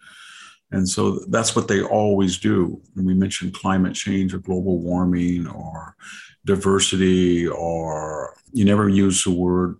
And 0.75 0.89
so 0.89 1.19
that's 1.29 1.55
what 1.55 1.67
they 1.69 1.81
always 1.81 2.37
do. 2.37 2.81
And 2.95 3.05
we 3.07 3.13
mentioned 3.13 3.53
climate 3.53 3.95
change 3.95 4.33
or 4.33 4.39
global 4.39 4.79
warming 4.79 5.47
or 5.47 5.95
diversity, 6.43 7.47
or 7.47 8.35
you 8.51 8.65
never 8.65 8.89
use 8.89 9.23
the 9.23 9.31
word 9.31 9.79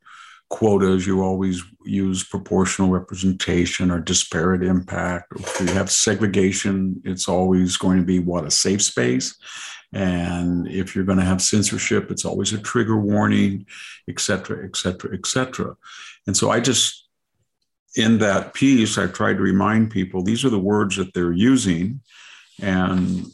quotas. 0.50 1.06
You 1.06 1.22
always 1.22 1.62
use 1.84 2.24
proportional 2.24 2.90
representation 2.90 3.92
or 3.92 4.00
disparate 4.00 4.64
impact. 4.64 5.34
If 5.36 5.60
you 5.60 5.68
have 5.74 5.92
segregation, 5.92 7.02
it's 7.04 7.28
always 7.28 7.76
going 7.78 8.00
to 8.00 8.06
be 8.06 8.20
what 8.20 8.46
a 8.46 8.52
safe 8.52 8.82
space. 8.82 9.36
And 9.92 10.68
if 10.68 10.96
you're 10.96 11.06
going 11.10 11.20
to 11.20 11.32
have 11.32 11.42
censorship, 11.42 12.10
it's 12.10 12.26
always 12.26 12.54
a 12.54 12.58
trigger 12.58 12.98
warning, 12.98 13.66
et 14.08 14.20
cetera, 14.20 14.64
et 14.66 14.76
cetera, 14.78 15.14
et 15.14 15.26
cetera. 15.26 15.76
And 16.26 16.38
so 16.38 16.52
I 16.52 16.62
just 16.62 17.05
in 17.96 18.18
that 18.20 18.54
piece, 18.54 18.98
I 18.98 19.08
tried 19.08 19.38
to 19.38 19.44
remind 19.44 19.92
people 19.92 20.22
these 20.22 20.44
are 20.44 20.50
the 20.50 20.60
words 20.60 20.98
that 20.98 21.14
they're 21.14 21.32
using, 21.32 22.02
and 22.62 23.26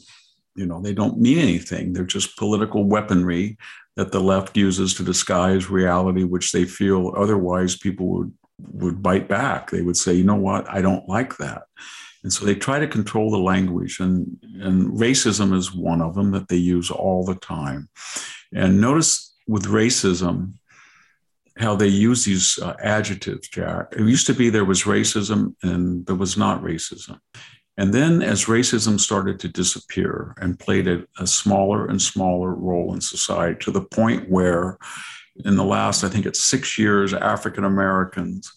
you 0.54 0.66
know 0.66 0.80
they 0.80 0.94
don't 0.94 1.20
mean 1.20 1.38
anything. 1.38 1.92
They're 1.92 2.04
just 2.04 2.36
political 2.36 2.84
weaponry 2.84 3.58
that 3.96 4.12
the 4.12 4.20
left 4.20 4.56
uses 4.56 4.94
to 4.94 5.04
disguise 5.04 5.68
reality, 5.68 6.24
which 6.24 6.52
they 6.52 6.64
feel 6.64 7.12
otherwise 7.16 7.76
people 7.76 8.08
would 8.08 8.32
would 8.58 9.02
bite 9.02 9.28
back. 9.28 9.70
They 9.70 9.82
would 9.82 9.96
say, 9.96 10.14
you 10.14 10.24
know 10.24 10.36
what, 10.36 10.68
I 10.70 10.82
don't 10.82 11.08
like 11.08 11.36
that. 11.38 11.62
And 12.22 12.32
so 12.32 12.44
they 12.44 12.54
try 12.54 12.78
to 12.78 12.86
control 12.86 13.30
the 13.30 13.38
language, 13.38 13.98
and, 13.98 14.38
and 14.60 14.92
racism 14.92 15.52
is 15.54 15.74
one 15.74 16.00
of 16.00 16.14
them 16.14 16.30
that 16.30 16.48
they 16.48 16.56
use 16.56 16.90
all 16.90 17.24
the 17.24 17.34
time. 17.34 17.88
And 18.54 18.80
notice 18.80 19.34
with 19.48 19.64
racism, 19.64 20.54
how 21.58 21.76
they 21.76 21.88
use 21.88 22.24
these 22.24 22.58
uh, 22.58 22.74
adjectives, 22.82 23.48
Jack. 23.48 23.88
It 23.92 24.00
used 24.00 24.26
to 24.26 24.34
be 24.34 24.48
there 24.48 24.64
was 24.64 24.84
racism 24.84 25.54
and 25.62 26.06
there 26.06 26.16
was 26.16 26.36
not 26.36 26.62
racism. 26.62 27.18
And 27.76 27.92
then 27.92 28.22
as 28.22 28.44
racism 28.44 29.00
started 29.00 29.38
to 29.40 29.48
disappear 29.48 30.34
and 30.38 30.58
played 30.58 30.88
a, 30.88 31.04
a 31.18 31.26
smaller 31.26 31.86
and 31.86 32.00
smaller 32.00 32.54
role 32.54 32.92
in 32.94 33.00
society 33.00 33.58
to 33.60 33.70
the 33.70 33.82
point 33.82 34.30
where 34.30 34.78
in 35.44 35.56
the 35.56 35.64
last, 35.64 36.04
I 36.04 36.08
think 36.08 36.26
it's 36.26 36.42
six 36.42 36.78
years, 36.78 37.14
African 37.14 37.64
Americans 37.64 38.52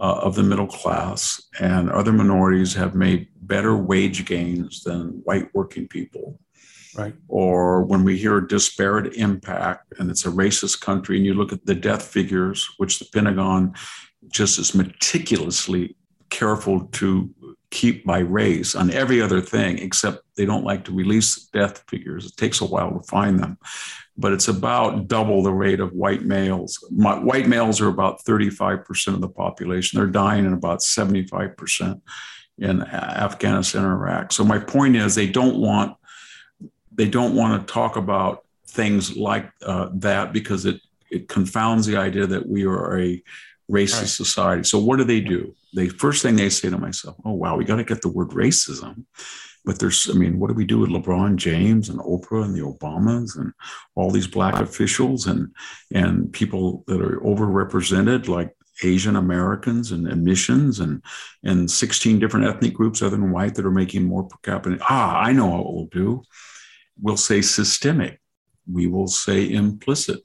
uh, 0.00 0.20
of 0.22 0.34
the 0.34 0.42
middle 0.42 0.66
class 0.66 1.42
and 1.58 1.90
other 1.90 2.12
minorities 2.12 2.74
have 2.74 2.94
made 2.94 3.28
better 3.42 3.76
wage 3.76 4.24
gains 4.24 4.82
than 4.82 5.20
white 5.24 5.48
working 5.54 5.88
people. 5.88 6.38
Right. 6.96 7.14
Or 7.28 7.82
when 7.82 8.04
we 8.04 8.16
hear 8.16 8.40
disparate 8.40 9.14
impact 9.14 9.94
and 9.98 10.10
it's 10.10 10.24
a 10.24 10.30
racist 10.30 10.80
country, 10.80 11.16
and 11.16 11.26
you 11.26 11.34
look 11.34 11.52
at 11.52 11.66
the 11.66 11.74
death 11.74 12.02
figures, 12.02 12.68
which 12.78 12.98
the 12.98 13.06
Pentagon 13.12 13.74
just 14.28 14.58
is 14.58 14.74
meticulously 14.74 15.96
careful 16.30 16.86
to 16.86 17.30
keep 17.70 18.04
by 18.04 18.18
race 18.18 18.74
on 18.74 18.90
every 18.90 19.20
other 19.20 19.40
thing, 19.40 19.78
except 19.78 20.22
they 20.36 20.44
don't 20.44 20.64
like 20.64 20.84
to 20.84 20.92
release 20.92 21.44
death 21.52 21.84
figures. 21.88 22.26
It 22.26 22.36
takes 22.36 22.60
a 22.60 22.64
while 22.64 22.90
to 22.90 23.02
find 23.06 23.38
them 23.38 23.58
but 24.18 24.32
it's 24.32 24.48
about 24.48 25.08
double 25.08 25.42
the 25.42 25.52
rate 25.52 25.80
of 25.80 25.92
white 25.92 26.22
males. 26.22 26.82
My, 26.90 27.18
white 27.18 27.48
males 27.48 27.80
are 27.80 27.88
about 27.88 28.24
35% 28.24 29.08
of 29.08 29.20
the 29.20 29.28
population. 29.28 29.98
They're 29.98 30.06
dying 30.06 30.46
in 30.46 30.52
about 30.52 30.80
75% 30.80 32.00
in 32.58 32.82
Afghanistan 32.82 33.84
and 33.84 33.92
Iraq. 33.92 34.32
So 34.32 34.44
my 34.44 34.58
point 34.58 34.96
is 34.96 35.14
they 35.14 35.28
don't 35.28 35.58
want 35.58 35.96
they 36.96 37.08
don't 37.08 37.34
want 37.34 37.66
to 37.66 37.72
talk 37.72 37.96
about 37.96 38.44
things 38.66 39.16
like 39.16 39.50
uh, 39.64 39.88
that 39.94 40.32
because 40.32 40.66
it 40.66 40.80
it 41.10 41.28
confounds 41.28 41.86
the 41.86 41.96
idea 41.96 42.26
that 42.26 42.48
we 42.48 42.64
are 42.66 42.98
a 42.98 43.22
racist 43.70 44.00
right. 44.00 44.08
society. 44.08 44.64
So 44.64 44.78
what 44.78 44.96
do 44.98 45.04
they 45.04 45.20
do? 45.20 45.54
They 45.74 45.88
first 45.88 46.22
thing 46.22 46.36
they 46.36 46.50
say 46.50 46.70
to 46.70 46.78
myself, 46.78 47.16
"Oh 47.24 47.32
wow, 47.32 47.56
we 47.56 47.64
got 47.64 47.76
to 47.76 47.84
get 47.84 48.02
the 48.02 48.08
word 48.08 48.30
racism." 48.30 49.04
But 49.64 49.80
there's, 49.80 50.08
I 50.08 50.12
mean, 50.12 50.38
what 50.38 50.46
do 50.46 50.54
we 50.54 50.64
do 50.64 50.78
with 50.78 50.90
LeBron 50.90 51.36
James 51.36 51.88
and 51.88 51.98
Oprah 51.98 52.44
and 52.44 52.54
the 52.54 52.60
Obamas 52.60 53.36
and 53.36 53.52
all 53.96 54.12
these 54.12 54.28
black 54.28 54.54
officials 54.54 55.26
and 55.26 55.52
and 55.92 56.32
people 56.32 56.84
that 56.86 57.00
are 57.00 57.20
overrepresented, 57.20 58.28
like 58.28 58.54
Asian 58.84 59.16
Americans 59.16 59.90
and 59.90 60.06
emissions 60.06 60.80
and 60.80 61.02
and 61.42 61.70
16 61.70 62.18
different 62.18 62.46
ethnic 62.46 62.74
groups 62.74 63.02
other 63.02 63.16
than 63.16 63.32
white 63.32 63.54
that 63.56 63.66
are 63.66 63.70
making 63.70 64.04
more 64.04 64.24
per 64.24 64.36
capita. 64.42 64.78
Ah, 64.82 65.20
I 65.20 65.32
know 65.32 65.46
what 65.46 65.74
we'll 65.74 65.86
do. 65.86 66.22
We'll 67.00 67.16
say 67.16 67.42
systemic. 67.42 68.20
We 68.70 68.86
will 68.86 69.08
say 69.08 69.50
implicit. 69.50 70.20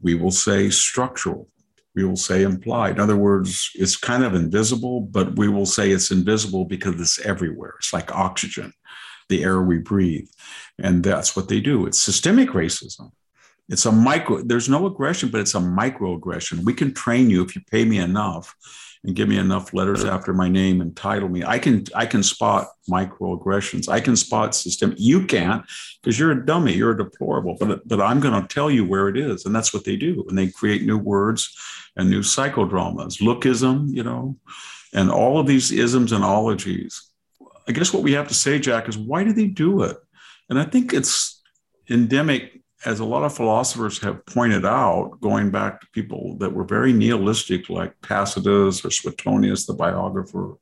We 0.00 0.14
will 0.14 0.30
say 0.30 0.70
structural 0.70 1.48
we 1.96 2.04
will 2.04 2.16
say 2.16 2.42
implied. 2.42 2.96
In 2.96 3.00
other 3.00 3.16
words, 3.16 3.70
it's 3.74 3.96
kind 3.96 4.22
of 4.22 4.34
invisible, 4.34 5.00
but 5.00 5.36
we 5.36 5.48
will 5.48 5.64
say 5.64 5.90
it's 5.90 6.10
invisible 6.10 6.66
because 6.66 7.00
it's 7.00 7.18
everywhere. 7.20 7.74
It's 7.78 7.94
like 7.94 8.14
oxygen, 8.14 8.74
the 9.30 9.42
air 9.42 9.62
we 9.62 9.78
breathe. 9.78 10.28
And 10.78 11.02
that's 11.02 11.34
what 11.34 11.48
they 11.48 11.58
do. 11.58 11.86
It's 11.86 11.98
systemic 11.98 12.50
racism. 12.50 13.12
It's 13.68 13.84
a 13.86 13.92
micro, 13.92 14.42
there's 14.42 14.68
no 14.68 14.86
aggression, 14.86 15.28
but 15.28 15.40
it's 15.40 15.54
a 15.54 15.60
microaggression. 15.60 16.64
We 16.64 16.74
can 16.74 16.94
train 16.94 17.30
you 17.30 17.42
if 17.42 17.56
you 17.56 17.62
pay 17.68 17.84
me 17.84 17.98
enough 17.98 18.54
and 19.06 19.14
give 19.14 19.28
me 19.28 19.38
enough 19.38 19.72
letters 19.72 20.04
after 20.04 20.32
my 20.32 20.48
name 20.48 20.80
and 20.80 20.94
title 20.96 21.28
me. 21.28 21.44
I 21.44 21.58
can 21.58 21.84
I 21.94 22.06
can 22.06 22.22
spot 22.22 22.68
microaggressions. 22.90 23.88
I 23.88 24.00
can 24.00 24.16
spot 24.16 24.54
system. 24.54 24.94
You 24.96 25.26
can't 25.26 25.64
because 26.02 26.18
you're 26.18 26.32
a 26.32 26.46
dummy. 26.46 26.74
You're 26.74 26.92
a 26.92 26.96
deplorable. 26.96 27.56
But 27.58 27.86
but 27.86 28.00
I'm 28.00 28.20
going 28.20 28.40
to 28.40 28.48
tell 28.48 28.70
you 28.70 28.84
where 28.84 29.08
it 29.08 29.16
is, 29.16 29.46
and 29.46 29.54
that's 29.54 29.72
what 29.72 29.84
they 29.84 29.96
do. 29.96 30.24
And 30.28 30.36
they 30.36 30.48
create 30.48 30.82
new 30.82 30.98
words 30.98 31.56
and 31.96 32.10
new 32.10 32.20
psychodramas, 32.20 33.20
lookism, 33.20 33.94
you 33.94 34.02
know, 34.02 34.36
and 34.92 35.10
all 35.10 35.38
of 35.38 35.46
these 35.46 35.70
isms 35.70 36.12
and 36.12 36.24
ologies. 36.24 37.10
I 37.68 37.72
guess 37.72 37.92
what 37.92 38.02
we 38.02 38.12
have 38.12 38.28
to 38.28 38.34
say, 38.34 38.58
Jack, 38.58 38.88
is 38.88 38.98
why 38.98 39.24
do 39.24 39.32
they 39.32 39.46
do 39.46 39.82
it? 39.82 39.96
And 40.48 40.58
I 40.58 40.64
think 40.64 40.92
it's 40.92 41.42
endemic 41.88 42.62
as 42.84 43.00
a 43.00 43.04
lot 43.04 43.24
of 43.24 43.34
philosophers 43.34 43.98
have 44.00 44.24
pointed 44.26 44.64
out, 44.64 45.18
going 45.20 45.50
back 45.50 45.80
to 45.80 45.86
people 45.92 46.36
that 46.38 46.52
were 46.52 46.64
very 46.64 46.92
nihilistic, 46.92 47.68
like 47.70 47.94
Tacitus 48.02 48.84
or 48.84 48.90
Suetonius, 48.90 49.66
the 49.66 49.72
biographer, 49.72 50.54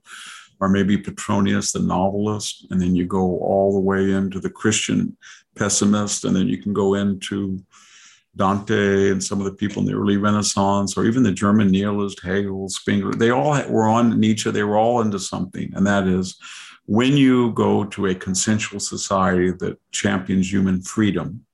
or 0.60 0.68
maybe 0.68 0.96
Petronius, 0.96 1.72
the 1.72 1.80
novelist, 1.80 2.66
and 2.70 2.80
then 2.80 2.94
you 2.94 3.06
go 3.06 3.38
all 3.38 3.72
the 3.72 3.80
way 3.80 4.12
into 4.12 4.38
the 4.38 4.50
Christian 4.50 5.16
pessimist, 5.56 6.24
and 6.24 6.34
then 6.34 6.46
you 6.46 6.62
can 6.62 6.72
go 6.72 6.94
into 6.94 7.62
Dante 8.36 9.10
and 9.10 9.22
some 9.22 9.40
of 9.40 9.44
the 9.44 9.52
people 9.52 9.80
in 9.80 9.86
the 9.86 9.94
early 9.94 10.16
Renaissance, 10.16 10.96
or 10.96 11.04
even 11.04 11.22
the 11.22 11.32
German 11.32 11.70
nihilist 11.70 12.20
Hegel, 12.20 12.68
Spengler. 12.68 13.12
They 13.12 13.30
all 13.30 13.60
were 13.68 13.88
on 13.88 14.18
Nietzsche. 14.18 14.50
They 14.50 14.62
were 14.62 14.76
all 14.76 15.00
into 15.00 15.18
something, 15.18 15.72
and 15.74 15.86
that 15.86 16.06
is 16.06 16.36
when 16.86 17.16
you 17.16 17.52
go 17.52 17.84
to 17.84 18.06
a 18.06 18.14
consensual 18.14 18.80
society 18.80 19.50
that 19.52 19.78
champions 19.90 20.52
human 20.52 20.82
freedom 20.82 21.44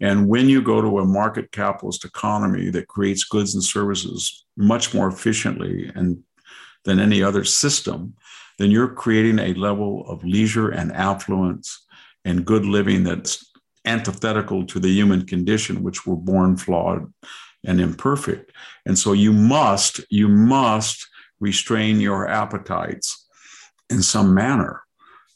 and 0.00 0.28
when 0.28 0.48
you 0.48 0.60
go 0.60 0.80
to 0.80 0.98
a 0.98 1.04
market 1.04 1.52
capitalist 1.52 2.04
economy 2.04 2.70
that 2.70 2.88
creates 2.88 3.24
goods 3.24 3.54
and 3.54 3.62
services 3.62 4.44
much 4.56 4.92
more 4.92 5.08
efficiently 5.08 5.90
and 5.94 6.22
than 6.84 7.00
any 7.00 7.22
other 7.22 7.44
system, 7.44 8.14
then 8.58 8.70
you're 8.70 8.88
creating 8.88 9.38
a 9.38 9.54
level 9.54 10.04
of 10.08 10.22
leisure 10.24 10.68
and 10.68 10.92
affluence 10.92 11.86
and 12.24 12.44
good 12.44 12.64
living 12.64 13.04
that's 13.04 13.50
antithetical 13.84 14.64
to 14.66 14.78
the 14.78 14.88
human 14.88 15.26
condition, 15.26 15.82
which 15.82 16.06
we're 16.06 16.14
born 16.14 16.56
flawed 16.56 17.12
and 17.64 17.80
imperfect. 17.80 18.52
And 18.86 18.98
so 18.98 19.12
you 19.12 19.32
must, 19.32 20.00
you 20.10 20.28
must 20.28 21.06
restrain 21.40 22.00
your 22.00 22.28
appetites 22.28 23.26
in 23.90 24.02
some 24.02 24.34
manner 24.34 24.83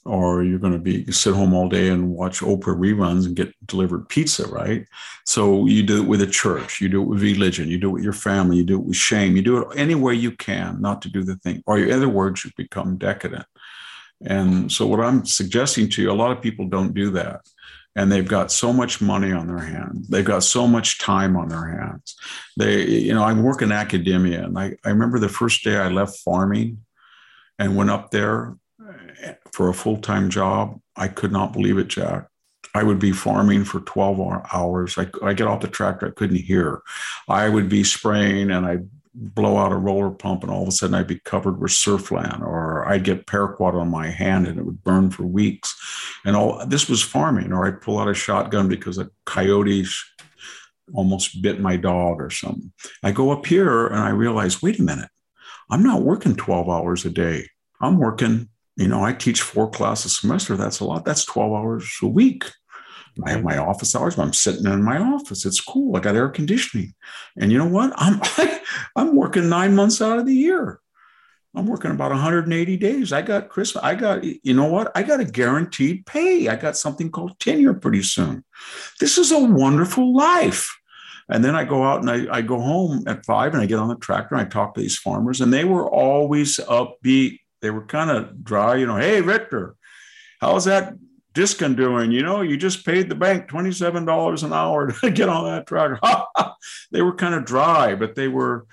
or 0.08 0.42
you're 0.42 0.58
going 0.58 0.72
to 0.72 0.78
be 0.78 1.10
sit 1.12 1.34
home 1.34 1.52
all 1.54 1.68
day 1.68 1.88
and 1.88 2.10
watch 2.10 2.40
Oprah 2.40 2.76
reruns 2.76 3.26
and 3.26 3.36
get 3.36 3.54
delivered 3.66 4.08
pizza, 4.08 4.48
right? 4.48 4.86
So 5.26 5.66
you 5.66 5.82
do 5.82 6.02
it 6.02 6.08
with 6.08 6.22
a 6.22 6.26
church, 6.26 6.80
you 6.80 6.88
do 6.88 7.02
it 7.02 7.06
with 7.06 7.22
religion, 7.22 7.68
you 7.68 7.78
do 7.78 7.90
it 7.90 7.92
with 7.92 8.04
your 8.04 8.12
family, 8.14 8.56
you 8.56 8.64
do 8.64 8.80
it 8.80 8.86
with 8.86 8.96
shame, 8.96 9.36
you 9.36 9.42
do 9.42 9.58
it 9.58 9.68
any 9.76 9.94
way 9.94 10.14
you 10.14 10.32
can 10.32 10.80
not 10.80 11.02
to 11.02 11.10
do 11.10 11.22
the 11.22 11.36
thing, 11.36 11.62
or 11.66 11.78
in 11.78 11.92
other 11.92 12.08
words, 12.08 12.44
you 12.44 12.50
become 12.56 12.96
decadent. 12.96 13.46
And 14.24 14.72
so 14.72 14.86
what 14.86 15.00
I'm 15.00 15.24
suggesting 15.24 15.88
to 15.90 16.02
you, 16.02 16.10
a 16.10 16.12
lot 16.12 16.32
of 16.32 16.42
people 16.42 16.66
don't 16.66 16.94
do 16.94 17.10
that. 17.10 17.42
And 17.94 18.12
they've 18.12 18.26
got 18.26 18.52
so 18.52 18.72
much 18.72 19.00
money 19.00 19.32
on 19.32 19.48
their 19.48 19.58
hands. 19.58 20.06
They've 20.08 20.24
got 20.24 20.44
so 20.44 20.68
much 20.68 21.00
time 21.00 21.36
on 21.36 21.48
their 21.48 21.66
hands. 21.66 22.16
They, 22.56 22.86
you 22.86 23.12
know, 23.12 23.24
I 23.24 23.32
work 23.32 23.60
in 23.60 23.72
academia, 23.72 24.44
and 24.44 24.56
I, 24.56 24.76
I 24.84 24.90
remember 24.90 25.18
the 25.18 25.28
first 25.28 25.64
day 25.64 25.76
I 25.76 25.88
left 25.88 26.18
farming 26.18 26.84
and 27.58 27.76
went 27.76 27.90
up 27.90 28.10
there 28.12 28.56
for 29.52 29.68
a 29.68 29.74
full 29.74 29.98
time 29.98 30.30
job. 30.30 30.80
I 30.96 31.08
could 31.08 31.32
not 31.32 31.52
believe 31.52 31.78
it, 31.78 31.88
Jack. 31.88 32.28
I 32.74 32.82
would 32.82 32.98
be 32.98 33.12
farming 33.12 33.64
for 33.64 33.80
12 33.80 34.42
hours. 34.52 34.98
I, 34.98 35.08
I 35.22 35.32
get 35.32 35.46
off 35.46 35.62
the 35.62 35.68
tractor, 35.68 36.08
I 36.08 36.10
couldn't 36.10 36.36
hear. 36.36 36.82
I 37.28 37.48
would 37.48 37.68
be 37.68 37.82
spraying 37.82 38.50
and 38.50 38.66
I'd 38.66 38.88
blow 39.14 39.56
out 39.56 39.72
a 39.72 39.76
roller 39.76 40.10
pump, 40.10 40.42
and 40.42 40.52
all 40.52 40.62
of 40.62 40.68
a 40.68 40.72
sudden 40.72 40.94
I'd 40.94 41.06
be 41.06 41.18
covered 41.18 41.58
with 41.58 41.72
surflan, 41.72 42.40
or 42.40 42.86
I'd 42.86 43.04
get 43.04 43.26
paraquat 43.26 43.74
on 43.74 43.88
my 43.88 44.08
hand 44.08 44.46
and 44.46 44.58
it 44.58 44.64
would 44.64 44.84
burn 44.84 45.10
for 45.10 45.24
weeks. 45.24 45.74
And 46.24 46.36
all 46.36 46.64
this 46.66 46.88
was 46.88 47.02
farming, 47.02 47.52
or 47.52 47.66
I'd 47.66 47.80
pull 47.80 47.98
out 47.98 48.08
a 48.08 48.14
shotgun 48.14 48.68
because 48.68 48.98
a 48.98 49.10
coyote 49.24 49.86
almost 50.94 51.42
bit 51.42 51.60
my 51.60 51.76
dog 51.76 52.20
or 52.20 52.30
something. 52.30 52.72
I 53.02 53.12
go 53.12 53.30
up 53.30 53.46
here 53.46 53.86
and 53.88 53.98
I 53.98 54.10
realize, 54.10 54.62
wait 54.62 54.78
a 54.78 54.82
minute, 54.82 55.10
I'm 55.70 55.82
not 55.82 56.02
working 56.02 56.34
12 56.34 56.68
hours 56.68 57.04
a 57.04 57.10
day. 57.10 57.48
I'm 57.80 57.98
working 57.98 58.48
you 58.78 58.86
know, 58.86 59.02
I 59.02 59.12
teach 59.12 59.42
four 59.42 59.68
classes 59.68 60.12
a 60.12 60.14
semester. 60.14 60.56
That's 60.56 60.78
a 60.78 60.84
lot. 60.84 61.04
That's 61.04 61.24
12 61.24 61.52
hours 61.52 61.96
a 62.00 62.06
week. 62.06 62.44
I 63.26 63.30
have 63.30 63.42
my 63.42 63.58
office 63.58 63.96
hours. 63.96 64.16
I'm 64.16 64.32
sitting 64.32 64.66
in 64.66 64.84
my 64.84 64.98
office. 64.98 65.44
It's 65.44 65.60
cool. 65.60 65.96
I 65.96 66.00
got 66.00 66.14
air 66.14 66.28
conditioning. 66.28 66.94
And 67.36 67.50
you 67.50 67.58
know 67.58 67.66
what? 67.66 67.92
I'm 67.96 68.20
I'm 68.96 69.16
working 69.16 69.48
nine 69.48 69.74
months 69.74 70.00
out 70.00 70.20
of 70.20 70.26
the 70.26 70.34
year. 70.34 70.80
I'm 71.56 71.66
working 71.66 71.90
about 71.90 72.12
180 72.12 72.76
days. 72.76 73.12
I 73.12 73.22
got 73.22 73.48
Christmas. 73.48 73.82
I 73.82 73.96
got, 73.96 74.22
you 74.22 74.54
know 74.54 74.66
what? 74.66 74.92
I 74.94 75.02
got 75.02 75.18
a 75.18 75.24
guaranteed 75.24 76.06
pay. 76.06 76.46
I 76.46 76.54
got 76.54 76.76
something 76.76 77.10
called 77.10 77.40
tenure 77.40 77.74
pretty 77.74 78.02
soon. 78.02 78.44
This 79.00 79.18
is 79.18 79.32
a 79.32 79.40
wonderful 79.40 80.14
life. 80.14 80.72
And 81.28 81.44
then 81.44 81.56
I 81.56 81.64
go 81.64 81.82
out 81.82 82.00
and 82.00 82.10
I, 82.10 82.36
I 82.36 82.42
go 82.42 82.60
home 82.60 83.02
at 83.08 83.26
five 83.26 83.54
and 83.54 83.62
I 83.62 83.66
get 83.66 83.80
on 83.80 83.88
the 83.88 83.96
tractor 83.96 84.36
and 84.36 84.46
I 84.46 84.48
talk 84.48 84.74
to 84.74 84.80
these 84.80 84.96
farmers, 84.96 85.40
and 85.40 85.52
they 85.52 85.64
were 85.64 85.90
always 85.90 86.58
upbeat. 86.58 87.40
They 87.60 87.70
were 87.70 87.84
kind 87.84 88.10
of 88.10 88.44
dry, 88.44 88.76
you 88.76 88.86
know, 88.86 88.96
hey, 88.96 89.20
Victor, 89.20 89.74
how's 90.40 90.64
that 90.66 90.94
Diskin 91.34 91.74
doing? 91.74 92.12
You 92.12 92.22
know, 92.22 92.40
you 92.40 92.56
just 92.56 92.84
paid 92.86 93.08
the 93.08 93.14
bank 93.14 93.48
$27 93.48 94.42
an 94.42 94.52
hour 94.52 94.92
to 95.00 95.10
get 95.10 95.28
on 95.28 95.44
that 95.44 95.66
truck. 95.66 96.00
they 96.92 97.02
were 97.02 97.14
kind 97.14 97.34
of 97.34 97.44
dry, 97.44 97.94
but 97.94 98.14
they 98.14 98.28
were 98.28 98.66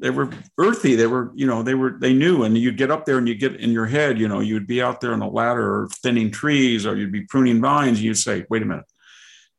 they 0.00 0.10
were 0.10 0.30
earthy. 0.58 0.94
They 0.94 1.06
were, 1.06 1.30
you 1.34 1.46
know, 1.46 1.62
they 1.62 1.74
were, 1.74 1.90
they 1.90 2.14
knew. 2.14 2.42
And 2.42 2.56
you'd 2.56 2.78
get 2.78 2.90
up 2.90 3.04
there 3.04 3.18
and 3.18 3.28
you 3.28 3.34
get 3.34 3.56
in 3.56 3.70
your 3.70 3.86
head, 3.86 4.18
you 4.18 4.28
know, 4.28 4.40
you'd 4.40 4.66
be 4.66 4.80
out 4.80 5.00
there 5.00 5.12
on 5.12 5.20
a 5.20 5.28
ladder 5.28 5.82
or 5.82 5.88
thinning 6.02 6.30
trees 6.30 6.86
or 6.86 6.96
you'd 6.96 7.12
be 7.12 7.22
pruning 7.22 7.60
vines. 7.60 7.98
And 7.98 8.06
you'd 8.06 8.14
say, 8.14 8.46
wait 8.48 8.62
a 8.62 8.64
minute, 8.64 8.86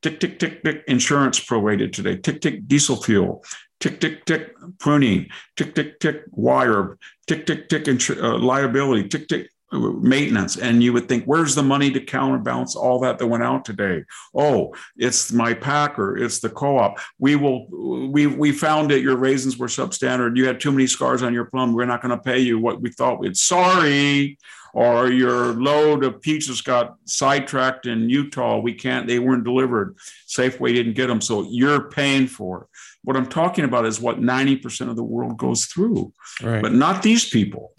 tick, 0.02 0.20
tick, 0.20 0.40
tick, 0.40 0.64
tick, 0.64 0.84
insurance 0.88 1.40
prorated 1.40 1.94
today, 1.94 2.18
tick, 2.18 2.42
tick, 2.42 2.68
diesel 2.68 2.96
fuel, 2.96 3.44
tick, 3.80 4.00
tick, 4.00 4.26
tick, 4.26 4.56
pruning, 4.80 5.28
tick, 5.56 5.76
tick, 5.76 6.00
tick, 6.00 6.24
wire, 6.32 6.98
tick, 7.32 7.46
tick, 7.46 7.70
tick, 7.70 7.86
insur- 7.86 8.22
uh, 8.22 8.38
liability, 8.38 9.08
tick, 9.08 9.28
tick, 9.30 9.50
maintenance. 9.72 10.58
And 10.58 10.84
you 10.84 10.94
would 10.94 11.08
think 11.08 11.26
where's 11.26 11.56
the 11.56 11.64
money 11.64 11.92
to 11.92 12.02
counterbalance 12.02 12.76
all 12.76 13.00
that 13.00 13.18
that 13.20 13.28
went 13.28 13.44
out 13.44 13.66
today? 13.66 14.04
Oh 14.36 14.74
it's 14.98 15.32
my 15.32 15.54
packer 15.54 16.18
it's 16.18 16.40
the 16.40 16.50
co-op. 16.50 17.00
We 17.20 17.36
will 17.36 17.68
we 18.12 18.28
we 18.28 18.52
found 18.52 18.92
that 18.92 19.02
your 19.02 19.18
raisins 19.18 19.58
were 19.58 19.68
substandard. 19.68 20.38
You 20.38 20.46
had 20.46 20.60
too 20.60 20.72
many 20.72 20.88
scars 20.88 21.24
on 21.24 21.34
your 21.34 21.46
plum. 21.46 21.74
We're 21.74 21.86
not 21.86 22.02
going 22.02 22.18
to 22.18 22.22
pay 22.22 22.40
you 22.40 22.60
what 22.60 22.82
we 22.82 22.90
thought 22.92 23.20
we'd. 23.20 23.38
Sorry 23.38 24.38
or 24.74 25.10
your 25.10 25.54
load 25.54 26.04
of 26.04 26.22
peaches 26.22 26.62
got 26.62 26.96
sidetracked 27.06 27.86
in 27.86 28.10
utah. 28.10 28.58
We 28.58 28.74
can't 28.74 29.08
they 29.08 29.20
weren't 29.20 29.44
delivered. 29.44 29.98
Safeway 30.28 30.74
didn't 30.74 30.94
get 30.94 31.08
them 31.08 31.22
so 31.22 31.46
you're 31.50 31.90
paying 31.90 32.28
for 32.28 32.64
it. 32.64 32.68
What 33.04 33.18
i'm 33.18 33.28
talking 33.28 33.66
about 33.66 33.86
is 33.86 34.00
what 34.00 34.22
90% 34.22 34.90
of 34.90 34.96
the 34.96 35.04
world 35.04 35.38
goes 35.38 35.66
through. 35.66 36.14
Right. 36.42 36.62
but 36.62 36.74
not 36.74 37.04
these 37.04 37.30
people 37.30 37.74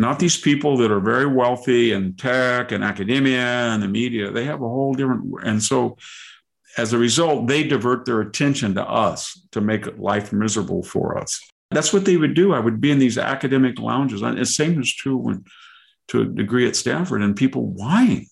not 0.00 0.18
these 0.18 0.38
people 0.38 0.78
that 0.78 0.90
are 0.90 0.98
very 0.98 1.26
wealthy 1.26 1.92
and 1.92 2.18
tech 2.18 2.72
and 2.72 2.82
academia 2.82 3.38
and 3.38 3.82
the 3.82 3.88
media. 3.88 4.30
They 4.30 4.44
have 4.46 4.62
a 4.62 4.68
whole 4.68 4.94
different, 4.94 5.32
and 5.44 5.62
so 5.62 5.98
as 6.78 6.92
a 6.92 6.98
result, 6.98 7.46
they 7.46 7.64
divert 7.64 8.06
their 8.06 8.22
attention 8.22 8.74
to 8.76 8.88
us 8.88 9.46
to 9.52 9.60
make 9.60 9.98
life 9.98 10.32
miserable 10.32 10.82
for 10.82 11.18
us. 11.18 11.38
That's 11.70 11.92
what 11.92 12.06
they 12.06 12.16
would 12.16 12.34
do. 12.34 12.54
I 12.54 12.60
would 12.60 12.80
be 12.80 12.90
in 12.90 12.98
these 12.98 13.18
academic 13.18 13.78
lounges, 13.78 14.22
and 14.22 14.38
the 14.38 14.46
same 14.46 14.80
is 14.80 14.92
true 14.94 15.18
when, 15.18 15.44
to 16.08 16.22
a 16.22 16.24
degree 16.24 16.66
at 16.66 16.76
Stanford, 16.76 17.22
and 17.22 17.36
people 17.36 17.66
whine. 17.66 18.26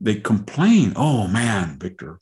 They 0.00 0.14
complain, 0.14 0.94
oh 0.96 1.28
man, 1.28 1.78
Victor, 1.78 2.20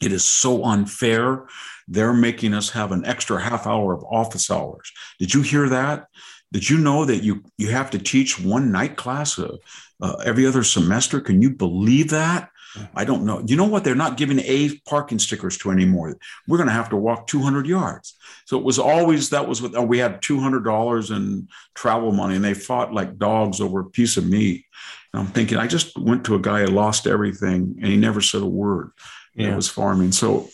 it 0.00 0.12
is 0.12 0.24
so 0.24 0.64
unfair. 0.64 1.46
They're 1.88 2.12
making 2.12 2.54
us 2.54 2.70
have 2.70 2.92
an 2.92 3.04
extra 3.04 3.42
half 3.42 3.66
hour 3.66 3.92
of 3.92 4.04
office 4.04 4.50
hours. 4.50 4.92
Did 5.18 5.34
you 5.34 5.42
hear 5.42 5.68
that? 5.70 6.06
Did 6.52 6.70
you 6.70 6.78
know 6.78 7.04
that 7.04 7.24
you 7.24 7.42
you 7.58 7.70
have 7.70 7.90
to 7.90 7.98
teach 7.98 8.40
one 8.40 8.70
night 8.70 8.96
class 8.96 9.38
uh, 9.38 9.56
uh, 10.00 10.16
every 10.24 10.46
other 10.46 10.62
semester? 10.62 11.20
Can 11.20 11.42
you 11.42 11.50
believe 11.50 12.10
that? 12.10 12.50
I 12.94 13.04
don't 13.04 13.24
know. 13.24 13.42
You 13.46 13.56
know 13.56 13.66
what? 13.66 13.84
They're 13.84 13.94
not 13.94 14.16
giving 14.16 14.38
A 14.40 14.78
parking 14.86 15.18
stickers 15.18 15.58
to 15.58 15.70
anymore. 15.70 16.16
We're 16.48 16.56
going 16.56 16.68
to 16.68 16.74
have 16.74 16.88
to 16.90 16.96
walk 16.96 17.26
200 17.26 17.66
yards. 17.66 18.16
So 18.46 18.58
it 18.58 18.64
was 18.64 18.78
always 18.78 19.30
that 19.30 19.46
was 19.46 19.60
what 19.60 19.74
oh, 19.74 19.82
we 19.82 19.98
had 19.98 20.22
$200 20.22 21.16
in 21.16 21.48
travel 21.74 22.12
money, 22.12 22.36
and 22.36 22.44
they 22.44 22.54
fought 22.54 22.94
like 22.94 23.18
dogs 23.18 23.60
over 23.60 23.80
a 23.80 23.90
piece 23.90 24.16
of 24.16 24.26
meat. 24.26 24.64
And 25.12 25.20
I'm 25.20 25.28
thinking, 25.28 25.58
I 25.58 25.66
just 25.66 25.98
went 25.98 26.24
to 26.26 26.34
a 26.34 26.40
guy 26.40 26.60
who 26.60 26.68
lost 26.68 27.06
everything, 27.06 27.76
and 27.80 27.86
he 27.86 27.96
never 27.96 28.20
said 28.20 28.42
a 28.42 28.46
word. 28.46 28.92
Yeah. 29.34 29.52
It 29.52 29.56
was 29.56 29.68
farming. 29.68 30.12
So 30.12 30.48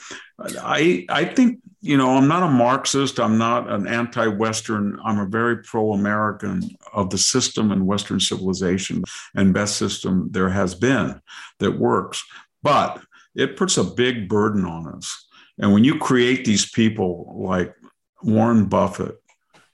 I 0.60 1.06
I 1.08 1.24
think 1.24 1.60
you 1.80 1.96
know, 1.96 2.16
I'm 2.16 2.26
not 2.26 2.42
a 2.42 2.48
Marxist. 2.48 3.20
I'm 3.20 3.38
not 3.38 3.70
an 3.70 3.86
anti 3.86 4.26
Western. 4.26 4.98
I'm 5.04 5.20
a 5.20 5.26
very 5.26 5.62
pro 5.62 5.92
American 5.92 6.62
of 6.92 7.10
the 7.10 7.18
system 7.18 7.70
and 7.70 7.86
Western 7.86 8.18
civilization 8.18 9.04
and 9.34 9.54
best 9.54 9.76
system 9.76 10.28
there 10.30 10.48
has 10.48 10.74
been 10.74 11.20
that 11.60 11.78
works. 11.78 12.24
But 12.62 13.00
it 13.36 13.56
puts 13.56 13.76
a 13.76 13.84
big 13.84 14.28
burden 14.28 14.64
on 14.64 14.92
us. 14.92 15.26
And 15.58 15.72
when 15.72 15.84
you 15.84 15.98
create 15.98 16.44
these 16.44 16.68
people 16.70 17.32
like 17.36 17.74
Warren 18.22 18.66
Buffett 18.66 19.16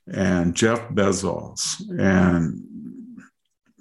and 0.06 0.54
Jeff 0.54 0.88
Bezos 0.90 1.80
and 1.98 2.62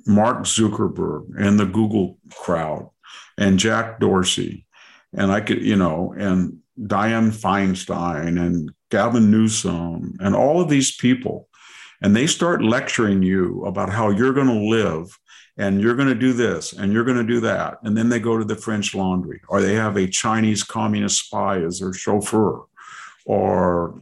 Mark 0.06 0.44
Zuckerberg 0.44 1.28
and 1.38 1.60
the 1.60 1.66
Google 1.66 2.18
crowd 2.34 2.90
and 3.38 3.60
Jack 3.60 4.00
Dorsey, 4.00 4.66
and 5.14 5.32
I 5.32 5.42
could, 5.42 5.62
you 5.62 5.76
know, 5.76 6.14
and 6.18 6.60
Dianne 6.80 7.32
Feinstein 7.32 8.40
and 8.40 8.72
Gavin 8.90 9.30
Newsom 9.30 10.16
and 10.20 10.36
all 10.36 10.62
of 10.62 10.70
these 10.70 10.96
people, 10.96 11.48
and 12.02 12.16
they 12.16 12.28
start 12.28 12.64
lecturing 12.64 13.24
you 13.24 13.64
about 13.66 13.90
how 13.90 14.10
you're 14.10 14.34
going 14.34 14.48
to 14.48 14.70
live 14.70 15.18
and 15.58 15.80
you're 15.82 15.96
going 15.96 16.08
to 16.08 16.16
do 16.16 16.34
this 16.34 16.74
and 16.74 16.92
you're 16.92 17.04
going 17.04 17.18
to 17.18 17.24
do 17.24 17.40
that. 17.42 17.78
And 17.84 17.96
then 17.96 18.10
they 18.10 18.20
go 18.20 18.38
to 18.38 18.46
the 18.46 18.56
French 18.56 18.96
laundry 18.96 19.42
or 19.50 19.62
they 19.62 19.76
have 19.76 19.98
a 19.98 20.08
Chinese 20.08 20.64
communist 20.64 21.26
spy 21.26 21.62
as 21.62 21.80
their 21.80 21.94
chauffeur 21.94 22.64
or, 23.26 24.02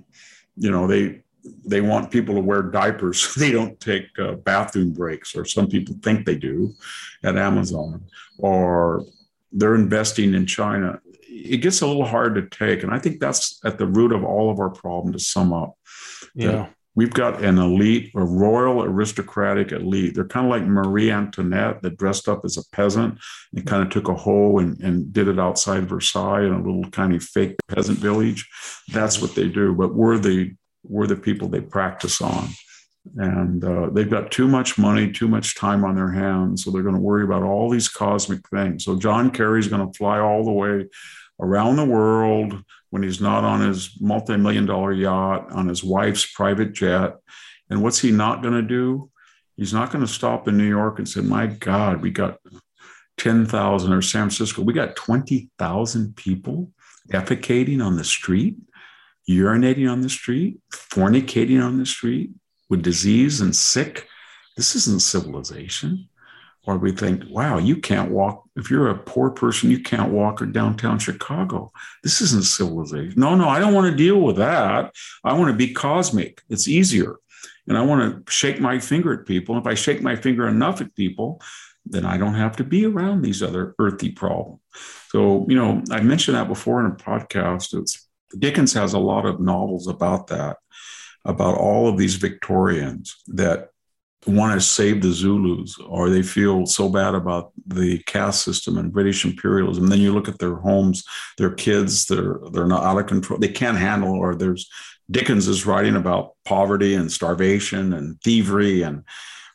you 0.56 0.72
know, 0.72 0.88
they, 0.88 1.22
they 1.66 1.82
want 1.82 2.12
people 2.12 2.36
to 2.36 2.42
wear 2.42 2.64
diapers. 2.64 3.36
they 3.38 3.52
don't 3.52 3.80
take 3.80 4.08
uh, 4.20 4.34
bathroom 4.34 4.94
breaks, 4.94 5.36
or 5.36 5.46
some 5.46 5.68
people 5.68 5.96
think 6.02 6.26
they 6.26 6.36
do 6.36 6.74
at 7.24 7.38
Amazon, 7.38 8.04
or 8.38 9.06
they're 9.52 9.76
investing 9.76 10.34
in 10.34 10.46
China 10.46 11.00
it 11.32 11.58
gets 11.58 11.82
a 11.82 11.88
little 11.88 12.06
hard 12.06 12.36
to 12.36 12.48
take. 12.48 12.84
And 12.84 12.94
I 12.94 13.00
think 13.00 13.20
that's 13.20 13.60
at 13.64 13.78
the 13.78 13.88
root 13.88 14.12
of 14.12 14.24
all 14.24 14.52
of 14.52 14.60
our 14.60 14.70
problem 14.70 15.14
to 15.14 15.20
sum 15.20 15.54
up. 15.54 15.76
Yeah. 16.36 16.68
We've 16.94 17.14
got 17.14 17.42
an 17.42 17.58
elite, 17.58 18.12
a 18.16 18.24
royal 18.24 18.84
aristocratic 18.84 19.72
elite. 19.72 20.14
They're 20.14 20.28
kind 20.28 20.46
of 20.46 20.50
like 20.50 20.64
Marie 20.64 21.10
Antoinette 21.10 21.82
that 21.84 21.98
dressed 21.98 22.28
up 22.28 22.42
as 22.44 22.58
a 22.58 22.70
peasant 22.76 23.18
and 23.56 23.66
kind 23.66 23.82
of 23.82 23.90
took 23.90 24.10
a 24.10 24.14
hoe 24.14 24.58
and, 24.58 24.78
and 24.82 25.14
did 25.14 25.30
it 25.30 25.40
outside 25.40 25.88
Versailles 25.88 26.44
in 26.44 26.52
a 26.52 26.62
little 26.62 26.92
kind 26.92 27.16
of 27.16 27.24
fake 27.24 27.56
peasant 27.70 27.98
village. 27.98 28.46
That's 28.92 29.22
what 29.22 29.36
they 29.36 29.48
do. 29.48 29.74
But 29.74 29.96
we're 29.96 30.18
the 30.18 30.54
we're 30.84 31.08
the 31.08 31.16
people 31.16 31.48
they 31.48 31.62
practice 31.62 32.22
on 32.22 32.50
and 33.18 33.64
uh, 33.64 33.90
they've 33.92 34.10
got 34.10 34.32
too 34.32 34.48
much 34.48 34.78
money, 34.78 35.12
too 35.12 35.28
much 35.28 35.56
time 35.56 35.84
on 35.84 35.96
their 35.96 36.12
hands. 36.12 36.64
So 36.64 36.72
they're 36.72 36.84
going 36.84 36.96
to 36.96 37.02
worry 37.02 37.24
about 37.24 37.44
all 37.44 37.70
these 37.70 37.88
cosmic 37.88 38.48
things. 38.50 38.86
So 38.86 38.98
John 38.98 39.32
Kerry's 39.32 39.68
going 39.68 39.86
to 39.86 39.98
fly 39.98 40.20
all 40.20 40.44
the 40.44 40.52
way 40.52 40.88
around 41.42 41.76
the 41.76 41.86
world 41.86 42.64
when 42.92 43.04
he's 43.04 43.20
not 43.20 43.44
on 43.44 43.68
his 43.68 44.00
multi 44.00 44.38
million 44.38 44.66
dollar 44.66 44.94
yacht, 44.94 45.52
on 45.52 45.68
his 45.68 45.84
wife's 45.84 46.26
private 46.26 46.74
jet. 46.74 47.16
And 47.70 47.82
what's 47.82 48.00
he 48.00 48.12
not 48.12 48.42
going 48.42 48.54
to 48.54 48.62
do? 48.62 49.10
He's 49.58 49.74
not 49.74 49.92
going 49.92 50.06
to 50.06 50.12
stop 50.12 50.48
in 50.48 50.58
New 50.58 50.68
York 50.68 51.00
and 51.00 51.08
say, 51.08 51.22
My 51.22 51.48
God, 51.48 52.02
we 52.02 52.12
got 52.12 52.38
10,000 53.18 53.94
or 53.94 54.02
San 54.02 54.24
Francisco, 54.24 54.62
we 54.62 54.74
got 54.74 54.96
20,000 54.96 56.16
people 56.16 56.72
defecating 57.10 57.84
on 57.84 57.96
the 57.96 58.04
street, 58.04 58.58
urinating 59.30 59.92
on 59.92 60.02
the 60.02 60.10
street, 60.10 60.60
fornicating 60.74 61.64
on 61.64 61.78
the 61.78 61.86
street 61.86 62.32
with 62.70 62.82
disease 62.82 63.42
and 63.42 63.56
sick. 63.56 64.08
This 64.58 64.76
isn't 64.76 65.02
civilization 65.02 66.10
or 66.66 66.78
we 66.78 66.92
think, 66.92 67.24
wow, 67.30 67.58
you 67.58 67.78
can't 67.78 68.12
walk. 68.12 68.44
If 68.56 68.70
you're 68.70 68.90
a 68.90 68.98
poor 68.98 69.32
person, 69.32 69.72
you 69.72 69.80
can't 69.80 70.12
walk 70.12 70.44
downtown 70.52 71.00
Chicago. 71.00 71.72
This 72.04 72.22
isn't 72.22 72.46
civilization. 72.46 73.20
No, 73.20 73.36
no, 73.36 73.50
I 73.50 73.60
don't 73.60 73.74
want 73.74 73.90
to 73.90 73.98
deal 73.98 74.22
with 74.22 74.38
that. 74.38 74.94
I 75.24 75.34
want 75.34 75.50
to 75.50 75.58
be 75.58 75.74
cosmic. 75.74 76.42
It's 76.50 76.68
easier. 76.68 77.16
And 77.68 77.78
I 77.78 77.82
want 77.82 78.26
to 78.26 78.32
shake 78.32 78.60
my 78.60 78.80
finger 78.80 79.14
at 79.14 79.26
people. 79.26 79.58
If 79.58 79.66
I 79.66 79.74
shake 79.74 80.02
my 80.02 80.16
finger 80.16 80.48
enough 80.48 80.82
at 80.82 80.96
people, 80.96 81.42
then 81.86 82.06
I 82.06 82.18
don't 82.18 82.36
have 82.36 82.56
to 82.58 82.64
be 82.64 82.86
around 82.86 83.22
these 83.22 83.42
other 83.42 83.76
earthy 83.80 84.12
problems. 84.12 84.60
So, 85.10 85.46
you 85.50 85.56
know, 85.56 85.82
I 85.90 86.02
mentioned 86.02 86.38
that 86.38 86.48
before 86.48 86.80
in 86.80 86.92
a 86.92 86.96
podcast. 86.96 87.80
It's 87.80 88.08
Dickens 88.38 88.74
has 88.74 88.94
a 88.94 89.00
lot 89.00 89.26
of 89.26 89.40
novels 89.40 89.88
about 89.88 90.28
that, 90.28 90.58
about 91.26 91.58
all 91.58 91.88
of 91.88 91.98
these 91.98 92.16
Victorians 92.16 93.16
that 93.28 93.70
want 94.28 94.54
to 94.54 94.66
save 94.66 95.02
the 95.02 95.12
Zulus 95.12 95.78
or 95.80 96.10
they 96.10 96.22
feel 96.22 96.66
so 96.66 96.90
bad 96.90 97.16
about 97.16 97.52
the 97.66 98.00
caste 98.04 98.44
system 98.44 98.78
and 98.78 98.94
British 98.94 99.26
imperialism. 99.26 99.88
Then 99.88 100.00
you 100.00 100.14
look 100.14 100.28
at 100.28 100.38
their 100.38 100.56
homes, 100.56 101.04
their 101.38 101.52
kids, 101.52 102.06
they're 102.06 102.40
they're 102.52 102.68
not 102.68 102.84
out 102.84 103.00
of 103.00 103.08
control. 103.08 103.40
They 103.40 103.48
can't 103.48 103.78
handle 103.78 104.14
or 104.14 104.36
there's 104.36 104.70
Dickens 105.10 105.48
is 105.48 105.66
writing 105.66 105.96
about 105.96 106.36
poverty 106.46 106.94
and 106.94 107.12
starvation 107.12 107.94
and 107.94 108.22
thievery 108.22 108.82
and 108.82 109.04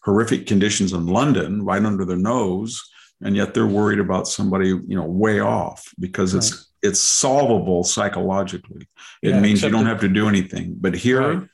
horrific 0.03 0.47
conditions 0.47 0.93
in 0.93 1.07
London 1.07 1.64
right 1.64 1.83
under 1.83 2.05
their 2.05 2.17
nose. 2.17 2.83
And 3.23 3.35
yet 3.35 3.55
they're 3.55 3.67
worried 3.67 4.01
about 4.01 4.29
somebody, 4.29 4.69
you 4.69 4.97
know, 4.97 5.07
way 5.07 5.41
off 5.41 5.89
because 5.99 6.35
right. 6.35 6.45
it's 6.45 6.69
it's 6.83 7.01
solvable 7.01 7.85
psychologically. 7.85 8.89
It 9.23 9.31
yeah, 9.31 9.41
means 9.41 9.62
you 9.62 9.71
don't 9.71 9.87
have 9.87 10.01
to 10.01 10.09
do 10.09 10.29
anything. 10.29 10.77
But 10.79 10.95
here 10.95 11.21
right 11.21 11.49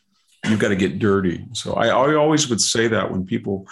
you've 0.49 0.61
got 0.61 0.69
to 0.69 0.77
get 0.77 0.99
dirty. 0.99 1.47
So 1.53 1.75
I, 1.75 1.89
I 1.89 2.15
always 2.15 2.49
would 2.49 2.61
say 2.61 2.89
that 2.89 3.11
when 3.11 3.25
people 3.27 3.67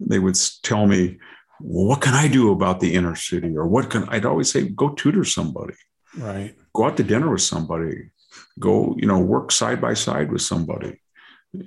they 0.00 0.18
would 0.18 0.36
tell 0.62 0.86
me, 0.86 1.18
well, 1.60 1.86
what 1.86 2.00
can 2.00 2.14
I 2.14 2.28
do 2.28 2.50
about 2.52 2.80
the 2.80 2.94
inner 2.94 3.14
city? 3.14 3.56
Or 3.56 3.66
what 3.66 3.90
can 3.90 4.04
I'd 4.08 4.26
always 4.26 4.50
say, 4.50 4.68
go 4.68 4.90
tutor 4.90 5.24
somebody. 5.24 5.74
Right. 6.16 6.54
Go 6.74 6.86
out 6.86 6.96
to 6.96 7.02
dinner 7.02 7.30
with 7.30 7.42
somebody. 7.42 8.10
go, 8.58 8.94
you 8.98 9.06
know, 9.06 9.18
work 9.18 9.52
side 9.52 9.80
by 9.80 9.94
side 9.94 10.30
with 10.30 10.42
somebody. 10.42 11.00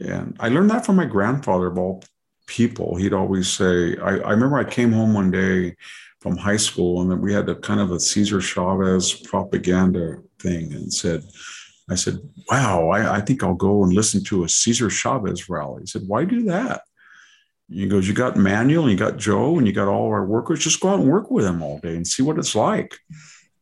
And 0.01 0.36
I 0.39 0.49
learned 0.49 0.70
that 0.72 0.86
from 0.86 0.95
my 0.95 1.06
grandfather 1.06 1.68
of 1.68 1.78
all 1.78 2.03
people. 2.47 2.95
He'd 2.95 3.14
always 3.14 3.47
say, 3.51 3.97
I, 3.97 4.18
I 4.18 4.32
remember 4.32 4.58
I 4.58 4.64
came 4.64 4.91
home 4.91 5.14
one 5.14 5.32
day 5.32 5.76
from 6.22 6.38
high 6.38 6.58
school 6.58 7.01
and 7.01 7.12
then 7.12 7.22
we 7.22 7.34
had 7.34 7.47
a 7.49 7.56
kind 7.56 7.80
of 7.80 7.91
a 7.91 7.99
Cesar 7.99 8.41
Chavez 8.41 9.14
propaganda 9.14 10.22
thing 10.39 10.74
and 10.74 10.91
said, 10.91 11.24
I 11.90 11.96
said, 11.96 12.18
wow, 12.50 12.90
I, 12.90 13.18
I 13.18 13.22
think 13.22 13.44
I'll 13.44 13.54
go 13.54 13.84
and 13.84 13.94
listen 13.94 14.24
to 14.26 14.44
a 14.44 14.50
Cesar 14.50 14.90
Chavez 14.90 15.48
rally. 15.50 15.84
He 15.84 15.88
said, 15.88 16.04
why 16.08 16.26
do 16.26 16.44
that? 16.44 16.82
He 17.70 17.88
goes, 17.88 18.08
you 18.08 18.14
got 18.14 18.38
Manuel 18.38 18.84
and 18.84 18.92
you 18.92 18.98
got 18.98 19.18
Joe 19.18 19.58
and 19.58 19.68
you 19.68 19.74
got 19.74 19.88
all 19.88 20.08
our 20.08 20.26
workers. 20.26 20.64
Just 20.64 20.80
go 20.80 20.90
out 20.90 21.00
and 21.00 21.10
work 21.10 21.32
with 21.32 21.46
them 21.46 21.62
all 21.62 21.80
day 21.80 21.96
and 21.96 22.08
see 22.08 22.24
what 22.24 22.38
it's 22.38 22.56
like 22.56 22.96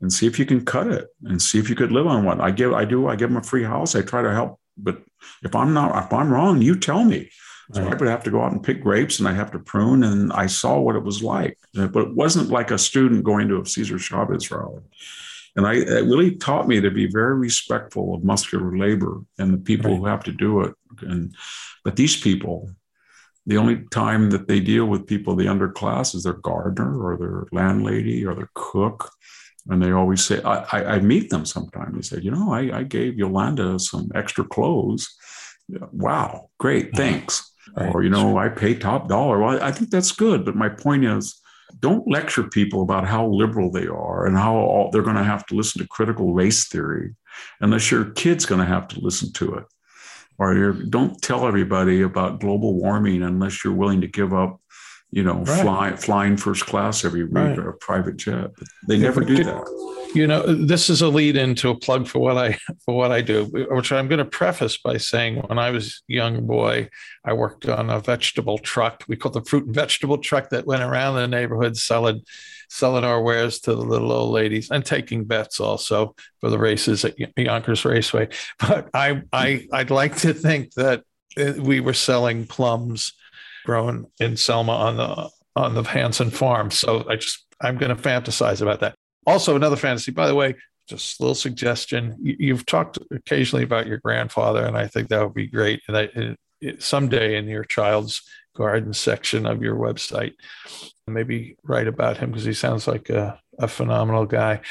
and 0.01 0.11
see 0.11 0.27
if 0.27 0.37
you 0.37 0.45
can 0.45 0.65
cut 0.65 0.87
it 0.87 1.07
and 1.23 1.41
see 1.41 1.59
if 1.59 1.69
you 1.69 1.75
could 1.75 1.91
live 1.91 2.07
on 2.07 2.25
what 2.25 2.41
I 2.41 2.51
give. 2.51 2.73
I 2.73 2.85
do. 2.85 3.07
I 3.07 3.15
give 3.15 3.29
them 3.29 3.37
a 3.37 3.43
free 3.43 3.63
house. 3.63 3.95
I 3.95 4.01
try 4.01 4.21
to 4.21 4.33
help. 4.33 4.59
But 4.77 5.01
if 5.43 5.55
I'm 5.55 5.73
not, 5.73 6.05
if 6.05 6.11
I'm 6.11 6.31
wrong, 6.31 6.61
you 6.61 6.77
tell 6.77 7.03
me. 7.03 7.29
So 7.71 7.81
right. 7.81 7.93
I 7.93 7.95
would 7.95 8.09
have 8.09 8.23
to 8.23 8.31
go 8.31 8.41
out 8.41 8.51
and 8.51 8.61
pick 8.61 8.81
grapes 8.81 9.19
and 9.19 9.27
I 9.27 9.33
have 9.33 9.51
to 9.51 9.59
prune. 9.59 10.03
And 10.03 10.33
I 10.33 10.47
saw 10.47 10.79
what 10.79 10.97
it 10.97 11.03
was 11.03 11.23
like, 11.23 11.57
but 11.73 11.95
it 11.95 12.13
wasn't 12.13 12.49
like 12.49 12.71
a 12.71 12.77
student 12.77 13.23
going 13.23 13.47
to 13.47 13.61
a 13.61 13.65
Cesar 13.65 13.97
Chavez 13.97 14.51
rally. 14.51 14.81
And 15.55 15.67
I, 15.67 15.73
it 15.75 16.05
really 16.05 16.35
taught 16.35 16.67
me 16.67 16.81
to 16.81 16.89
be 16.89 17.07
very 17.07 17.35
respectful 17.35 18.15
of 18.15 18.23
muscular 18.23 18.75
labor 18.75 19.21
and 19.37 19.53
the 19.53 19.59
people 19.59 19.91
right. 19.91 19.99
who 19.99 20.05
have 20.05 20.23
to 20.23 20.31
do 20.31 20.61
it. 20.61 20.73
And, 21.01 21.35
but 21.83 21.95
these 21.95 22.19
people, 22.19 22.71
the 23.45 23.57
only 23.57 23.83
time 23.91 24.31
that 24.31 24.47
they 24.47 24.59
deal 24.59 24.85
with 24.85 25.05
people, 25.05 25.35
the 25.35 25.45
underclass, 25.45 26.15
is 26.15 26.23
their 26.23 26.33
gardener 26.33 27.05
or 27.05 27.17
their 27.17 27.45
landlady 27.51 28.25
or 28.25 28.33
their 28.33 28.49
cook. 28.55 29.11
And 29.67 29.81
they 29.81 29.91
always 29.91 30.23
say, 30.25 30.41
I, 30.41 30.65
I, 30.71 30.85
I 30.95 30.99
meet 30.99 31.29
them 31.29 31.45
sometimes. 31.45 31.95
They 31.95 32.17
say, 32.17 32.23
you 32.23 32.31
know, 32.31 32.51
I, 32.51 32.79
I 32.79 32.83
gave 32.83 33.17
Yolanda 33.17 33.77
some 33.79 34.09
extra 34.15 34.43
clothes. 34.43 35.13
Wow, 35.69 36.49
great, 36.59 36.87
mm-hmm. 36.87 36.97
thanks. 36.97 37.51
Right. 37.77 37.93
Or, 37.93 38.03
you 38.03 38.09
know, 38.09 38.37
I 38.37 38.49
pay 38.49 38.75
top 38.75 39.07
dollar. 39.07 39.39
Well, 39.39 39.61
I 39.61 39.71
think 39.71 39.89
that's 39.89 40.11
good. 40.11 40.45
But 40.45 40.55
my 40.55 40.69
point 40.69 41.05
is, 41.05 41.39
don't 41.79 42.07
lecture 42.07 42.43
people 42.43 42.81
about 42.81 43.07
how 43.07 43.27
liberal 43.27 43.71
they 43.71 43.87
are 43.87 44.25
and 44.25 44.37
how 44.37 44.55
all, 44.55 44.91
they're 44.91 45.01
going 45.01 45.15
to 45.15 45.23
have 45.23 45.45
to 45.47 45.55
listen 45.55 45.81
to 45.81 45.87
critical 45.87 46.33
race 46.33 46.67
theory 46.67 47.15
unless 47.61 47.91
your 47.91 48.05
kid's 48.11 48.45
going 48.45 48.61
to 48.61 48.67
have 48.67 48.87
to 48.89 48.99
listen 48.99 49.31
to 49.33 49.55
it. 49.55 49.65
Or 50.39 50.73
don't 50.73 51.21
tell 51.21 51.47
everybody 51.47 52.01
about 52.01 52.39
global 52.39 52.73
warming 52.73 53.21
unless 53.21 53.63
you're 53.63 53.73
willing 53.73 54.01
to 54.01 54.07
give 54.07 54.33
up 54.33 54.59
you 55.13 55.23
know 55.23 55.43
right. 55.43 55.61
fly, 55.61 55.95
flying 55.95 56.35
first 56.35 56.65
class 56.65 57.05
every 57.05 57.23
week 57.23 57.33
right. 57.33 57.57
or 57.57 57.69
a 57.69 57.77
private 57.77 58.17
jet 58.17 58.51
they 58.87 58.97
never 58.97 59.21
do 59.21 59.43
that 59.43 59.63
you 60.15 60.25
know 60.25 60.41
this 60.41 60.89
is 60.89 61.01
a 61.01 61.07
lead 61.07 61.35
into 61.35 61.69
a 61.69 61.77
plug 61.77 62.07
for 62.07 62.19
what 62.19 62.37
i 62.37 62.57
for 62.85 62.95
what 62.95 63.11
i 63.11 63.21
do 63.21 63.45
which 63.69 63.91
i'm 63.91 64.07
going 64.07 64.17
to 64.17 64.25
preface 64.25 64.77
by 64.77 64.97
saying 64.97 65.37
when 65.47 65.59
i 65.59 65.69
was 65.69 66.01
a 66.09 66.13
young 66.13 66.47
boy 66.47 66.89
i 67.25 67.31
worked 67.31 67.67
on 67.67 67.89
a 67.89 67.99
vegetable 67.99 68.57
truck 68.57 69.03
we 69.07 69.15
called 69.15 69.35
the 69.35 69.43
fruit 69.43 69.65
and 69.65 69.75
vegetable 69.75 70.17
truck 70.17 70.49
that 70.49 70.65
went 70.65 70.83
around 70.83 71.15
the 71.15 71.27
neighborhood 71.27 71.77
selling 71.77 72.21
selling 72.69 73.03
our 73.03 73.21
wares 73.21 73.59
to 73.59 73.75
the 73.75 73.81
little 73.81 74.11
old 74.11 74.31
ladies 74.31 74.71
and 74.71 74.83
taking 74.83 75.25
bets 75.25 75.59
also 75.59 76.15
for 76.41 76.49
the 76.49 76.57
races 76.57 77.05
at 77.05 77.15
Yonkers 77.37 77.85
Raceway. 77.85 78.29
But 78.59 78.89
I, 78.95 79.21
I, 79.31 79.67
I'd 79.71 79.91
like 79.91 80.17
to 80.17 80.33
think 80.33 80.73
that 80.73 81.03
uh, 81.37 81.53
we 81.59 81.81
were 81.81 81.93
selling 81.93 82.47
plums 82.47 83.13
grown 83.65 84.07
in 84.19 84.37
Selma 84.37 84.73
on 84.73 84.97
the 84.97 85.29
on 85.55 85.75
the 85.75 85.83
Hanson 85.83 86.31
farm. 86.31 86.71
So 86.71 87.07
I 87.09 87.15
just 87.15 87.45
I'm 87.61 87.77
going 87.77 87.95
to 87.95 88.01
fantasize 88.01 88.61
about 88.61 88.79
that. 88.81 88.95
Also, 89.25 89.55
another 89.55 89.75
fantasy, 89.75 90.11
by 90.11 90.27
the 90.27 90.35
way, 90.35 90.55
just 90.89 91.19
a 91.19 91.23
little 91.23 91.35
suggestion. 91.35 92.17
You've 92.21 92.65
talked 92.65 92.97
occasionally 93.11 93.63
about 93.63 93.87
your 93.87 93.99
grandfather, 93.99 94.65
and 94.65 94.77
I 94.77 94.87
think 94.87 95.09
that 95.09 95.23
would 95.23 95.33
be 95.33 95.47
great. 95.47 95.81
And 95.87 95.97
I, 95.97 96.35
someday 96.79 97.37
in 97.37 97.45
your 97.45 97.63
child's 97.63 98.21
garden 98.55 98.93
section 98.93 99.45
of 99.45 99.61
your 99.61 99.75
website. 99.75 100.33
Maybe 101.07 101.57
write 101.63 101.87
about 101.87 102.17
him 102.17 102.31
because 102.31 102.45
he 102.45 102.53
sounds 102.53 102.87
like 102.87 103.09
a, 103.09 103.39
a 103.59 103.67
phenomenal 103.67 104.25
guy. 104.25 104.61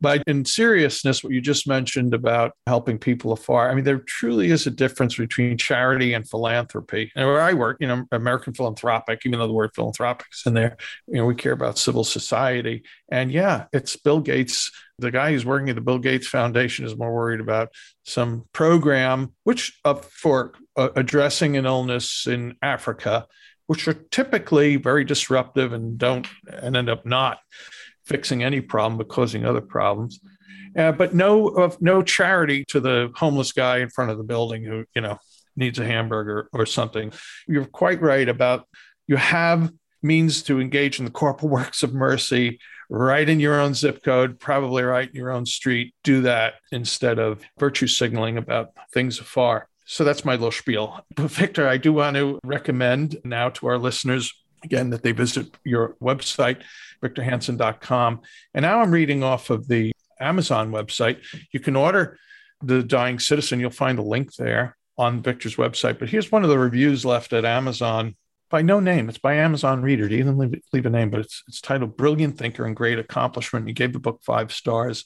But 0.00 0.22
in 0.26 0.44
seriousness, 0.44 1.22
what 1.22 1.32
you 1.32 1.40
just 1.40 1.68
mentioned 1.68 2.14
about 2.14 2.52
helping 2.66 2.98
people 2.98 3.32
afar, 3.32 3.70
I 3.70 3.74
mean, 3.74 3.84
there 3.84 3.98
truly 3.98 4.50
is 4.50 4.66
a 4.66 4.70
difference 4.70 5.16
between 5.16 5.58
charity 5.58 6.14
and 6.14 6.28
philanthropy. 6.28 7.12
And 7.14 7.26
where 7.26 7.40
I 7.40 7.52
work, 7.52 7.76
you 7.80 7.86
know, 7.86 8.04
American 8.10 8.54
Philanthropic, 8.54 9.22
even 9.26 9.38
though 9.38 9.46
the 9.46 9.52
word 9.52 9.72
philanthropic 9.74 10.26
is 10.32 10.42
in 10.46 10.54
there, 10.54 10.78
you 11.06 11.16
know, 11.16 11.26
we 11.26 11.34
care 11.34 11.52
about 11.52 11.78
civil 11.78 12.04
society. 12.04 12.82
And 13.10 13.30
yeah, 13.30 13.66
it's 13.72 13.96
Bill 13.96 14.20
Gates. 14.20 14.70
The 14.98 15.10
guy 15.10 15.32
who's 15.32 15.44
working 15.44 15.68
at 15.68 15.74
the 15.74 15.82
Bill 15.82 15.98
Gates 15.98 16.28
Foundation 16.28 16.86
is 16.86 16.96
more 16.96 17.12
worried 17.12 17.40
about 17.40 17.68
some 18.04 18.46
program, 18.52 19.34
which 19.44 19.78
uh, 19.84 19.94
for 19.94 20.52
uh, 20.76 20.88
addressing 20.96 21.56
an 21.56 21.66
illness 21.66 22.26
in 22.26 22.56
Africa, 22.62 23.26
which 23.66 23.86
are 23.86 23.94
typically 23.94 24.76
very 24.76 25.04
disruptive 25.04 25.72
and 25.72 25.98
don't 25.98 26.26
and 26.50 26.76
end 26.76 26.88
up 26.88 27.04
not 27.04 27.38
fixing 28.10 28.42
any 28.42 28.60
problem 28.60 28.98
but 28.98 29.08
causing 29.08 29.46
other 29.46 29.62
problems. 29.62 30.20
Uh, 30.76 30.92
but 30.92 31.14
no 31.14 31.48
of 31.48 31.80
no 31.80 32.02
charity 32.02 32.64
to 32.66 32.80
the 32.80 33.10
homeless 33.16 33.52
guy 33.52 33.78
in 33.78 33.88
front 33.88 34.10
of 34.10 34.18
the 34.18 34.24
building 34.24 34.62
who 34.62 34.84
you 34.94 35.00
know 35.00 35.16
needs 35.56 35.78
a 35.78 35.86
hamburger 35.86 36.48
or 36.52 36.66
something. 36.66 37.12
You're 37.48 37.64
quite 37.64 38.02
right 38.02 38.28
about 38.28 38.66
you 39.06 39.16
have 39.16 39.72
means 40.02 40.42
to 40.44 40.60
engage 40.60 40.98
in 40.98 41.04
the 41.04 41.10
corporal 41.10 41.48
works 41.58 41.82
of 41.82 41.94
mercy 41.94 42.58
right 42.88 43.28
in 43.28 43.38
your 43.38 43.60
own 43.60 43.72
zip 43.72 44.02
code, 44.02 44.40
probably 44.40 44.82
right 44.82 45.08
in 45.08 45.14
your 45.14 45.30
own 45.30 45.46
street. 45.46 45.94
Do 46.02 46.22
that 46.22 46.54
instead 46.72 47.18
of 47.18 47.42
virtue 47.58 47.86
signaling 47.86 48.36
about 48.36 48.70
things 48.92 49.20
afar. 49.20 49.68
So 49.86 50.04
that's 50.04 50.24
my 50.24 50.34
little 50.34 50.52
spiel. 50.52 51.04
But 51.16 51.30
Victor, 51.30 51.68
I 51.68 51.76
do 51.76 51.92
want 51.92 52.16
to 52.16 52.38
recommend 52.44 53.18
now 53.24 53.50
to 53.50 53.66
our 53.68 53.78
listeners 53.78 54.32
again 54.64 54.90
that 54.90 55.02
they 55.02 55.12
visit 55.12 55.56
your 55.64 55.96
website, 56.00 56.62
victorhanson.com. 57.02 58.20
And 58.54 58.62
now 58.62 58.80
I'm 58.80 58.90
reading 58.90 59.22
off 59.22 59.50
of 59.50 59.68
the 59.68 59.92
Amazon 60.20 60.70
website. 60.70 61.24
You 61.52 61.60
can 61.60 61.76
order 61.76 62.18
The 62.62 62.82
Dying 62.82 63.18
Citizen. 63.18 63.60
You'll 63.60 63.70
find 63.70 63.98
a 63.98 64.02
link 64.02 64.34
there 64.34 64.76
on 64.98 65.22
Victor's 65.22 65.56
website. 65.56 65.98
But 65.98 66.10
here's 66.10 66.30
one 66.30 66.44
of 66.44 66.50
the 66.50 66.58
reviews 66.58 67.04
left 67.04 67.32
at 67.32 67.44
Amazon 67.44 68.16
by 68.50 68.62
no 68.62 68.80
name. 68.80 69.08
It's 69.08 69.18
by 69.18 69.34
Amazon 69.34 69.82
Reader. 69.82 70.08
He 70.08 70.18
didn't 70.18 70.38
leave, 70.38 70.60
leave 70.72 70.86
a 70.86 70.90
name, 70.90 71.10
but 71.10 71.20
it's, 71.20 71.42
it's 71.48 71.60
titled 71.60 71.96
Brilliant 71.96 72.36
Thinker 72.36 72.66
and 72.66 72.76
Great 72.76 72.98
Accomplishment. 72.98 73.66
He 73.66 73.72
gave 73.72 73.92
the 73.92 73.98
book 73.98 74.20
five 74.24 74.52
stars. 74.52 75.04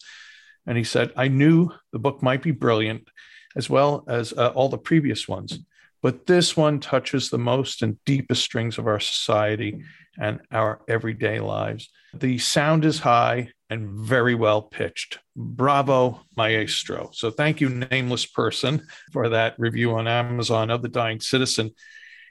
And 0.67 0.79
he 0.79 0.85
said, 0.85 1.13
I 1.17 1.29
knew 1.29 1.71
the 1.93 1.99
book 1.99 2.23
might 2.23 2.43
be 2.43 2.51
brilliant 2.51 3.09
as 3.55 3.71
well 3.71 4.05
as 4.09 4.33
uh, 4.33 4.49
all 4.49 4.69
the 4.69 4.79
previous 4.79 5.29
ones. 5.29 5.59
But 6.05 6.27
this 6.27 6.55
one 6.55 6.81
touches 6.81 7.31
the 7.31 7.39
most 7.39 7.81
and 7.81 7.97
deepest 8.05 8.45
strings 8.45 8.77
of 8.77 8.87
our 8.87 9.01
society 9.01 9.81
and 10.21 10.39
our 10.53 10.83
everyday 10.87 11.41
lives. 11.41 11.89
The 12.13 12.37
sound 12.37 12.85
is 12.85 12.99
high 12.99 13.49
and 13.71 13.89
very 13.89 14.35
well 14.35 14.61
pitched. 14.61 15.19
Bravo, 15.35 16.21
maestro. 16.37 17.09
So 17.15 17.31
thank 17.31 17.63
you, 17.63 17.71
nameless 17.71 18.27
person, 18.27 18.87
for 19.15 19.31
that 19.31 19.55
review 19.57 19.95
on 19.95 20.07
Amazon 20.07 20.71
of 20.71 20.83
The 20.83 20.91
Dying 20.91 21.21
Citizen. 21.21 21.71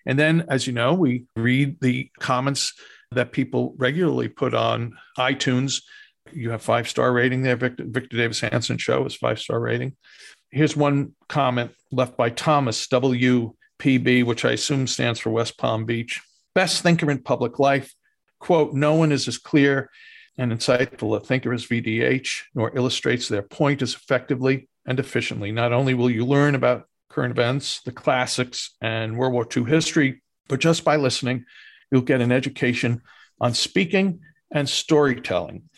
And 0.05 0.19
then, 0.19 0.45
as 0.49 0.67
you 0.67 0.73
know, 0.73 0.93
we 0.93 1.25
read 1.35 1.81
the 1.81 2.11
comments 2.19 2.73
that 3.11 3.31
people 3.31 3.73
regularly 3.79 4.27
put 4.27 4.53
on 4.53 4.93
iTunes. 5.17 5.81
You 6.31 6.51
have 6.51 6.61
five 6.61 6.87
star 6.87 7.11
rating 7.11 7.41
there. 7.41 7.55
Victor, 7.55 7.85
Victor 7.87 8.17
Davis 8.17 8.41
Hanson 8.41 8.77
show 8.77 9.03
is 9.07 9.15
five 9.15 9.39
star 9.39 9.59
rating 9.59 9.95
here's 10.53 10.77
one 10.77 11.13
comment 11.27 11.71
left 11.91 12.15
by 12.15 12.29
Thomas 12.29 12.77
WPB, 13.83 14.25
which 14.25 14.45
I 14.45 14.51
assume 14.51 14.87
stands 14.87 15.19
for 15.19 15.29
West 15.29 15.57
Palm 15.57 15.85
Beach. 15.85 16.21
Best 16.55 16.81
thinker 16.81 17.09
in 17.11 17.21
public 17.21 17.59
life. 17.59 17.93
Quote, 18.39 18.73
no 18.73 18.95
one 18.95 19.11
is 19.11 19.27
as 19.27 19.37
clear 19.37 19.89
and 20.37 20.51
insightful 20.51 21.15
a 21.15 21.19
thinker 21.19 21.53
as 21.53 21.65
VDH, 21.65 22.43
nor 22.55 22.75
illustrates 22.75 23.27
their 23.27 23.41
point 23.41 23.81
as 23.81 23.93
effectively 23.93 24.67
and 24.85 24.99
efficiently. 24.99 25.51
Not 25.51 25.73
only 25.73 25.93
will 25.93 26.09
you 26.09 26.25
learn 26.25 26.55
about 26.55 26.87
current 27.09 27.31
events, 27.31 27.81
the 27.81 27.91
classics, 27.91 28.75
and 28.81 29.17
World 29.17 29.33
War 29.33 29.47
II 29.55 29.65
history, 29.65 30.21
but 30.47 30.59
just 30.59 30.83
by 30.83 30.95
listening, 30.95 31.45
you'll 31.91 32.01
get 32.01 32.21
an 32.21 32.31
education 32.31 33.01
on 33.39 33.53
speaking 33.53 34.21
and 34.51 34.67
storytelling. 34.67 35.69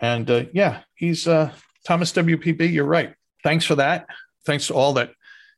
And 0.00 0.30
uh, 0.30 0.44
yeah, 0.52 0.80
he's 0.94 1.26
uh, 1.26 1.52
Thomas 1.86 2.12
WPB. 2.12 2.72
You're 2.72 2.84
right 2.84 3.14
thanks 3.42 3.64
for 3.64 3.74
that. 3.76 4.06
Thanks 4.46 4.68
to 4.68 4.74
all 4.74 4.94
that 4.94 5.12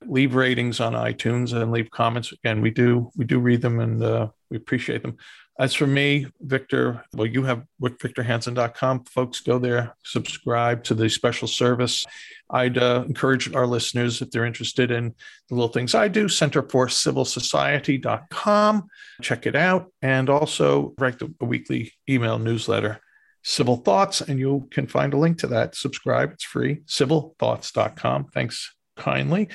leave 0.06 0.34
ratings 0.34 0.80
on 0.80 0.92
iTunes 0.92 1.52
and 1.52 1.72
leave 1.72 1.90
comments. 1.90 2.32
Again, 2.32 2.60
we 2.60 2.70
do 2.70 3.10
we 3.16 3.24
do 3.24 3.38
read 3.38 3.62
them 3.62 3.80
and 3.80 4.02
uh, 4.02 4.28
we 4.50 4.56
appreciate 4.56 5.02
them. 5.02 5.16
As 5.56 5.72
for 5.72 5.86
me, 5.86 6.26
Victor, 6.40 7.04
well, 7.14 7.28
you 7.28 7.44
have 7.44 7.64
victorhanson.com. 7.80 9.04
Folks, 9.04 9.38
go 9.40 9.60
there, 9.60 9.94
subscribe 10.02 10.82
to 10.84 10.94
the 10.94 11.08
special 11.08 11.46
service. 11.46 12.04
I'd 12.50 12.76
uh, 12.76 13.04
encourage 13.06 13.54
our 13.54 13.66
listeners, 13.66 14.20
if 14.20 14.30
they're 14.30 14.44
interested 14.44 14.90
in 14.90 15.14
the 15.48 15.54
little 15.54 15.68
things 15.68 15.94
I 15.94 16.08
do, 16.08 16.28
Center 16.28 16.68
for 16.68 16.88
Civil 16.88 17.24
Society.com. 17.24 18.88
Check 19.22 19.46
it 19.46 19.54
out. 19.54 19.92
And 20.02 20.28
also 20.28 20.92
write 20.98 21.20
the, 21.20 21.32
weekly 21.40 21.92
email 22.08 22.40
newsletter 22.40 23.00
Civil 23.44 23.76
Thoughts, 23.76 24.22
and 24.22 24.40
you 24.40 24.66
can 24.72 24.88
find 24.88 25.14
a 25.14 25.18
link 25.18 25.38
to 25.38 25.46
that. 25.48 25.76
Subscribe, 25.76 26.32
it's 26.32 26.44
free, 26.44 26.80
civilthoughts.com. 26.86 28.26
Thanks 28.34 28.74
kindly. 28.96 29.48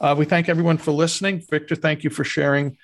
Uh, 0.00 0.14
we 0.16 0.24
thank 0.24 0.48
everyone 0.48 0.78
for 0.78 0.92
listening. 0.92 1.42
Victor, 1.50 1.76
thank 1.76 2.04
you 2.04 2.10
for 2.10 2.24
sharing 2.24 2.76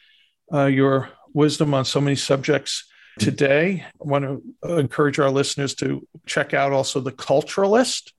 uh, 0.52 0.66
your 0.66 1.10
wisdom 1.32 1.74
on 1.74 1.84
so 1.84 2.00
many 2.00 2.16
subjects 2.16 2.84
today. 3.18 3.84
I 3.84 4.04
want 4.04 4.24
to 4.62 4.78
encourage 4.78 5.18
our 5.18 5.30
listeners 5.30 5.74
to 5.76 6.06
check 6.26 6.54
out 6.54 6.72
also 6.72 7.00
The 7.00 7.12
Culturalist, 7.12 8.12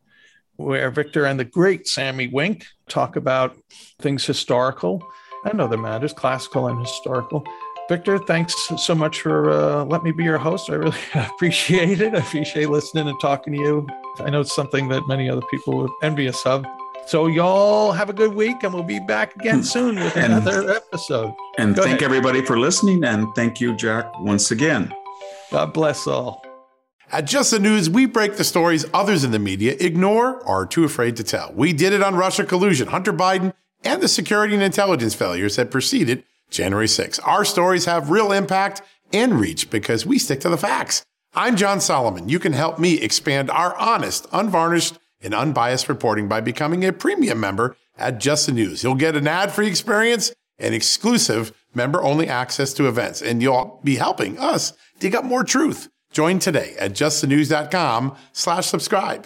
where 0.57 0.91
Victor 0.91 1.25
and 1.25 1.39
the 1.39 1.45
great 1.45 1.87
Sami 1.87 2.27
Winc 2.27 2.65
talk 2.87 3.15
about 3.15 3.57
things 3.99 4.25
historical 4.25 5.03
and 5.45 5.59
other 5.59 5.77
matters, 5.77 6.13
classical 6.13 6.67
and 6.67 6.79
historical. 6.79 7.43
Victor, 7.89 8.19
thanks 8.19 8.55
so 8.77 8.95
much 8.95 9.21
for 9.21 9.49
uh, 9.49 9.83
letting 9.85 10.05
me 10.05 10.11
be 10.11 10.23
your 10.23 10.37
host. 10.37 10.69
I 10.69 10.75
really 10.75 10.97
appreciate 11.15 11.99
it. 11.99 12.13
I 12.13 12.19
appreciate 12.19 12.69
listening 12.69 13.07
and 13.07 13.19
talking 13.19 13.53
to 13.53 13.59
you. 13.59 13.87
I 14.19 14.29
know 14.29 14.41
it's 14.41 14.55
something 14.55 14.87
that 14.89 15.07
many 15.07 15.29
other 15.29 15.41
people 15.49 15.81
are 15.83 15.89
envious 16.05 16.45
of. 16.45 16.65
So, 17.05 17.27
y'all 17.27 17.91
have 17.91 18.09
a 18.09 18.13
good 18.13 18.33
week, 18.33 18.63
and 18.63 18.73
we'll 18.73 18.83
be 18.83 18.99
back 18.99 19.35
again 19.35 19.57
hmm. 19.57 19.63
soon 19.63 19.95
with 19.95 20.15
and, 20.15 20.33
another 20.33 20.69
episode. 20.69 21.33
And 21.57 21.75
Go 21.75 21.83
thank 21.83 22.01
ahead. 22.01 22.03
everybody 22.03 22.45
for 22.45 22.59
listening. 22.59 23.03
And 23.03 23.27
thank 23.35 23.59
you, 23.59 23.75
Jack, 23.75 24.19
once 24.19 24.51
again. 24.51 24.93
God 25.51 25.73
bless 25.73 26.07
all. 26.07 26.45
At 27.11 27.25
Just 27.25 27.51
the 27.51 27.59
News, 27.59 27.89
we 27.89 28.05
break 28.05 28.37
the 28.37 28.43
stories 28.45 28.85
others 28.93 29.25
in 29.25 29.31
the 29.31 29.39
media 29.39 29.75
ignore 29.81 30.41
or 30.43 30.61
are 30.61 30.65
too 30.65 30.85
afraid 30.85 31.17
to 31.17 31.25
tell. 31.25 31.51
We 31.53 31.73
did 31.73 31.91
it 31.91 32.01
on 32.01 32.15
Russia 32.15 32.45
collusion, 32.45 32.87
Hunter 32.87 33.11
Biden, 33.11 33.53
and 33.83 34.01
the 34.01 34.07
security 34.07 34.53
and 34.53 34.63
intelligence 34.63 35.13
failures 35.13 35.57
that 35.57 35.71
preceded 35.71 36.23
January 36.49 36.87
6. 36.87 37.19
Our 37.19 37.43
stories 37.43 37.83
have 37.83 38.11
real 38.11 38.31
impact 38.31 38.81
and 39.11 39.41
reach 39.41 39.69
because 39.69 40.05
we 40.05 40.19
stick 40.19 40.39
to 40.41 40.49
the 40.49 40.57
facts. 40.57 41.03
I'm 41.33 41.57
John 41.57 41.81
Solomon. 41.81 42.29
You 42.29 42.39
can 42.39 42.53
help 42.53 42.79
me 42.79 42.99
expand 42.99 43.49
our 43.49 43.75
honest, 43.77 44.27
unvarnished, 44.31 44.97
and 45.21 45.33
unbiased 45.33 45.89
reporting 45.89 46.27
by 46.27 46.41
becoming 46.41 46.85
a 46.85 46.93
premium 46.93 47.39
member 47.39 47.75
at 47.97 48.19
Just 48.19 48.45
the 48.45 48.51
News. 48.51 48.83
You'll 48.83 48.95
get 48.95 49.15
an 49.15 49.27
ad-free 49.27 49.67
experience 49.67 50.33
and 50.59 50.73
exclusive 50.73 51.51
member-only 51.73 52.27
access 52.27 52.73
to 52.73 52.87
events, 52.87 53.21
and 53.21 53.41
you'll 53.41 53.79
be 53.83 53.95
helping 53.95 54.37
us 54.37 54.73
dig 54.99 55.15
up 55.15 55.25
more 55.25 55.43
truth. 55.43 55.89
Join 56.11 56.39
today 56.39 56.75
at 56.79 56.91
justthenews.com 56.91 58.15
slash 58.33 58.67
subscribe. 58.67 59.25